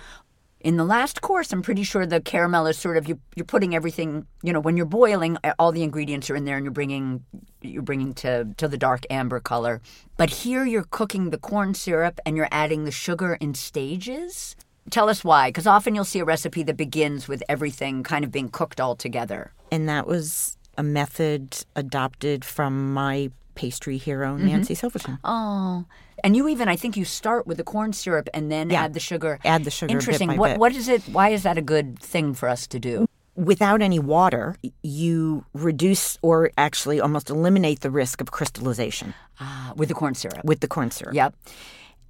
In 0.61 0.77
the 0.77 0.85
last 0.85 1.19
course, 1.19 1.51
I'm 1.51 1.61
pretty 1.61 1.83
sure 1.83 2.05
the 2.05 2.21
caramel 2.21 2.67
is 2.67 2.77
sort 2.77 2.95
of 2.95 3.07
you. 3.09 3.19
You're 3.35 3.45
putting 3.45 3.75
everything. 3.75 4.27
You 4.43 4.53
know, 4.53 4.61
when 4.61 4.77
you're 4.77 4.85
boiling, 4.85 5.37
all 5.59 5.73
the 5.73 5.83
ingredients 5.83 6.29
are 6.29 6.35
in 6.37 6.45
there, 6.45 6.55
and 6.55 6.63
you're 6.65 6.71
bringing 6.71 7.25
you're 7.61 7.81
bringing 7.81 8.13
to 8.15 8.45
to 8.55 8.67
the 8.69 8.77
dark 8.77 9.03
amber 9.09 9.39
color. 9.41 9.81
But 10.15 10.29
here, 10.29 10.65
you're 10.65 10.87
cooking 10.89 11.31
the 11.31 11.37
corn 11.37 11.73
syrup, 11.73 12.21
and 12.25 12.37
you're 12.37 12.47
adding 12.51 12.85
the 12.85 12.91
sugar 12.91 13.33
in 13.41 13.55
stages. 13.55 14.55
Tell 14.89 15.09
us 15.09 15.23
why, 15.23 15.49
because 15.49 15.67
often 15.67 15.95
you'll 15.95 16.03
see 16.05 16.19
a 16.19 16.25
recipe 16.25 16.63
that 16.63 16.77
begins 16.77 17.27
with 17.27 17.41
everything 17.49 18.03
kind 18.03 18.23
of 18.25 18.31
being 18.31 18.49
cooked 18.49 18.79
all 18.79 18.95
together. 18.95 19.51
and 19.71 19.87
that 19.89 20.05
was 20.07 20.57
a 20.77 20.83
method 20.83 21.65
adopted 21.75 22.43
from 22.45 22.93
my 22.93 23.29
pastry 23.55 23.97
hero, 23.97 24.35
Mm-hmm. 24.35 24.47
Nancy 24.47 24.75
Silverton. 24.75 25.19
Oh, 25.23 25.85
and 26.23 26.35
you 26.35 26.47
even 26.47 26.67
I 26.67 26.75
think 26.75 26.97
you 26.97 27.05
start 27.05 27.45
with 27.45 27.57
the 27.57 27.63
corn 27.63 27.93
syrup 27.93 28.27
and 28.33 28.51
then 28.51 28.69
Yeah. 28.69 28.83
add 28.83 28.93
the 28.93 28.99
sugar. 28.99 29.39
Add 29.45 29.63
the 29.63 29.71
sugar 29.71 29.91
Interesting. 29.91 30.35
what 30.37 30.49
bit. 30.51 30.57
what 30.59 30.73
is 30.75 30.87
it? 30.89 31.03
Why 31.03 31.29
is 31.29 31.43
that 31.43 31.57
a 31.57 31.61
good 31.61 31.99
thing 31.99 32.33
for 32.33 32.49
us 32.49 32.65
to 32.67 32.79
do? 32.79 33.05
Without 33.35 33.81
any 33.81 33.97
water, 33.99 34.55
you 34.83 35.45
reduce 35.53 36.17
or 36.21 36.51
actually 36.57 36.99
almost 37.01 37.29
eliminate 37.31 37.79
the 37.81 37.89
risk 37.91 38.21
of 38.21 38.29
crystallization 38.31 39.13
Ah, 39.39 39.73
with 39.75 39.89
the 39.89 39.95
corn 39.95 40.13
syrup. 40.15 40.43
with 40.45 40.59
the 40.61 40.67
corn 40.67 40.91
syrup. 40.91 41.13
Yep. 41.15 41.35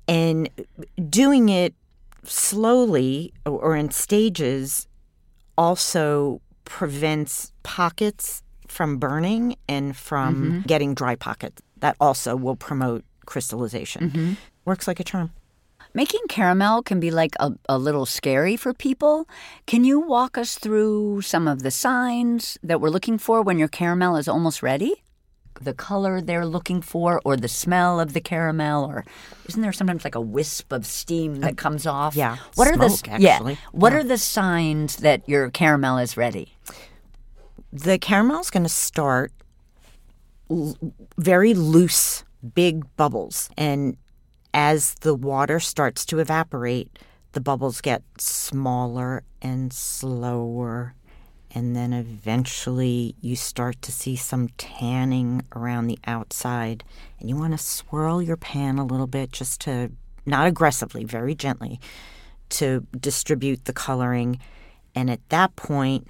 And 0.07 0.49
doing 1.09 1.47
it 1.49 1.73
slowly 2.25 3.33
or 3.45 3.75
in 3.75 3.89
stages 3.91 4.87
also 5.57 6.41
prevents 6.65 7.51
pockets 7.63 8.42
from 8.73 8.97
burning 8.97 9.55
and 9.69 9.95
from 9.95 10.33
Mm-hmm. 10.35 10.59
getting 10.67 10.93
dry 10.95 11.15
pockets. 11.15 11.61
That 11.79 11.95
also 11.99 12.35
will 12.35 12.55
promote 12.57 13.03
crystallization. 13.25 14.01
Mm-hmm. 14.09 14.33
Works 14.65 14.87
like 14.87 14.99
a 14.99 15.03
charm. 15.03 15.31
Making 15.93 16.21
caramel 16.27 16.81
can 16.81 16.99
be 16.99 17.11
like 17.11 17.35
a, 17.39 17.51
a 17.69 17.77
little 17.77 18.05
scary 18.07 18.57
for 18.57 18.73
people. 18.73 19.27
Can 19.67 19.83
you 19.83 19.99
walk 19.99 20.37
us 20.37 20.57
through 20.57 21.21
some 21.21 21.47
of 21.47 21.61
the 21.61 21.69
signs 21.71 22.57
that 22.63 22.81
we're 22.81 22.89
looking 22.89 23.19
for 23.19 23.41
when 23.43 23.59
your 23.59 23.67
caramel 23.67 24.15
is 24.17 24.27
almost 24.27 24.63
ready? 24.63 25.03
The 25.61 25.73
color 25.75 26.19
they're 26.19 26.47
looking 26.47 26.81
for, 26.81 27.21
or 27.23 27.37
the 27.37 27.47
smell 27.47 27.99
of 27.99 28.13
the 28.13 28.21
caramel, 28.21 28.85
or 28.85 29.05
isn't 29.47 29.61
there 29.61 29.71
sometimes 29.71 30.03
like 30.03 30.15
a 30.15 30.21
wisp 30.21 30.71
of 30.73 30.83
steam 30.87 31.41
that 31.41 31.57
comes 31.57 31.85
off? 31.85 32.15
yeah, 32.15 32.37
What 32.55 32.67
are 32.69 32.75
the 32.77 32.89
smoke, 32.89 33.19
yeah? 33.19 33.39
What 33.71 33.93
Yeah. 33.93 33.99
are 33.99 34.03
the 34.03 34.17
signs 34.17 34.97
that 35.05 35.21
your 35.29 35.51
caramel 35.51 35.99
is 35.99 36.17
ready? 36.17 36.57
The 37.75 37.97
caramel's 37.97 38.51
going 38.51 38.61
to 38.61 38.69
start 38.69 39.31
l- 40.51 40.77
very 41.17 41.55
loose, 41.55 42.23
big 42.53 42.85
bubbles. 42.95 43.49
And 43.57 43.97
as 44.53 44.93
the 45.01 45.15
water 45.15 45.59
starts 45.59 46.05
to 46.05 46.19
evaporate, 46.19 46.99
the 47.31 47.41
bubbles 47.41 47.81
get 47.81 48.03
smaller 48.19 49.23
and 49.41 49.73
slower. 49.73 50.93
And 51.55 51.75
then 51.75 51.93
eventually 51.93 53.15
you 53.21 53.35
start 53.35 53.81
to 53.81 53.91
see 53.91 54.17
some 54.17 54.49
tanning 54.49 55.41
around 55.55 55.87
the 55.87 55.97
outside. 56.05 56.83
And 57.19 57.27
you 57.27 57.35
want 57.35 57.53
to 57.53 57.57
swirl 57.57 58.21
your 58.21 58.37
pan 58.37 58.77
a 58.77 58.85
little 58.85 59.07
bit 59.07 59.31
just 59.31 59.61
to, 59.61 59.91
not 60.27 60.45
aggressively, 60.45 61.05
very 61.05 61.33
gently, 61.33 61.79
to 62.49 62.85
distribute 62.99 63.65
the 63.65 63.73
coloring. 63.73 64.39
And 64.93 65.09
at 65.09 65.27
that 65.29 65.55
point, 65.55 66.07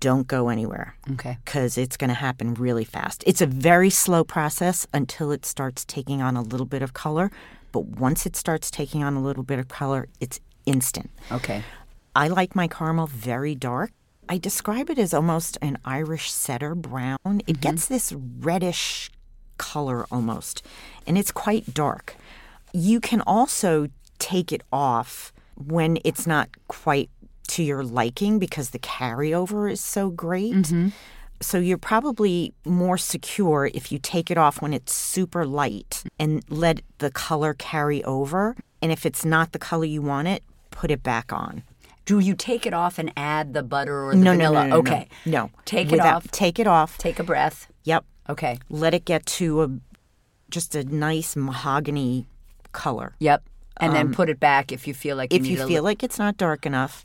don't 0.00 0.26
go 0.26 0.48
anywhere 0.48 0.94
Okay. 1.12 1.38
because 1.44 1.76
it's 1.76 1.96
going 1.96 2.08
to 2.08 2.14
happen 2.14 2.54
really 2.54 2.84
fast. 2.84 3.24
It's 3.26 3.40
a 3.40 3.46
very 3.46 3.90
slow 3.90 4.24
process 4.24 4.86
until 4.92 5.32
it 5.32 5.44
starts 5.44 5.84
taking 5.84 6.22
on 6.22 6.36
a 6.36 6.42
little 6.42 6.66
bit 6.66 6.82
of 6.82 6.92
color. 6.92 7.30
But 7.72 7.86
once 7.86 8.26
it 8.26 8.36
starts 8.36 8.70
taking 8.70 9.02
on 9.02 9.14
a 9.14 9.22
little 9.22 9.42
bit 9.42 9.58
of 9.58 9.68
color, 9.68 10.08
it's 10.20 10.40
instant. 10.66 11.10
Okay. 11.30 11.62
I 12.14 12.28
like 12.28 12.54
my 12.54 12.68
caramel 12.68 13.06
very 13.06 13.54
dark. 13.54 13.92
I 14.28 14.38
describe 14.38 14.90
it 14.90 14.98
as 14.98 15.12
almost 15.12 15.58
an 15.62 15.78
Irish 15.84 16.30
setter 16.30 16.74
brown. 16.74 17.18
It 17.24 17.30
mm-hmm. 17.30 17.60
gets 17.60 17.86
this 17.86 18.12
reddish 18.12 19.10
color 19.58 20.06
almost, 20.10 20.64
and 21.06 21.16
it's 21.16 21.32
quite 21.32 21.74
dark. 21.74 22.16
You 22.72 23.00
can 23.00 23.20
also 23.22 23.88
take 24.18 24.52
it 24.52 24.62
off 24.72 25.32
when 25.56 25.98
it's 26.04 26.26
not 26.26 26.48
quite 26.68 27.10
to 27.56 27.62
your 27.62 27.82
liking 27.84 28.38
because 28.38 28.70
the 28.70 28.78
carryover 28.78 29.70
is 29.70 29.80
so 29.80 30.10
great. 30.10 30.72
So 31.40 31.58
you're 31.58 31.76
probably 31.78 32.54
more 32.64 32.96
secure 32.96 33.68
if 33.74 33.90
you 33.90 33.98
take 33.98 34.30
it 34.30 34.38
off 34.38 34.62
when 34.62 34.72
it's 34.72 34.94
super 34.94 35.44
light 35.44 36.04
and 36.18 36.42
let 36.48 36.82
the 36.98 37.10
color 37.10 37.52
carry 37.54 38.02
over. 38.04 38.56
And 38.80 38.92
if 38.92 39.04
it's 39.04 39.24
not 39.24 39.50
the 39.52 39.58
color 39.58 39.84
you 39.84 40.02
want 40.02 40.28
it, 40.28 40.42
put 40.70 40.90
it 40.90 41.02
back 41.02 41.32
on. 41.32 41.64
Do 42.04 42.18
you 42.20 42.34
take 42.36 42.64
it 42.64 42.72
off 42.74 42.98
and 42.98 43.12
add 43.16 43.54
the 43.54 43.62
butter 43.62 44.04
or 44.06 44.12
the 44.14 44.18
no, 44.20 44.32
no, 44.34 44.50
vanilla? 44.50 44.54
no, 44.54 44.62
no, 44.62 44.68
no, 44.68 44.78
okay. 44.80 45.08
No. 45.26 45.50
Take 45.64 45.92
it 45.92 46.00
off. 46.00 46.30
Take 46.30 46.58
it 46.60 46.66
off. 46.66 46.96
Take 46.98 47.18
a 47.18 47.24
breath. 47.24 47.66
Yep. 47.84 48.04
Okay. 48.28 48.58
Let 48.70 48.94
it 48.94 49.04
get 49.04 49.26
to 49.38 49.62
a 49.62 49.70
just 50.50 50.74
a 50.76 50.84
nice 50.84 51.34
mahogany 51.34 52.26
color. 52.72 53.14
Yep. 53.18 53.42
And 53.78 53.94
then 53.94 54.12
put 54.12 54.28
it 54.28 54.38
back 54.38 54.70
if 54.70 54.86
you 54.86 54.94
feel 54.94 55.16
like 55.16 55.32
Um, 55.32 55.40
If 55.40 55.46
you 55.46 55.52
you 55.56 55.66
feel 55.66 55.82
li- 55.82 55.90
like 55.90 56.02
it's 56.04 56.18
not 56.18 56.36
dark 56.36 56.66
enough, 56.66 57.04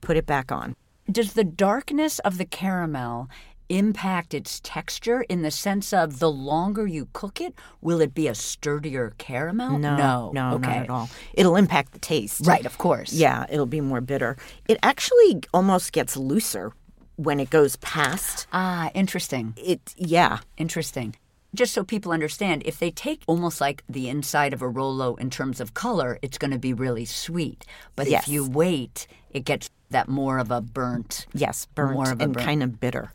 put 0.00 0.16
it 0.16 0.26
back 0.26 0.50
on. 0.52 0.74
Does 1.10 1.32
the 1.34 1.44
darkness 1.44 2.18
of 2.20 2.38
the 2.38 2.44
caramel 2.44 3.28
impact 3.68 4.34
its 4.34 4.60
texture 4.64 5.22
in 5.28 5.42
the 5.42 5.50
sense 5.50 5.92
of 5.92 6.18
the 6.18 6.30
longer 6.30 6.86
you 6.86 7.08
cook 7.12 7.40
it, 7.40 7.54
will 7.80 8.00
it 8.00 8.12
be 8.14 8.26
a 8.26 8.34
sturdier 8.34 9.14
caramel? 9.18 9.78
No, 9.78 9.96
no, 9.96 10.30
no, 10.34 10.54
okay. 10.56 10.68
not 10.74 10.82
at 10.82 10.90
all. 10.90 11.10
It'll 11.34 11.54
impact 11.56 11.92
the 11.92 11.98
taste. 12.00 12.46
Right, 12.46 12.66
of 12.66 12.78
course. 12.78 13.12
Yeah, 13.12 13.46
it'll 13.48 13.66
be 13.66 13.80
more 13.80 14.00
bitter. 14.00 14.36
It 14.68 14.78
actually 14.82 15.40
almost 15.54 15.92
gets 15.92 16.16
looser 16.16 16.72
when 17.16 17.38
it 17.38 17.50
goes 17.50 17.76
past 17.76 18.46
Ah, 18.52 18.90
interesting. 18.94 19.54
it. 19.56 19.94
Yeah, 19.96 20.38
Interesting. 20.56 21.14
Just 21.52 21.74
so 21.74 21.82
people 21.82 22.12
understand, 22.12 22.62
if 22.64 22.78
they 22.78 22.92
take 22.92 23.24
almost 23.26 23.60
like 23.60 23.82
the 23.88 24.08
inside 24.08 24.52
of 24.52 24.62
a 24.62 24.68
Rolo 24.68 25.16
in 25.16 25.30
terms 25.30 25.60
of 25.60 25.74
color, 25.74 26.16
it's 26.22 26.38
going 26.38 26.52
to 26.52 26.60
be 26.60 26.72
really 26.72 27.04
sweet. 27.04 27.64
But 27.96 28.08
Yes. 28.08 28.22
if 28.22 28.28
you 28.28 28.48
wait, 28.48 29.08
it 29.32 29.44
gets 29.44 29.68
that 29.90 30.08
more 30.08 30.38
of 30.38 30.50
a 30.50 30.60
burnt. 30.60 31.26
yes, 31.34 31.66
burnt 31.74 31.94
More 31.94 32.10
of 32.12 32.20
and 32.20 32.32
burnt. 32.32 32.46
kind 32.46 32.62
of 32.62 32.80
bitter. 32.80 33.12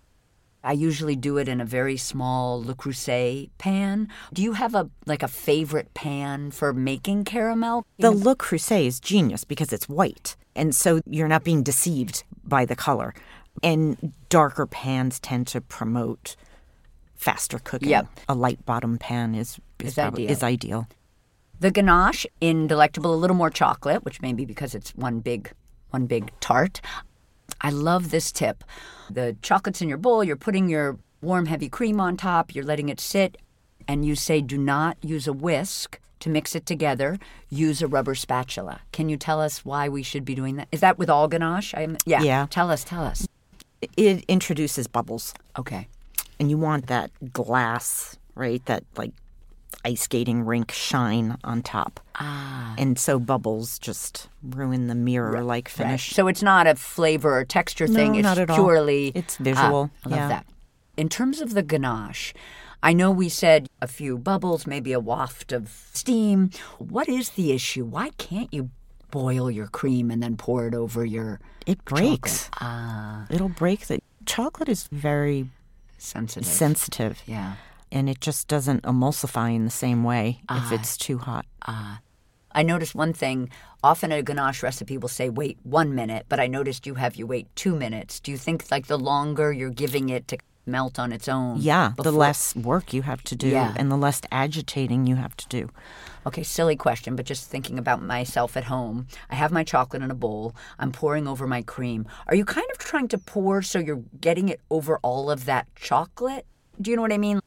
I 0.63 0.71
usually 0.71 1.15
do 1.15 1.37
it 1.37 1.47
in 1.47 1.61
a 1.61 1.65
very 1.65 1.95
small 1.95 2.61
Le 2.63 2.73
Creuset 2.73 3.49
pan. 3.59 4.07
Do 4.33 4.41
you 4.41 4.53
have 4.53 4.73
a 4.73 4.89
like 5.05 5.21
a 5.23 5.27
favorite 5.27 5.93
pan 5.93 6.49
for 6.51 6.73
making 6.73 7.25
caramel? 7.25 7.85
The 7.99 8.09
Le 8.11 8.35
Creuset 8.35 8.85
is 8.85 8.99
genius 8.99 9.43
because 9.43 9.71
it's 9.71 9.87
white, 9.87 10.35
and 10.55 10.73
so 10.75 11.01
you're 11.05 11.27
not 11.27 11.43
being 11.43 11.61
deceived 11.61 12.23
by 12.43 12.65
the 12.65 12.75
color. 12.75 13.13
And 13.63 14.13
darker 14.29 14.65
pans 14.65 15.19
tend 15.19 15.45
to 15.47 15.61
promote 15.61 16.35
faster 17.13 17.59
cooking. 17.59 17.89
Yep. 17.89 18.07
A 18.27 18.33
light 18.35 18.65
bottom 18.65 18.97
pan 18.97 19.35
is 19.35 19.59
is, 19.79 19.89
Is 19.89 19.93
probably- 19.95 20.23
ideal. 20.23 20.31
is 20.35 20.43
ideal. 20.43 20.87
The 21.59 21.71
ganache 21.71 22.25
in 22.41 22.67
delectable 22.67 23.13
a 23.13 23.15
little 23.15 23.35
more 23.37 23.49
chocolate, 23.51 24.03
which 24.03 24.19
may 24.21 24.33
be 24.33 24.45
because 24.45 24.73
it's 24.75 24.91
one 24.95 25.19
big 25.19 25.51
one 25.91 26.05
big 26.05 26.31
tart. 26.39 26.81
I 27.61 27.69
love 27.69 28.11
this 28.11 28.31
tip. 28.31 28.63
The 29.09 29.35
chocolate's 29.41 29.81
in 29.81 29.89
your 29.89 29.97
bowl, 29.97 30.23
you're 30.23 30.35
putting 30.35 30.67
your 30.69 30.97
warm 31.21 31.45
heavy 31.45 31.69
cream 31.69 31.99
on 31.99 32.17
top, 32.17 32.53
you're 32.53 32.65
letting 32.65 32.89
it 32.89 32.99
sit, 32.99 33.37
and 33.87 34.05
you 34.05 34.15
say 34.15 34.41
do 34.41 34.57
not 34.57 34.97
use 35.01 35.27
a 35.27 35.33
whisk 35.33 35.99
to 36.19 36.29
mix 36.29 36.55
it 36.55 36.65
together, 36.65 37.17
use 37.49 37.81
a 37.81 37.87
rubber 37.87 38.15
spatula. 38.15 38.81
Can 38.91 39.09
you 39.09 39.17
tell 39.17 39.39
us 39.41 39.63
why 39.63 39.87
we 39.89 40.01
should 40.03 40.25
be 40.25 40.33
doing 40.35 40.55
that? 40.55 40.67
Is 40.71 40.79
that 40.81 40.97
with 40.97 41.09
all 41.09 41.27
ganache? 41.27 41.73
I'm, 41.75 41.97
yeah. 42.05 42.21
Yeah. 42.23 42.47
Tell 42.49 42.71
us, 42.71 42.83
tell 42.83 43.03
us. 43.03 43.27
It 43.95 44.25
introduces 44.27 44.87
bubbles. 44.87 45.33
Okay. 45.57 45.87
and 46.39 46.49
you 46.49 46.57
want 46.57 46.87
that 46.87 47.11
glass, 47.31 48.17
right? 48.35 48.65
That 48.65 48.83
like 48.97 49.11
ice 49.83 50.03
skating 50.03 50.43
rink 50.43 50.71
shine 50.71 51.37
on 51.43 51.61
top. 51.61 51.99
Ah. 52.15 52.75
And 52.77 52.97
so 52.97 53.19
bubbles 53.19 53.77
just 53.79 54.29
ruin 54.43 54.87
the 54.87 54.95
mirror 54.95 55.43
like 55.43 55.67
finish. 55.69 56.11
So 56.11 56.27
it's 56.27 56.43
not 56.43 56.67
a 56.67 56.75
flavor 56.75 57.37
or 57.37 57.45
texture 57.45 57.87
thing. 57.87 58.13
No, 58.13 58.17
it's 58.19 58.23
not 58.23 58.37
at 58.37 58.49
all. 58.49 58.55
purely 58.57 59.11
It's 59.15 59.37
Ah, 59.39 59.43
visual, 59.43 59.91
I 60.05 60.09
love 60.09 60.19
yeah. 60.19 60.27
that. 60.29 60.45
In 60.97 61.09
terms 61.09 61.41
of 61.41 61.53
the 61.53 61.63
ganache, 61.63 62.33
I 62.81 62.93
know 62.93 63.11
we 63.11 63.29
said 63.29 63.67
a 63.81 63.87
few 63.87 64.17
bubbles, 64.17 64.65
maybe 64.67 64.93
a 64.93 64.99
waft 64.99 65.51
of 65.51 65.69
steam. 65.93 66.51
What 66.77 67.09
is 67.09 67.31
the 67.31 67.51
issue? 67.51 67.83
Why 67.83 68.11
can't 68.17 68.53
you 68.53 68.69
boil 69.11 69.49
your 69.49 69.67
cream 69.67 70.11
and 70.11 70.21
then 70.21 70.37
pour 70.37 70.67
it 70.67 70.73
over 70.75 71.03
your 71.05 71.39
It 71.65 71.83
breaks. 71.85 72.49
ah 72.61 73.25
It'll 73.29 73.49
break 73.49 73.87
the 73.87 73.99
chocolate 74.25 74.69
is 74.69 74.87
very 74.91 75.49
sensitive? 75.97 76.45
sensitive 76.47 77.21
yeah. 77.25 77.55
And 77.91 78.09
it 78.09 78.19
just 78.21 78.47
doesn't 78.47 78.83
emulsify 78.83 79.55
in 79.55 79.65
the 79.65 79.71
same 79.71 80.03
way 80.03 80.41
Ah. 80.49 80.65
if 80.65 80.71
it's 80.79 80.97
too 80.97 81.17
hot. 81.19 81.45
I 82.57 82.63
noticed 82.63 82.95
one 82.95 83.11
thing. 83.13 83.49
Often 83.83 84.11
a 84.13 84.21
ganache 84.23 84.63
recipe 84.63 84.97
will 84.97 85.09
say 85.09 85.29
wait 85.29 85.57
one 85.63 85.93
minute, 85.93 86.25
but 86.29 86.39
I 86.39 86.47
noticed 86.47 86.87
you 86.87 86.95
have 86.95 87.15
you 87.15 87.27
wait 87.27 87.47
two 87.55 87.75
minutes. 87.75 88.19
Do 88.19 88.31
you 88.31 88.37
think 88.37 88.65
like 88.71 88.87
the 88.87 88.97
longer 88.97 89.51
you're 89.51 89.69
giving 89.69 90.09
it 90.09 90.27
to 90.29 90.37
melt 90.65 90.97
on 90.97 91.11
its 91.11 91.27
own? 91.27 91.57
Yeah, 91.59 91.91
the 91.97 92.11
less 92.13 92.55
work 92.55 92.93
you 92.93 93.01
have 93.03 93.23
to 93.25 93.35
do 93.35 93.49
Yeah. 93.49 93.73
and 93.75 93.91
the 93.91 93.97
less 93.97 94.21
agitating 94.31 95.05
you 95.05 95.17
have 95.17 95.35
to 95.37 95.47
do. 95.49 95.69
Okay, 96.25 96.43
silly 96.43 96.75
question, 96.77 97.15
but 97.15 97.25
just 97.25 97.49
thinking 97.49 97.77
about 97.77 98.01
myself 98.01 98.55
at 98.57 98.63
home. 98.63 99.05
I 99.29 99.35
have 99.35 99.51
my 99.51 99.63
chocolate 99.63 100.01
in 100.01 100.09
a 100.09 100.15
bowl. 100.15 100.55
I'm 100.79 100.91
pouring 100.91 101.27
over 101.27 101.45
my 101.45 101.61
cream. 101.61 102.07
Are 102.27 102.35
you 102.35 102.45
kind 102.45 102.65
of 102.71 102.77
trying 102.79 103.09
to 103.09 103.17
pour 103.17 103.61
so 103.61 103.79
you're 103.79 104.01
getting 104.21 104.47
it 104.49 104.61
over 104.71 104.97
all 105.03 105.29
of 105.29 105.43
that 105.45 105.67
chocolate? 105.75 106.45
Do 106.81 106.89
you 106.89 106.95
know 106.95 107.03
what 107.03 107.13
I 107.13 107.17
mean? 107.19 107.41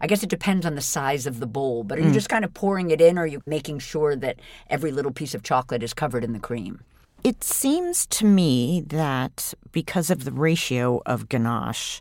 I 0.00 0.06
guess 0.06 0.22
it 0.22 0.30
depends 0.30 0.64
on 0.64 0.74
the 0.74 0.80
size 0.80 1.26
of 1.26 1.40
the 1.40 1.46
bowl, 1.46 1.84
but 1.84 1.98
are 1.98 2.00
you 2.00 2.08
hmm. 2.08 2.14
just 2.14 2.28
kind 2.28 2.44
of 2.44 2.54
pouring 2.54 2.90
it 2.90 3.00
in 3.00 3.18
or 3.18 3.22
are 3.22 3.26
you 3.26 3.42
making 3.46 3.80
sure 3.80 4.16
that 4.16 4.40
every 4.70 4.92
little 4.92 5.12
piece 5.12 5.34
of 5.34 5.42
chocolate 5.42 5.82
is 5.82 5.92
covered 5.92 6.24
in 6.24 6.32
the 6.32 6.38
cream? 6.38 6.82
It 7.22 7.44
seems 7.44 8.06
to 8.06 8.24
me 8.24 8.82
that 8.86 9.52
because 9.72 10.10
of 10.10 10.24
the 10.24 10.32
ratio 10.32 11.02
of 11.04 11.28
ganache, 11.28 12.00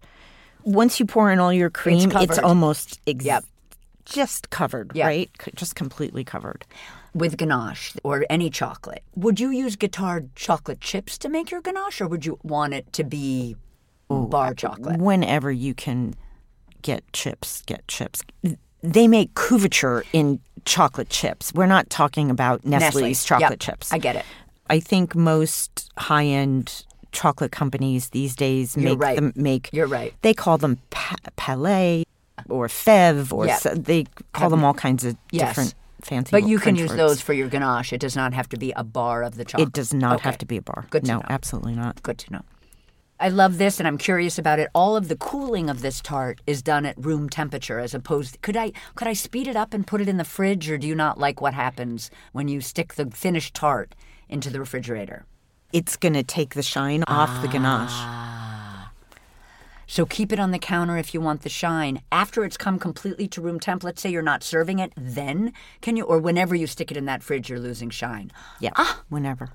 once 0.63 0.99
you 0.99 1.05
pour 1.05 1.29
in 1.29 1.39
all 1.39 1.51
your 1.51 1.69
cream, 1.69 2.09
it's, 2.09 2.13
covered. 2.13 2.39
almost 2.39 3.01
ex- 3.05 3.25
Yep. 3.25 3.43
just 4.05 4.49
covered, 4.49 4.91
Yep. 4.95 5.05
right? 5.05 5.29
Just 5.55 5.75
completely 5.75 6.23
covered. 6.23 6.65
With 7.13 7.37
ganache 7.37 7.95
or 8.03 8.25
any 8.29 8.49
chocolate, 8.49 9.03
would 9.15 9.41
you 9.41 9.49
use 9.49 9.75
Guittard 9.75 10.29
chocolate 10.35 10.79
chips 10.79 11.17
to 11.17 11.27
make 11.27 11.51
your 11.51 11.61
ganache 11.61 11.99
or 11.99 12.07
would 12.07 12.25
you 12.25 12.39
want 12.43 12.73
it 12.73 12.93
to 12.93 13.03
be 13.03 13.57
bar 14.09 14.53
chocolate? 14.53 15.01
Whenever 15.01 15.51
you 15.51 15.73
can 15.73 16.13
get 16.81 17.03
chips, 17.13 17.61
get 17.65 17.87
chips. 17.87 18.21
They 18.81 19.07
make 19.07 19.33
couverture 19.33 20.03
in 20.13 20.39
chocolate 20.65 21.09
chips. 21.09 21.53
We're 21.53 21.65
not 21.65 21.89
talking 21.89 22.29
about 22.31 22.65
Nestle's 22.65 23.01
Nestle's. 23.03 23.23
chocolate 23.25 23.51
Yep, 23.51 23.59
chips. 23.59 23.93
I 23.93 23.97
get 23.97 24.15
it. 24.15 24.25
I 24.69 24.79
think 24.79 25.15
most 25.15 25.89
high 25.97 26.25
end 26.25 26.85
chocolate 27.11 27.51
companies 27.51 28.09
these 28.09 28.35
days 28.35 28.75
You're 28.77 28.91
make 28.91 28.99
right. 28.99 29.15
them 29.15 29.33
make 29.35 29.69
You're 29.73 29.87
right. 29.87 30.13
they 30.21 30.33
call 30.33 30.57
them 30.59 30.77
pa- 30.91 31.15
palais 31.37 32.05
or 32.49 32.67
fev 32.67 33.33
or 33.33 33.47
Yeah. 33.47 33.57
so, 33.57 33.73
they 33.73 34.05
call 34.33 34.49
them 34.51 34.63
all 34.63 34.75
kinds 34.75 35.03
of 35.03 35.17
Yes. 35.31 35.49
different 35.49 35.73
fancy 36.01 36.29
But 36.31 36.47
you 36.47 36.59
can 36.59 36.75
use 36.75 36.89
words. 36.89 36.97
those 36.97 37.21
for 37.21 37.33
your 37.33 37.49
ganache. 37.49 37.91
It 37.91 37.99
does 37.99 38.15
not 38.15 38.33
have 38.33 38.47
to 38.49 38.57
be 38.57 38.71
a 38.73 38.83
bar 38.83 39.23
of 39.23 39.35
the 39.35 39.43
chocolate. 39.43 39.69
it 39.69 39.73
does 39.73 39.91
not 39.93 40.17
Okay. 40.17 40.29
have 40.29 40.37
to 40.37 40.45
be 40.45 40.57
a 40.57 40.61
bar 40.61 40.85
Good 40.91 41.03
to 41.05 41.11
no 41.11 41.17
know. 41.17 41.25
absolutely 41.29 41.73
not 41.75 42.01
Good 42.03 42.19
to 42.19 42.31
know. 42.33 42.41
I 43.21 43.27
love 43.29 43.57
this 43.57 43.79
and 43.79 43.87
I'm 43.87 43.97
curious 43.97 44.37
about 44.37 44.59
it. 44.59 44.69
All 44.73 44.95
of 44.95 45.09
the 45.09 45.17
cooling 45.17 45.69
of 45.69 45.81
this 45.81 45.99
tart 45.99 46.39
is 46.47 46.61
done 46.61 46.85
at 46.85 46.95
room 46.97 47.27
temperature 47.29 47.77
as 47.79 47.93
opposed 47.93 48.41
could 48.41 48.55
I 48.55 48.71
could 48.95 49.07
I 49.09 49.13
speed 49.13 49.47
it 49.47 49.57
up 49.57 49.73
and 49.73 49.85
put 49.85 49.99
it 50.01 50.07
in 50.07 50.17
the 50.17 50.23
fridge 50.23 50.69
or 50.69 50.77
do 50.77 50.87
you 50.87 50.95
not 50.95 51.19
like 51.19 51.41
what 51.41 51.53
happens 51.53 52.09
when 52.31 52.47
you 52.47 52.61
stick 52.61 52.93
the 52.93 53.07
finished 53.11 53.53
tart 53.53 53.93
into 54.29 54.49
the 54.49 54.59
refrigerator? 54.59 55.25
it's 55.71 55.95
going 55.97 56.13
to 56.13 56.23
take 56.23 56.55
the 56.55 56.63
shine 56.63 57.03
off 57.07 57.43
the 57.43 57.47
ganache 57.47 58.89
So 59.85 60.05
keep 60.05 60.31
it 60.31 60.39
on 60.39 60.49
the 60.51 60.57
counter 60.57 60.97
if 60.97 61.13
you 61.13 61.21
want 61.21 61.41
the 61.41 61.49
shine. 61.49 62.01
After 62.11 62.43
it's 62.43 62.57
come 62.57 62.79
completely 62.79 63.27
to 63.29 63.41
room 63.41 63.59
temp, 63.59 63.83
let's 63.83 64.01
say 64.01 64.09
you're 64.09 64.21
not 64.21 64.43
serving 64.43 64.79
it, 64.79 64.93
then 64.95 65.51
can 65.81 65.95
you 65.95 66.05
or 66.05 66.17
whenever 66.19 66.55
you 66.55 66.67
stick 66.67 66.89
it 66.91 66.97
in 66.97 67.05
that 67.05 67.21
fridge 67.21 67.49
you're 67.49 67.59
losing 67.59 67.89
shine. 67.89 68.31
yeah 68.59 68.71
Ah. 68.75 69.01
whenever 69.09 69.49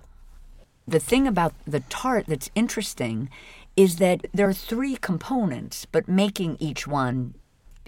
the 0.87 1.01
thing 1.01 1.26
about 1.26 1.55
the 1.66 1.80
tart 1.80 2.26
that's 2.26 2.51
interesting 2.55 3.30
is 3.76 3.97
that 3.97 4.26
there 4.32 4.49
are 4.49 4.55
three 4.55 4.97
components, 4.97 5.87
but 5.91 6.07
making 6.09 6.57
each 6.61 6.87
one 6.87 7.35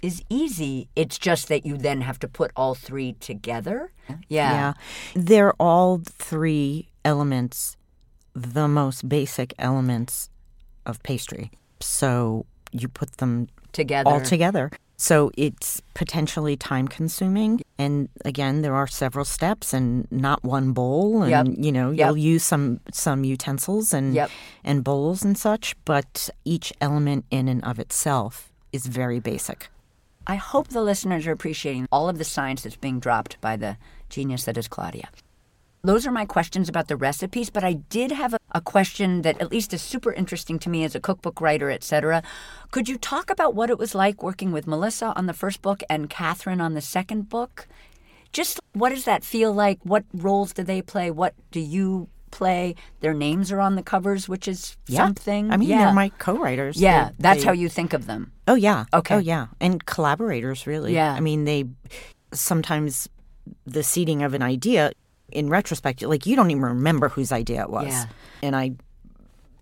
is 0.03 0.23
easy. 0.29 0.89
It's 0.97 1.19
just 1.19 1.49
that 1.49 1.65
you 1.65 1.77
then 1.77 2.01
have 2.01 2.19
to 2.21 2.29
put 2.29 2.51
all 2.57 2.75
three 2.75 3.13
together. 3.15 3.93
Yeah. 4.09 4.17
yeah 4.29 4.73
they're 5.15 5.55
all 5.55 6.01
three 6.05 6.91
elements 7.05 7.77
the 8.35 8.69
most 8.69 9.09
basic 9.09 9.53
elements 9.59 10.31
of 10.85 11.03
pastry 11.03 11.51
so 11.81 12.47
you 12.73 12.89
put 12.89 13.17
them 13.19 13.49
Together. 13.73 14.09
all 14.09 14.21
together. 14.21 14.71
So 14.99 15.31
it's 15.37 15.83
potentially 15.95 16.57
time 16.57 16.89
consuming. 16.89 17.61
And 17.79 18.09
again, 18.25 18.63
there 18.63 18.75
are 18.75 18.87
several 18.87 19.25
steps 19.27 19.75
and 19.75 20.07
not 20.11 20.43
one 20.43 20.73
bowl. 20.73 21.23
And 21.23 21.31
Yep. 21.31 21.47
you 21.65 21.71
know, 21.73 21.91
Yep. 21.91 22.07
you'll 22.07 22.17
use 22.17 22.45
some 22.45 22.81
some 22.93 23.23
utensils 23.25 23.93
and 23.93 24.15
Yep. 24.15 24.31
and 24.65 24.83
bowls 24.83 25.23
and 25.23 25.37
such, 25.37 25.77
but 25.85 26.31
each 26.45 26.73
element 26.81 27.25
in 27.31 27.47
and 27.49 27.63
of 27.65 27.79
itself 27.79 28.51
is 28.73 28.87
very 28.87 29.21
basic. 29.21 29.69
I 30.27 30.37
hope 30.37 30.69
the 30.69 30.83
listeners 30.83 31.27
are 31.27 31.33
appreciating 31.33 31.87
all 31.93 32.09
of 32.09 32.19
the 32.19 32.25
science 32.25 32.63
that's 32.63 32.77
being 32.77 32.99
dropped 32.99 33.41
by 33.41 33.57
the 33.57 33.77
genius 34.09 34.45
that 34.45 34.57
is 34.57 34.67
Claudia. 34.67 35.09
Those 35.87 36.05
are 36.07 36.11
my 36.11 36.25
questions 36.25 36.69
about 36.69 36.89
the 36.89 36.97
recipes, 36.97 37.49
but 37.49 37.63
I 37.63 37.75
did 37.75 38.11
have 38.11 38.35
a, 38.35 38.39
a 38.53 38.61
question 38.61 39.23
that 39.23 39.41
at 39.41 39.53
least 39.53 39.73
is 39.73 39.81
super 39.81 40.13
interesting 40.13 40.59
to 40.61 40.69
me 40.69 40.83
as 40.83 40.97
a 40.97 41.01
cookbook 41.01 41.41
writer, 41.41 41.71
etc. 41.71 42.25
Could 42.73 42.89
you 42.89 42.99
talk 42.99 43.31
about 43.31 43.55
what 43.55 43.71
it 43.71 43.79
was 43.79 43.95
like 43.95 44.21
working 44.23 44.51
with 44.51 44.67
Melissa 44.67 45.13
on 45.17 45.27
the 45.27 45.33
first 45.33 45.63
book 45.63 45.83
and 45.89 46.11
Catherine 46.11 46.61
on 46.61 46.75
the 46.75 46.81
second 46.81 47.29
book? 47.29 47.69
Just 48.33 48.59
what 48.73 48.89
does 48.91 49.05
that 49.05 49.23
feel 49.23 49.53
like? 49.53 49.79
What 49.85 50.05
roles 50.13 50.53
do 50.53 50.65
they 50.65 50.83
play? 50.83 51.11
What 51.11 51.35
do 51.53 51.61
you 51.61 52.09
play. 52.33 52.75
Their 53.01 53.15
names 53.15 53.51
are 53.53 53.61
on 53.61 53.77
the 53.77 53.83
covers, 53.83 54.29
which 54.29 54.47
is 54.49 54.77
Yeah. 54.89 54.99
something. 54.99 55.51
I 55.53 55.57
mean, 55.57 55.69
yeah. 55.69 55.85
they're 55.87 55.95
my 55.95 56.11
co-writers. 56.19 56.77
yeah, 56.79 57.05
They- 57.11 57.15
that's 57.21 57.41
they- 57.41 57.47
how 57.47 57.53
you 57.53 57.69
think 57.69 57.93
of 57.93 58.07
them. 58.07 58.33
Oh 58.47 58.57
yeah. 58.57 58.85
Okay. 58.93 59.15
Oh 59.15 59.19
yeah, 59.19 59.47
and 59.61 59.87
collaborators 59.87 60.67
really. 60.67 60.93
Yeah. 60.93 61.13
I 61.15 61.21
mean, 61.21 61.45
they 61.45 61.65
sometimes 62.33 63.09
the 63.65 63.83
seeding 63.83 64.23
of 64.23 64.35
an 64.35 64.43
idea 64.43 64.91
in 65.31 65.49
retrospect, 65.49 66.03
like 66.03 66.27
you 66.27 66.37
don't 66.37 66.51
even 66.51 66.63
remember 66.63 67.09
whose 67.09 67.33
idea 67.33 67.63
it 67.63 67.71
was. 67.71 67.89
Yeah. 67.89 68.07
And 68.43 68.57
I 68.57 68.73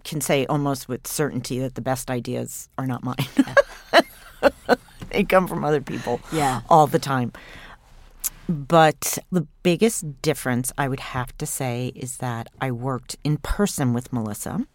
can 0.04 0.20
say 0.20 0.46
almost 0.46 0.88
with 0.88 1.06
certainty 1.06 1.58
that 1.60 1.74
the 1.74 1.80
best 1.80 2.10
ideas 2.10 2.68
are 2.76 2.86
not 2.86 3.02
mine. 3.02 3.16
they 5.10 5.24
come 5.24 5.48
from 5.48 5.64
other 5.64 5.80
people. 5.80 6.20
Yeah. 6.32 6.60
All 6.68 6.86
the 6.86 6.98
time. 6.98 7.32
But 8.48 9.18
the 9.32 9.46
biggest 9.62 10.20
difference 10.20 10.72
I 10.76 10.88
would 10.88 11.00
have 11.00 11.36
to 11.38 11.46
say 11.46 11.92
is 11.96 12.18
that 12.18 12.48
I 12.60 12.70
worked 12.70 13.16
in 13.24 13.38
person 13.38 13.94
with 13.94 14.12
Melissa. 14.12 14.66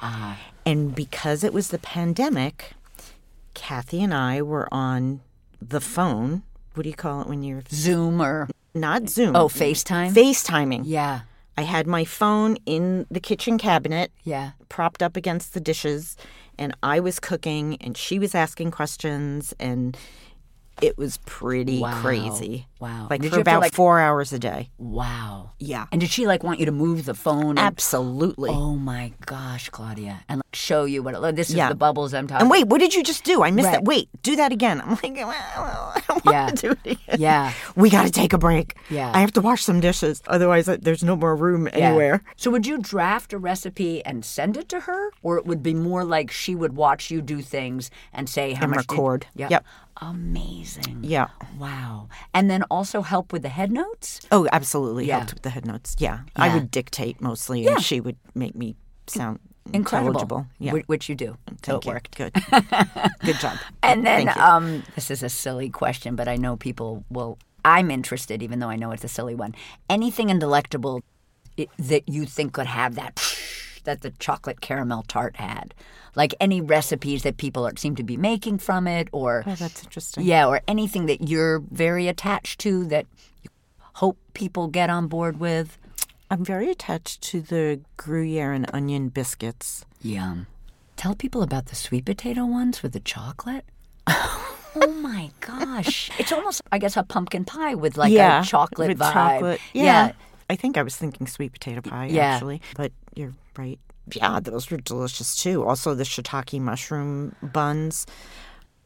Ah. 0.00 0.38
And 0.64 0.94
because 0.94 1.42
it 1.42 1.52
was 1.52 1.68
the 1.68 1.78
pandemic, 1.78 2.72
Kathy 3.54 4.02
and 4.02 4.14
I 4.14 4.42
were 4.42 4.72
on 4.72 5.20
the 5.60 5.80
phone. 5.80 6.42
What 6.74 6.84
do 6.84 6.88
you 6.88 6.94
call 6.94 7.22
it 7.22 7.26
when 7.28 7.42
you're 7.42 7.62
Zoom 7.68 8.22
or 8.22 8.48
not 8.76 9.08
Zoom? 9.08 9.34
oh 9.34 9.48
FaceTime. 9.48 10.12
FaceTiming. 10.12 10.82
yeah, 10.84 11.20
I 11.56 11.62
had 11.62 11.86
my 11.86 12.04
phone 12.04 12.56
in 12.66 13.06
the 13.10 13.20
kitchen 13.20 13.58
cabinet, 13.58 14.12
yeah. 14.24 14.52
propped 14.68 15.02
up 15.02 15.16
against 15.16 15.54
the 15.54 15.60
dishes, 15.60 16.16
and 16.58 16.76
I 16.82 17.00
was 17.00 17.18
cooking, 17.18 17.76
and 17.80 17.96
she 17.96 18.18
was 18.18 18.34
asking 18.34 18.70
questions, 18.70 19.54
and 19.58 19.96
it 20.82 20.98
was 20.98 21.18
pretty 21.26 21.80
Wow. 21.80 22.00
crazy. 22.02 22.66
Wow. 22.78 23.06
Like 23.08 23.22
Did 23.22 23.32
for 23.32 23.40
about 23.40 23.62
like- 23.62 23.74
four 23.74 23.98
hours 24.00 24.32
a 24.32 24.38
day. 24.38 24.68
Wow. 24.78 25.52
Yeah. 25.58 25.86
And 25.90 26.00
did 26.00 26.10
she 26.10 26.26
like 26.26 26.42
want 26.44 26.60
you 26.60 26.66
to 26.66 26.72
move 26.72 27.06
the 27.06 27.14
phone? 27.14 27.50
And, 27.50 27.58
Absolutely. 27.58 28.50
oh 28.50 28.74
my 28.76 29.12
gosh, 29.24 29.70
Claudia, 29.70 30.22
and 30.28 30.38
like, 30.40 30.54
show 30.54 30.84
you 30.84 31.02
what 31.02 31.14
it, 31.14 31.36
this 31.36 31.48
is 31.48 31.56
Yeah. 31.56 31.70
the 31.70 31.74
bubbles 31.74 32.12
I'm 32.12 32.26
talking. 32.26 32.42
And 32.42 32.50
wait, 32.50 32.66
what 32.66 32.78
did 32.80 32.94
you 32.94 33.02
just 33.02 33.24
do? 33.24 33.42
I 33.42 33.50
missed 33.50 33.66
Right. 33.66 33.72
that. 33.72 33.84
Wait, 33.84 34.08
do 34.22 34.36
that 34.36 34.52
again. 34.52 34.82
I'm 34.82 34.90
like, 34.90 35.02
well, 35.16 35.30
I 35.30 36.02
don't 36.06 36.24
want 36.26 36.34
Yeah. 36.36 36.46
to 36.48 36.54
do 36.56 36.70
it 36.72 36.78
again. 37.00 37.16
Yeah. 37.20 37.52
We 37.74 37.88
got 37.88 38.04
to 38.04 38.10
take 38.12 38.34
a 38.34 38.38
break. 38.38 38.76
Yeah. 38.90 39.10
I 39.14 39.20
have 39.20 39.32
to 39.32 39.40
wash 39.40 39.62
some 39.64 39.80
dishes. 39.80 40.22
Otherwise, 40.26 40.68
uh, 40.68 40.76
there's 40.80 41.02
no 41.02 41.16
more 41.16 41.34
room 41.34 41.66
Yeah. 41.68 41.88
anywhere. 41.88 42.22
So 42.36 42.50
would 42.50 42.66
you 42.66 42.76
draft 42.78 43.32
a 43.32 43.38
recipe 43.38 44.04
and 44.04 44.22
send 44.24 44.58
it 44.58 44.68
to 44.68 44.80
her, 44.80 45.10
or 45.22 45.38
it 45.38 45.46
would 45.46 45.62
be 45.62 45.72
more 45.72 46.04
like 46.04 46.30
she 46.30 46.54
would 46.54 46.76
watch 46.76 47.10
you 47.10 47.22
do 47.22 47.40
things 47.40 47.90
and 48.12 48.28
say 48.28 48.52
how 48.52 48.64
And 48.64 48.72
much 48.72 48.86
did- 48.86 48.92
record. 48.92 49.26
Yeah. 49.34 49.48
Yep. 49.50 49.64
Amazing. 50.00 51.00
Yeah. 51.02 51.28
Wow. 51.58 52.08
And 52.34 52.50
then 52.50 52.62
also 52.70 53.02
help 53.02 53.32
with 53.32 53.42
the 53.42 53.48
head 53.48 53.70
notes. 53.72 54.20
Oh, 54.30 54.46
absolutely. 54.52 55.06
Yeah. 55.06 55.18
Helped 55.18 55.34
with 55.34 55.42
the 55.42 55.50
head 55.50 55.66
notes. 55.66 55.96
Yeah. 55.98 56.20
I 56.36 56.52
would 56.54 56.70
dictate 56.70 57.20
mostly, 57.20 57.64
Yeah. 57.64 57.72
and 57.74 57.82
she 57.82 58.00
would 58.00 58.16
make 58.34 58.54
me 58.54 58.76
sound 59.06 59.38
Incredible. 59.72 60.08
intelligible. 60.10 60.46
Yeah. 60.58 60.72
Wh- 60.72 60.88
Which 60.88 61.08
you 61.08 61.14
do. 61.14 61.36
so 61.64 61.80
Thank 61.80 61.84
it 61.84 61.86
you. 61.86 61.92
worked. 61.92 62.16
Good. 62.16 62.32
Good 63.24 63.36
job. 63.40 63.56
And 63.82 64.06
then 64.06 64.28
um, 64.38 64.82
this 64.94 65.10
is 65.10 65.22
a 65.22 65.28
silly 65.28 65.70
question, 65.70 66.14
but 66.16 66.28
I 66.28 66.36
know 66.36 66.56
people 66.56 67.04
will. 67.10 67.38
I'm 67.64 67.90
interested, 67.90 68.42
even 68.42 68.60
though 68.60 68.68
I 68.68 68.76
know 68.76 68.92
it's 68.92 69.02
a 69.02 69.08
silly 69.08 69.34
one. 69.34 69.54
Anything 69.90 70.30
in 70.30 70.38
delectable 70.38 71.02
i 71.58 71.66
that 71.78 72.06
you 72.08 72.26
think 72.26 72.52
could 72.52 72.66
have 72.66 72.94
that 72.96 73.18
that 73.86 74.02
the 74.02 74.10
chocolate 74.18 74.60
caramel 74.60 75.02
tart 75.08 75.36
had, 75.36 75.74
like 76.14 76.34
any 76.38 76.60
recipes 76.60 77.22
that 77.22 77.38
people 77.38 77.66
are, 77.66 77.72
seem 77.76 77.96
to 77.96 78.04
be 78.04 78.16
making 78.16 78.58
from 78.58 78.86
it, 78.86 79.08
or 79.12 79.42
Oh, 79.46 79.54
that's 79.54 79.82
interesting. 79.82 80.24
yeah, 80.24 80.46
or 80.46 80.60
anything 80.68 81.06
that 81.06 81.26
you're 81.28 81.60
very 81.70 82.06
attached 82.08 82.60
to 82.60 82.84
that 82.86 83.06
you 83.42 83.50
hope 83.94 84.18
people 84.34 84.68
get 84.68 84.90
on 84.90 85.08
board 85.08 85.40
with. 85.40 85.78
I'm 86.30 86.44
very 86.44 86.70
attached 86.70 87.22
to 87.30 87.40
the 87.40 87.80
Gruyere 87.96 88.52
and 88.52 88.68
onion 88.74 89.08
biscuits. 89.08 89.84
Yum. 90.02 90.46
Tell 90.96 91.14
people 91.14 91.42
about 91.42 91.66
the 91.66 91.76
sweet 91.76 92.04
potato 92.04 92.44
ones 92.44 92.82
with 92.82 92.92
the 92.92 93.00
chocolate. 93.00 93.64
oh 94.08 94.92
my 95.00 95.30
gosh. 95.40 96.10
It's 96.18 96.32
almost, 96.32 96.62
I 96.72 96.78
guess, 96.78 96.96
a 96.96 97.02
pumpkin 97.02 97.44
pie 97.44 97.74
with 97.74 97.96
like 97.96 98.12
yeah. 98.12 98.42
a 98.42 98.44
chocolate 98.44 98.88
with 98.88 98.98
vibe. 98.98 99.12
chocolate. 99.12 99.60
Yeah. 99.72 100.12
I 100.48 100.56
think 100.56 100.76
I 100.76 100.82
was 100.82 100.96
thinking 100.96 101.26
sweet 101.26 101.52
potato 101.52 101.80
pie, 101.80 102.06
Yeah. 102.06 102.34
actually. 102.34 102.62
But 102.76 102.92
you're 103.14 103.32
right. 103.56 103.78
Yeah, 104.14 104.38
those 104.40 104.70
were 104.70 104.76
delicious 104.76 105.36
too. 105.36 105.64
Also, 105.64 105.94
the 105.94 106.04
shiitake 106.04 106.60
mushroom 106.60 107.34
buns. 107.42 108.06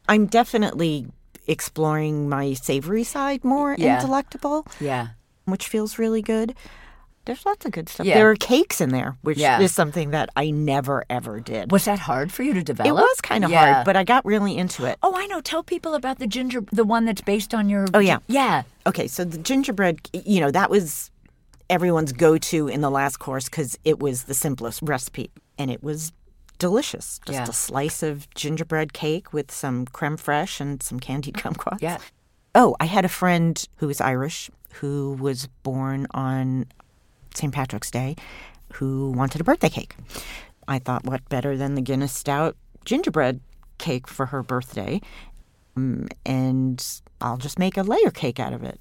I'm 0.09 0.25
definitely 0.25 1.07
exploring 1.47 2.27
my 2.29 2.53
savory 2.53 3.03
side 3.03 3.43
more 3.43 3.75
Yeah. 3.77 3.99
in 3.99 4.05
delectable, 4.05 4.65
Yeah. 4.79 5.09
which 5.45 5.67
feels 5.67 5.99
really 5.99 6.21
good. 6.21 6.55
There's 7.25 7.45
lots 7.45 7.67
of 7.67 7.71
good 7.71 7.87
stuff. 7.87 8.07
Yeah. 8.07 8.15
There 8.15 8.31
are 8.31 8.35
cakes 8.35 8.81
in 8.81 8.89
there, 8.89 9.15
which 9.21 9.37
Yeah. 9.37 9.59
is 9.59 9.71
something 9.71 10.09
that 10.09 10.29
I 10.35 10.49
never 10.49 11.03
ever 11.07 11.39
did. 11.39 11.71
Was 11.71 11.85
that 11.85 11.99
hard 11.99 12.31
for 12.31 12.41
you 12.41 12.53
to 12.55 12.63
develop? 12.63 12.89
it 12.89 12.93
was 12.93 13.21
kind 13.21 13.45
of 13.45 13.51
Yeah. 13.51 13.73
hard, 13.73 13.85
but 13.85 13.95
I 13.95 14.03
got 14.03 14.25
really 14.25 14.57
into 14.57 14.85
it. 14.85 14.97
Oh, 15.03 15.13
I 15.15 15.27
know. 15.27 15.39
Tell 15.39 15.61
people 15.61 15.93
about 15.93 16.17
the 16.17 16.25
ginger, 16.25 16.63
the 16.71 16.83
one 16.83 17.05
that's 17.05 17.21
based 17.21 17.53
on 17.53 17.69
your. 17.69 17.85
Oh, 17.93 17.99
yeah. 17.99 18.17
Yeah. 18.25 18.63
Okay, 18.87 19.07
so 19.07 19.23
the 19.23 19.37
gingerbread, 19.37 19.99
you 20.13 20.39
know, 20.41 20.49
that 20.49 20.71
was 20.71 21.10
everyone's 21.71 22.11
go 22.11 22.37
to 22.37 22.67
in 22.67 22.81
the 22.81 22.91
last 22.91 23.17
course 23.17 23.45
because 23.45 23.79
it 23.83 23.99
was 23.99 24.23
the 24.23 24.33
simplest 24.35 24.81
recipe 24.83 25.31
and 25.57 25.71
it 25.71 25.81
was 25.81 26.11
delicious. 26.59 27.19
Just 27.25 27.35
Yeah. 27.39 27.47
a 27.49 27.53
slice 27.53 28.03
of 28.03 28.29
gingerbread 28.35 28.93
cake 28.93 29.33
with 29.33 29.51
some 29.51 29.85
creme 29.87 30.17
fraiche 30.17 30.61
and 30.61 30.83
some 30.83 30.99
candied 30.99 31.35
kumquats. 31.35 31.81
Yeah. 31.81 31.97
Oh, 32.53 32.75
I 32.79 32.85
had 32.85 33.05
a 33.05 33.09
friend 33.09 33.65
who 33.77 33.87
was 33.87 34.01
Irish 34.01 34.51
who 34.75 35.17
was 35.19 35.47
born 35.63 36.05
on 36.11 36.65
St. 37.33 37.53
Patrick's 37.53 37.89
Day 37.89 38.15
who 38.73 39.11
wanted 39.11 39.41
a 39.41 39.43
birthday 39.43 39.69
cake. 39.69 39.95
I 40.67 40.79
thought, 40.79 41.05
what 41.05 41.27
better 41.29 41.57
than 41.57 41.75
the 41.75 41.81
Guinness 41.81 42.13
Stout 42.13 42.55
gingerbread 42.85 43.39
cake 43.77 44.07
for 44.07 44.27
her 44.27 44.43
birthday? 44.43 45.01
Um, 45.75 46.07
and 46.25 46.85
I'll 47.21 47.37
just 47.37 47.57
make 47.57 47.77
a 47.77 47.83
layer 47.83 48.11
cake 48.11 48.39
out 48.39 48.53
of 48.53 48.63
it. 48.63 48.79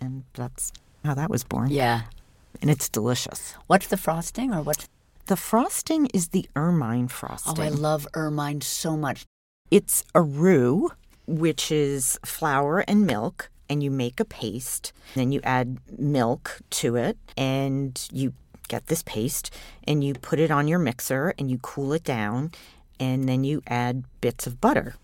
And 0.00 0.24
that's 0.34 0.72
how 1.04 1.14
that 1.14 1.30
was 1.30 1.44
born. 1.44 1.70
Yeah. 1.70 2.02
And 2.62 2.70
it's 2.70 2.88
delicious. 2.88 3.54
What's 3.66 3.88
the 3.88 3.96
frosting 3.98 4.54
or 4.54 4.62
what? 4.62 4.86
The 5.26 5.36
frosting 5.36 6.06
is 6.14 6.28
the 6.28 6.48
ermine 6.56 7.08
frosting. 7.08 7.58
Oh. 7.58 7.62
I 7.62 7.68
love 7.68 8.06
ermine 8.14 8.60
so 8.60 8.96
much. 8.96 9.24
It's 9.70 10.04
a 10.14 10.22
roux, 10.22 10.90
which 11.26 11.70
is 11.72 12.18
flour 12.24 12.80
and 12.86 13.04
milk, 13.06 13.50
and 13.68 13.82
you 13.82 13.90
make 13.90 14.20
a 14.20 14.24
paste. 14.24 14.92
Then 15.14 15.32
you 15.32 15.40
add 15.42 15.78
milk 15.98 16.60
to 16.70 16.96
it, 16.96 17.18
and 17.36 18.00
you 18.12 18.32
get 18.68 18.86
this 18.86 19.02
paste, 19.02 19.52
and 19.84 20.04
you 20.04 20.14
put 20.14 20.38
it 20.38 20.50
on 20.50 20.68
your 20.68 20.78
mixer, 20.78 21.34
and 21.38 21.50
you 21.50 21.58
cool 21.62 21.92
it 21.92 22.04
down, 22.04 22.52
and 23.00 23.28
then 23.28 23.44
you 23.44 23.62
add 23.66 24.04
bits 24.20 24.46
of 24.46 24.60
butter. 24.60 24.94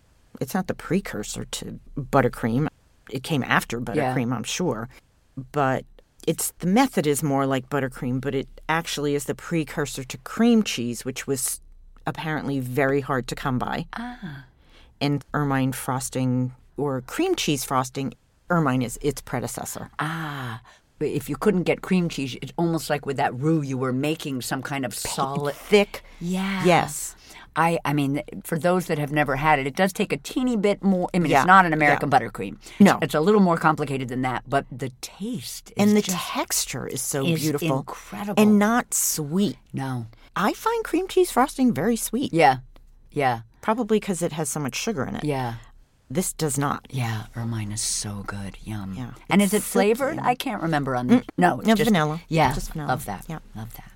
It's 0.41 0.55
not 0.55 0.69
the 0.69 0.75
precursor 0.75 1.45
to 1.45 1.81
buttercream. 1.97 2.69
It 3.11 3.25
came 3.25 3.43
after 3.43 3.79
Yeah. 3.79 3.83
buttercream, 4.15 4.33
I'm 4.33 4.45
sure. 4.45 4.89
But 5.53 5.85
it's 6.31 6.47
the 6.59 6.67
method 6.81 7.07
is 7.07 7.23
more 7.23 7.47
like 7.55 7.65
buttercream, 7.71 8.21
but 8.21 8.35
it 8.35 8.49
actually 8.69 9.13
is 9.19 9.25
the 9.25 9.35
precursor 9.35 10.05
to 10.13 10.17
cream 10.19 10.63
cheese, 10.63 11.05
which 11.09 11.27
was 11.27 11.61
apparently 12.07 12.59
very 12.61 13.01
hard 13.01 13.25
to 13.29 13.35
come 13.35 13.59
by 13.59 13.87
Ah. 13.97 14.45
and 15.01 15.25
ermine 15.33 15.73
frosting 15.73 16.53
or 16.77 17.01
cream 17.15 17.35
cheese 17.35 17.65
frosting, 17.65 18.13
ermine 18.51 18.83
is 18.83 18.99
its 19.03 19.21
predecessor. 19.31 19.91
Ah. 19.99 20.61
If 21.01 21.29
you 21.31 21.37
couldn't 21.37 21.63
get 21.71 21.81
cream 21.89 22.09
cheese, 22.09 22.37
it's 22.43 22.53
almost 22.57 22.91
like 22.91 23.07
with 23.07 23.17
that 23.19 23.33
roux, 23.45 23.63
you 23.63 23.79
were 23.79 23.93
making 23.93 24.43
some 24.43 24.63
kind 24.63 24.85
of 24.85 24.93
solid. 24.95 25.55
Thick. 25.55 26.03
Yeah. 26.21 26.65
Yes. 26.65 27.15
I, 27.59 27.81
I 27.85 27.93
mean, 27.93 28.23
for 28.45 28.57
those 28.57 28.87
that 28.87 28.99
have 28.99 29.11
never 29.11 29.35
had 29.35 29.59
it, 29.59 29.67
it 29.67 29.75
does 29.75 29.93
take 29.93 30.13
a 30.13 30.17
teeny 30.17 30.57
bit 30.57 30.81
more. 30.83 31.09
I 31.13 31.19
mean, 31.19 31.31
Yeah, 31.33 31.41
it's 31.41 31.47
not 31.49 31.67
an 31.67 31.73
American 31.73 32.09
buttercream. 32.09 32.57
No. 32.79 32.99
It's 33.03 33.15
a 33.17 33.21
little 33.21 33.41
more 33.41 33.57
complicated 33.57 34.09
than 34.09 34.23
that, 34.23 34.45
but 34.49 34.65
the 34.71 34.91
taste 35.01 35.73
is 35.77 35.89
And 35.89 35.97
the 35.97 36.03
texture 36.03 36.87
is 36.87 37.03
so 37.03 37.27
is 37.27 37.41
beautiful. 37.41 37.79
incredible. 37.81 38.41
And 38.41 38.61
not 38.61 38.95
sweet. 38.95 39.57
no. 39.73 40.07
I 40.37 40.53
find 40.53 40.85
cream 40.85 41.09
cheese 41.09 41.33
frosting 41.33 41.75
very 41.75 41.97
sweet. 41.97 42.33
Yeah. 42.33 42.59
Yeah. 43.11 43.41
Probably 43.61 43.99
because 43.99 44.23
it 44.23 44.33
has 44.35 44.49
so 44.49 44.61
much 44.61 44.77
sugar 44.77 45.05
in 45.05 45.17
it. 45.17 45.25
Yeah. 45.25 45.55
This 46.09 46.33
does 46.33 46.57
not. 46.57 46.87
Yeah. 46.91 47.25
Ermine 47.37 47.73
is 47.73 47.81
so 47.81 48.23
good. 48.25 48.57
Yum. 48.63 48.95
Yeah. 48.97 49.11
And 49.29 49.43
is 49.43 49.53
it 49.53 49.65
flavored? 49.65 50.21
I 50.21 50.37
can't 50.37 50.63
remember 50.63 50.95
on 50.95 51.09
the. 51.09 51.25
No, 51.37 51.59
it's 51.59 51.67
no, 51.67 51.75
just 51.75 51.91
vanilla. 51.91 52.21
Yeah. 52.29 52.55
Just 52.55 52.71
vanilla. 52.73 52.91
Love 52.91 53.05
that. 53.07 53.25
Yeah. 53.29 53.41
Love 53.57 53.75
that. 53.75 53.91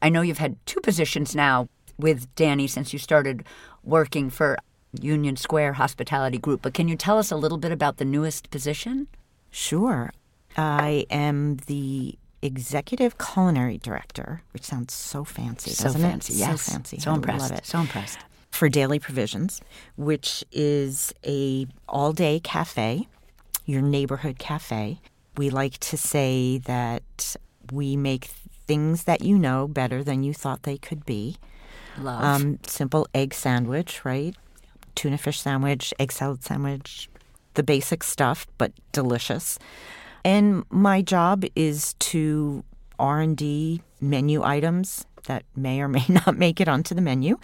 I 0.00 0.08
know 0.08 0.22
you've 0.22 0.38
had 0.38 0.56
two 0.64 0.80
positions 0.80 1.36
now 1.36 1.68
with 1.98 2.32
Danny 2.34 2.66
since 2.66 2.92
you 2.92 2.98
started 2.98 3.44
working 3.82 4.30
for 4.30 4.58
Union 5.00 5.36
Square 5.36 5.74
Hospitality 5.74 6.38
Group, 6.38 6.62
but 6.62 6.74
can 6.74 6.88
you 6.88 6.96
tell 6.96 7.18
us 7.18 7.30
a 7.30 7.36
little 7.36 7.58
bit 7.58 7.72
about 7.72 7.96
the 7.96 8.04
newest 8.04 8.50
position? 8.50 9.08
Sure. 9.50 10.12
I 10.56 11.06
am 11.10 11.56
the 11.66 12.18
executive 12.42 13.16
culinary 13.18 13.78
director, 13.78 14.42
which 14.52 14.64
sounds 14.64 14.92
so 14.92 15.24
fancy, 15.24 15.70
So 15.70 15.84
doesn't 15.84 16.02
fancy, 16.02 16.34
it? 16.34 16.38
yes. 16.38 16.62
So 16.62 16.72
fancy. 16.72 16.98
So 16.98 17.10
I 17.10 17.14
impressed. 17.14 17.50
Love 17.50 17.58
it. 17.58 17.66
So 17.66 17.80
impressed. 17.80 18.18
for 18.50 18.68
Daily 18.68 18.98
Provisions, 18.98 19.60
which 19.96 20.44
is 20.52 21.14
a 21.24 21.66
all-day 21.88 22.40
cafe, 22.40 23.06
your 23.64 23.80
neighborhood 23.80 24.38
cafe. 24.38 25.00
We 25.38 25.48
like 25.48 25.78
to 25.78 25.96
say 25.96 26.58
that 26.66 27.36
we 27.72 27.96
make 27.96 28.26
things 28.66 29.04
that 29.04 29.22
you 29.22 29.38
know 29.38 29.66
better 29.68 30.04
than 30.04 30.22
you 30.22 30.34
thought 30.34 30.64
they 30.64 30.76
could 30.76 31.06
be. 31.06 31.36
Love. 31.98 32.22
Um, 32.22 32.58
simple 32.66 33.06
egg 33.14 33.34
sandwich, 33.34 34.04
right? 34.04 34.34
Tuna 34.94 35.18
fish 35.18 35.40
sandwich, 35.40 35.92
egg 35.98 36.12
salad 36.12 36.44
sandwich, 36.44 37.08
the 37.54 37.62
basic 37.62 38.02
stuff, 38.02 38.46
but 38.58 38.72
delicious. 38.92 39.58
And 40.24 40.64
my 40.70 41.02
job 41.02 41.44
is 41.56 41.94
to 41.94 42.64
R&D 42.98 43.82
menu 44.00 44.42
items 44.42 45.06
that 45.24 45.44
may 45.56 45.80
or 45.80 45.88
may 45.88 46.04
not 46.08 46.36
make 46.36 46.60
it 46.60 46.68
onto 46.68 46.94
the 46.94 47.00
menu 47.00 47.38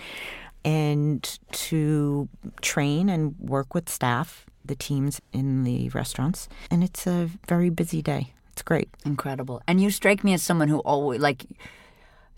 and 0.64 1.38
to 1.52 2.28
train 2.60 3.08
and 3.08 3.34
work 3.38 3.74
with 3.74 3.88
staff, 3.88 4.44
the 4.64 4.74
teams 4.74 5.20
in 5.32 5.64
the 5.64 5.88
restaurants. 5.90 6.48
And 6.70 6.82
it's 6.84 7.06
a 7.06 7.30
very 7.46 7.70
busy 7.70 8.02
day. 8.02 8.34
It's 8.52 8.62
great. 8.62 8.88
Incredible. 9.04 9.62
And 9.66 9.80
you 9.80 9.90
strike 9.90 10.24
me 10.24 10.34
as 10.34 10.42
someone 10.42 10.68
who 10.68 10.80
always 10.80 11.20
like 11.20 11.46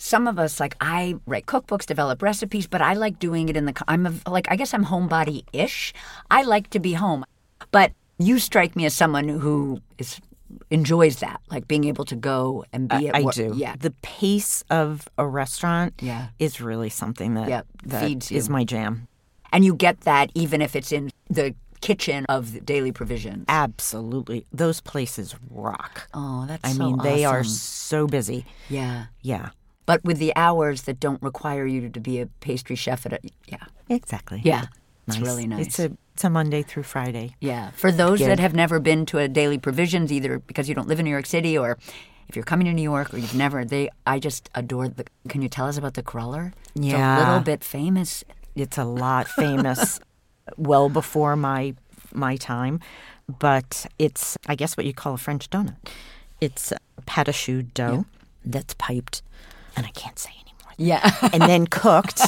some 0.02 0.26
of 0.26 0.38
us 0.38 0.58
like 0.58 0.76
I 0.80 1.16
write 1.26 1.44
cookbooks, 1.44 1.84
develop 1.84 2.22
recipes, 2.22 2.66
but 2.66 2.80
I 2.80 2.94
like 2.94 3.18
doing 3.18 3.50
it 3.50 3.56
in 3.56 3.66
the 3.66 3.74
I'm 3.86 4.06
a, 4.06 4.12
like 4.30 4.46
I 4.50 4.56
guess 4.56 4.72
I'm 4.72 4.86
homebody-ish. 4.86 5.92
I 6.30 6.42
like 6.42 6.70
to 6.70 6.80
be 6.80 6.94
home. 6.94 7.24
But 7.70 7.92
you 8.18 8.38
strike 8.38 8.74
me 8.76 8.86
as 8.86 8.94
someone 8.94 9.28
who 9.28 9.80
is 9.98 10.18
enjoys 10.70 11.16
that, 11.20 11.40
like 11.50 11.68
being 11.68 11.84
able 11.84 12.04
to 12.06 12.16
go 12.16 12.64
and 12.72 12.88
be 12.88 13.08
at 13.08 13.14
I 13.14 13.20
work. 13.22 13.34
do. 13.34 13.52
Yeah. 13.54 13.76
The 13.78 13.92
pace 14.02 14.64
of 14.70 15.06
a 15.18 15.26
restaurant 15.26 15.94
Yeah. 16.00 16.28
is 16.38 16.60
really 16.60 16.88
something 16.88 17.34
that, 17.34 17.48
Yep, 17.48 17.66
that 17.86 18.04
feeds 18.04 18.32
is 18.32 18.48
you. 18.48 18.52
my 18.52 18.64
jam. 18.64 19.06
And 19.52 19.64
you 19.64 19.74
get 19.74 20.00
that 20.00 20.30
even 20.34 20.60
if 20.62 20.74
it's 20.74 20.92
in 20.92 21.10
the 21.28 21.54
kitchen 21.82 22.24
of 22.28 22.52
the 22.52 22.60
daily 22.60 22.90
provisions. 22.92 23.44
Absolutely. 23.48 24.44
Those 24.52 24.80
places 24.80 25.34
rock. 25.50 26.08
Oh, 26.14 26.46
that's 26.48 26.64
I 26.64 26.72
so 26.72 26.78
mean, 26.84 26.98
they 26.98 27.24
are 27.24 27.44
so 27.44 28.06
busy. 28.06 28.44
Yeah. 28.68 29.06
Yeah. 29.22 29.50
But 29.90 30.04
with 30.04 30.18
the 30.18 30.32
hours 30.36 30.82
that 30.82 31.00
don't 31.00 31.20
require 31.22 31.66
you 31.66 31.88
to 31.88 32.00
be 32.00 32.20
a 32.20 32.26
pastry 32.46 32.76
chef 32.76 33.06
at 33.06 33.12
a 33.12 33.18
yeah. 33.46 33.64
Exactly. 33.88 34.40
Yeah. 34.44 34.66
It's 35.08 35.18
really 35.18 35.46
nice. 35.46 35.66
It's 35.66 35.78
a 35.80 35.88
it's 36.14 36.24
a 36.24 36.30
Monday 36.30 36.62
through 36.62 36.84
Friday. 36.84 37.34
Yeah. 37.40 37.70
For 37.72 37.90
those 37.90 38.20
that 38.20 38.38
have 38.38 38.54
never 38.54 38.78
been 38.78 39.04
to 39.06 39.18
a 39.18 39.26
daily 39.26 39.58
provisions, 39.58 40.12
either 40.12 40.38
because 40.38 40.68
you 40.68 40.74
don't 40.76 40.86
live 40.86 41.00
in 41.00 41.04
New 41.04 41.10
York 41.18 41.26
City 41.26 41.58
or 41.58 41.78
if 42.28 42.36
you're 42.36 42.44
coming 42.44 42.66
to 42.66 42.72
New 42.72 42.88
York 42.94 43.12
or 43.12 43.18
you've 43.18 43.34
never, 43.34 43.64
they 43.64 43.88
I 44.06 44.20
just 44.20 44.48
adore 44.54 44.86
the. 44.88 45.04
Can 45.28 45.42
you 45.42 45.48
tell 45.48 45.66
us 45.66 45.76
about 45.76 45.94
the 45.94 46.02
cruller? 46.02 46.52
It's 46.76 46.86
Yeah. 46.86 47.16
a 47.16 47.20
little 47.26 47.40
bit 47.52 47.64
famous. 47.64 48.22
It's 48.54 48.78
a 48.78 48.84
lot 48.84 49.26
famous, 49.26 49.98
well 50.56 50.88
before 50.88 51.34
my 51.34 51.74
my 52.12 52.36
time, 52.36 52.78
but 53.26 53.86
it's 53.98 54.36
I 54.46 54.54
guess 54.54 54.76
what 54.76 54.86
you 54.86 54.94
call 54.94 55.14
a 55.14 55.18
French 55.18 55.50
donut. 55.50 55.76
It's 56.40 56.70
uh, 56.72 56.76
pâte 57.06 57.32
choux 57.34 57.62
dough 57.62 58.04
that's 58.44 58.74
piped, 58.74 59.22
and 59.76 59.86
I 59.86 59.90
can't 59.90 60.18
say 60.18 60.30
anymore. 60.30 60.74
Yeah. 60.76 61.28
and 61.32 61.42
then 61.42 61.66
cooked 61.82 62.20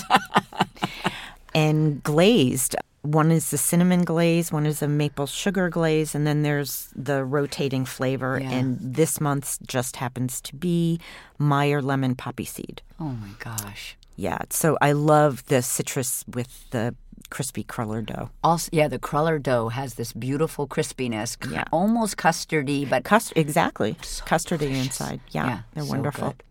and 1.55 2.03
glazed. 2.03 2.77
One 3.03 3.33
is 3.33 3.51
the 3.51 3.59
cinnamon 3.59 4.05
glaze, 4.05 4.53
one 4.53 4.65
is 4.65 4.81
a 4.81 4.87
maple 4.87 5.27
sugar 5.27 5.69
glaze, 5.69 6.15
and 6.15 6.25
then 6.25 6.43
there's 6.43 6.89
the 6.95 7.25
rotating 7.25 7.85
flavor. 7.85 8.39
Yeah. 8.41 8.51
And 8.53 8.79
this 8.81 9.21
month's 9.21 9.59
just 9.67 9.97
happens 9.97 10.41
to 10.43 10.55
be 10.55 11.01
Meyer 11.39 11.83
lemon 11.83 12.15
poppy 12.15 12.45
seed. 12.45 12.81
oh 13.01 13.05
my 13.21 13.31
gosh. 13.41 13.97
Yeah, 14.15 14.39
so 14.51 14.77
I 14.81 14.93
love 14.93 15.45
the 15.47 15.63
citrus 15.63 16.25
with 16.33 16.71
the 16.71 16.95
crispy 17.31 17.65
cruller 17.65 18.03
dough. 18.03 18.31
Also, 18.45 18.69
yeah, 18.73 18.87
the 18.87 18.99
cruller 18.99 19.39
dough 19.41 19.71
has 19.71 19.95
this 19.95 20.13
beautiful 20.13 20.69
crispiness, 20.69 21.37
Yeah. 21.51 21.65
almost 21.73 22.19
custardy, 22.19 22.89
but 22.89 23.03
Custard, 23.05 23.39
exactly. 23.39 23.95
Custardy 23.95 24.71
inside. 24.71 25.21
Yeah, 25.31 25.47
Yeah, 25.47 25.61
they're 25.75 25.85
so 25.85 25.91
wonderful. 25.91 26.29
good. 26.29 26.43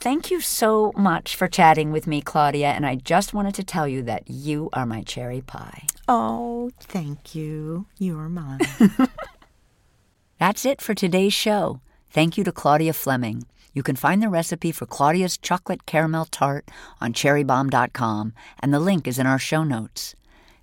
Thank 0.00 0.30
you 0.30 0.40
so 0.40 0.92
much 0.96 1.36
for 1.36 1.46
chatting 1.46 1.92
with 1.92 2.06
me, 2.06 2.22
Claudia. 2.22 2.68
And 2.68 2.86
I 2.86 2.94
just 2.94 3.34
wanted 3.34 3.54
to 3.56 3.64
tell 3.64 3.86
you 3.86 4.00
that 4.04 4.30
you 4.30 4.70
are 4.72 4.86
my 4.86 5.02
cherry 5.02 5.42
pie. 5.42 5.86
Oh, 6.08 6.70
thank 6.80 7.34
you. 7.34 7.84
You're 7.98 8.30
mine. 8.30 8.60
That's 10.38 10.64
it 10.64 10.80
for 10.80 10.94
today's 10.94 11.34
show. 11.34 11.82
Thank 12.08 12.38
you 12.38 12.44
to 12.44 12.52
Claudia 12.52 12.94
Fleming. 12.94 13.44
You 13.74 13.82
can 13.82 13.94
find 13.94 14.22
the 14.22 14.30
recipe 14.30 14.72
for 14.72 14.86
Claudia's 14.86 15.36
chocolate 15.36 15.84
caramel 15.84 16.24
tart 16.24 16.70
on 17.02 17.12
cherrybombe.com, 17.12 18.32
and 18.58 18.72
the 18.72 18.80
link 18.80 19.06
is 19.06 19.18
in 19.18 19.26
our 19.26 19.38
show 19.38 19.64
notes. 19.64 20.16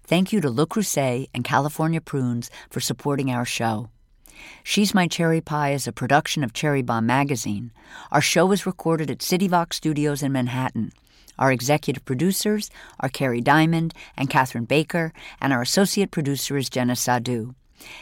Thank 0.03 0.33
you 0.33 0.41
to 0.41 0.49
Le 0.49 0.65
Creuset 0.65 1.29
and 1.33 1.43
California 1.43 2.01
Prunes 2.01 2.49
for 2.71 2.79
supporting 2.79 3.29
our 3.29 3.45
show. 3.45 3.91
She's 4.63 4.93
My 4.93 5.07
Cherry 5.07 5.41
Pie 5.41 5.71
is 5.71 5.87
a 5.87 5.91
production 5.91 6.43
of 6.43 6.53
Cherry 6.53 6.81
Bombe 6.81 7.05
Magazine. 7.05 7.71
Our 8.11 8.21
show 8.21 8.51
is 8.51 8.65
recorded 8.65 9.09
at 9.09 9.19
CityVox 9.19 9.73
Studios 9.73 10.23
in 10.23 10.31
Manhattan. 10.31 10.91
Our 11.39 11.51
executive 11.51 12.03
producers 12.05 12.69
are 12.99 13.09
Kerry 13.09 13.41
Diamond 13.41 13.93
and 14.15 14.29
Catherine 14.29 14.65
Baker, 14.65 15.13
and 15.39 15.53
our 15.53 15.61
associate 15.61 16.11
producer 16.11 16.57
is 16.57 16.69
Jenna 16.69 16.95
Sadhu. 16.95 17.53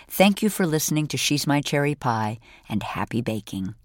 Thank 0.08 0.42
you 0.42 0.50
for 0.50 0.66
listening 0.66 1.08
to 1.08 1.18
She's 1.18 1.46
My 1.46 1.62
Cherry 1.62 1.96
Pie, 1.96 2.40
and 2.70 2.82
happy 2.82 3.22
baking. 3.22 3.76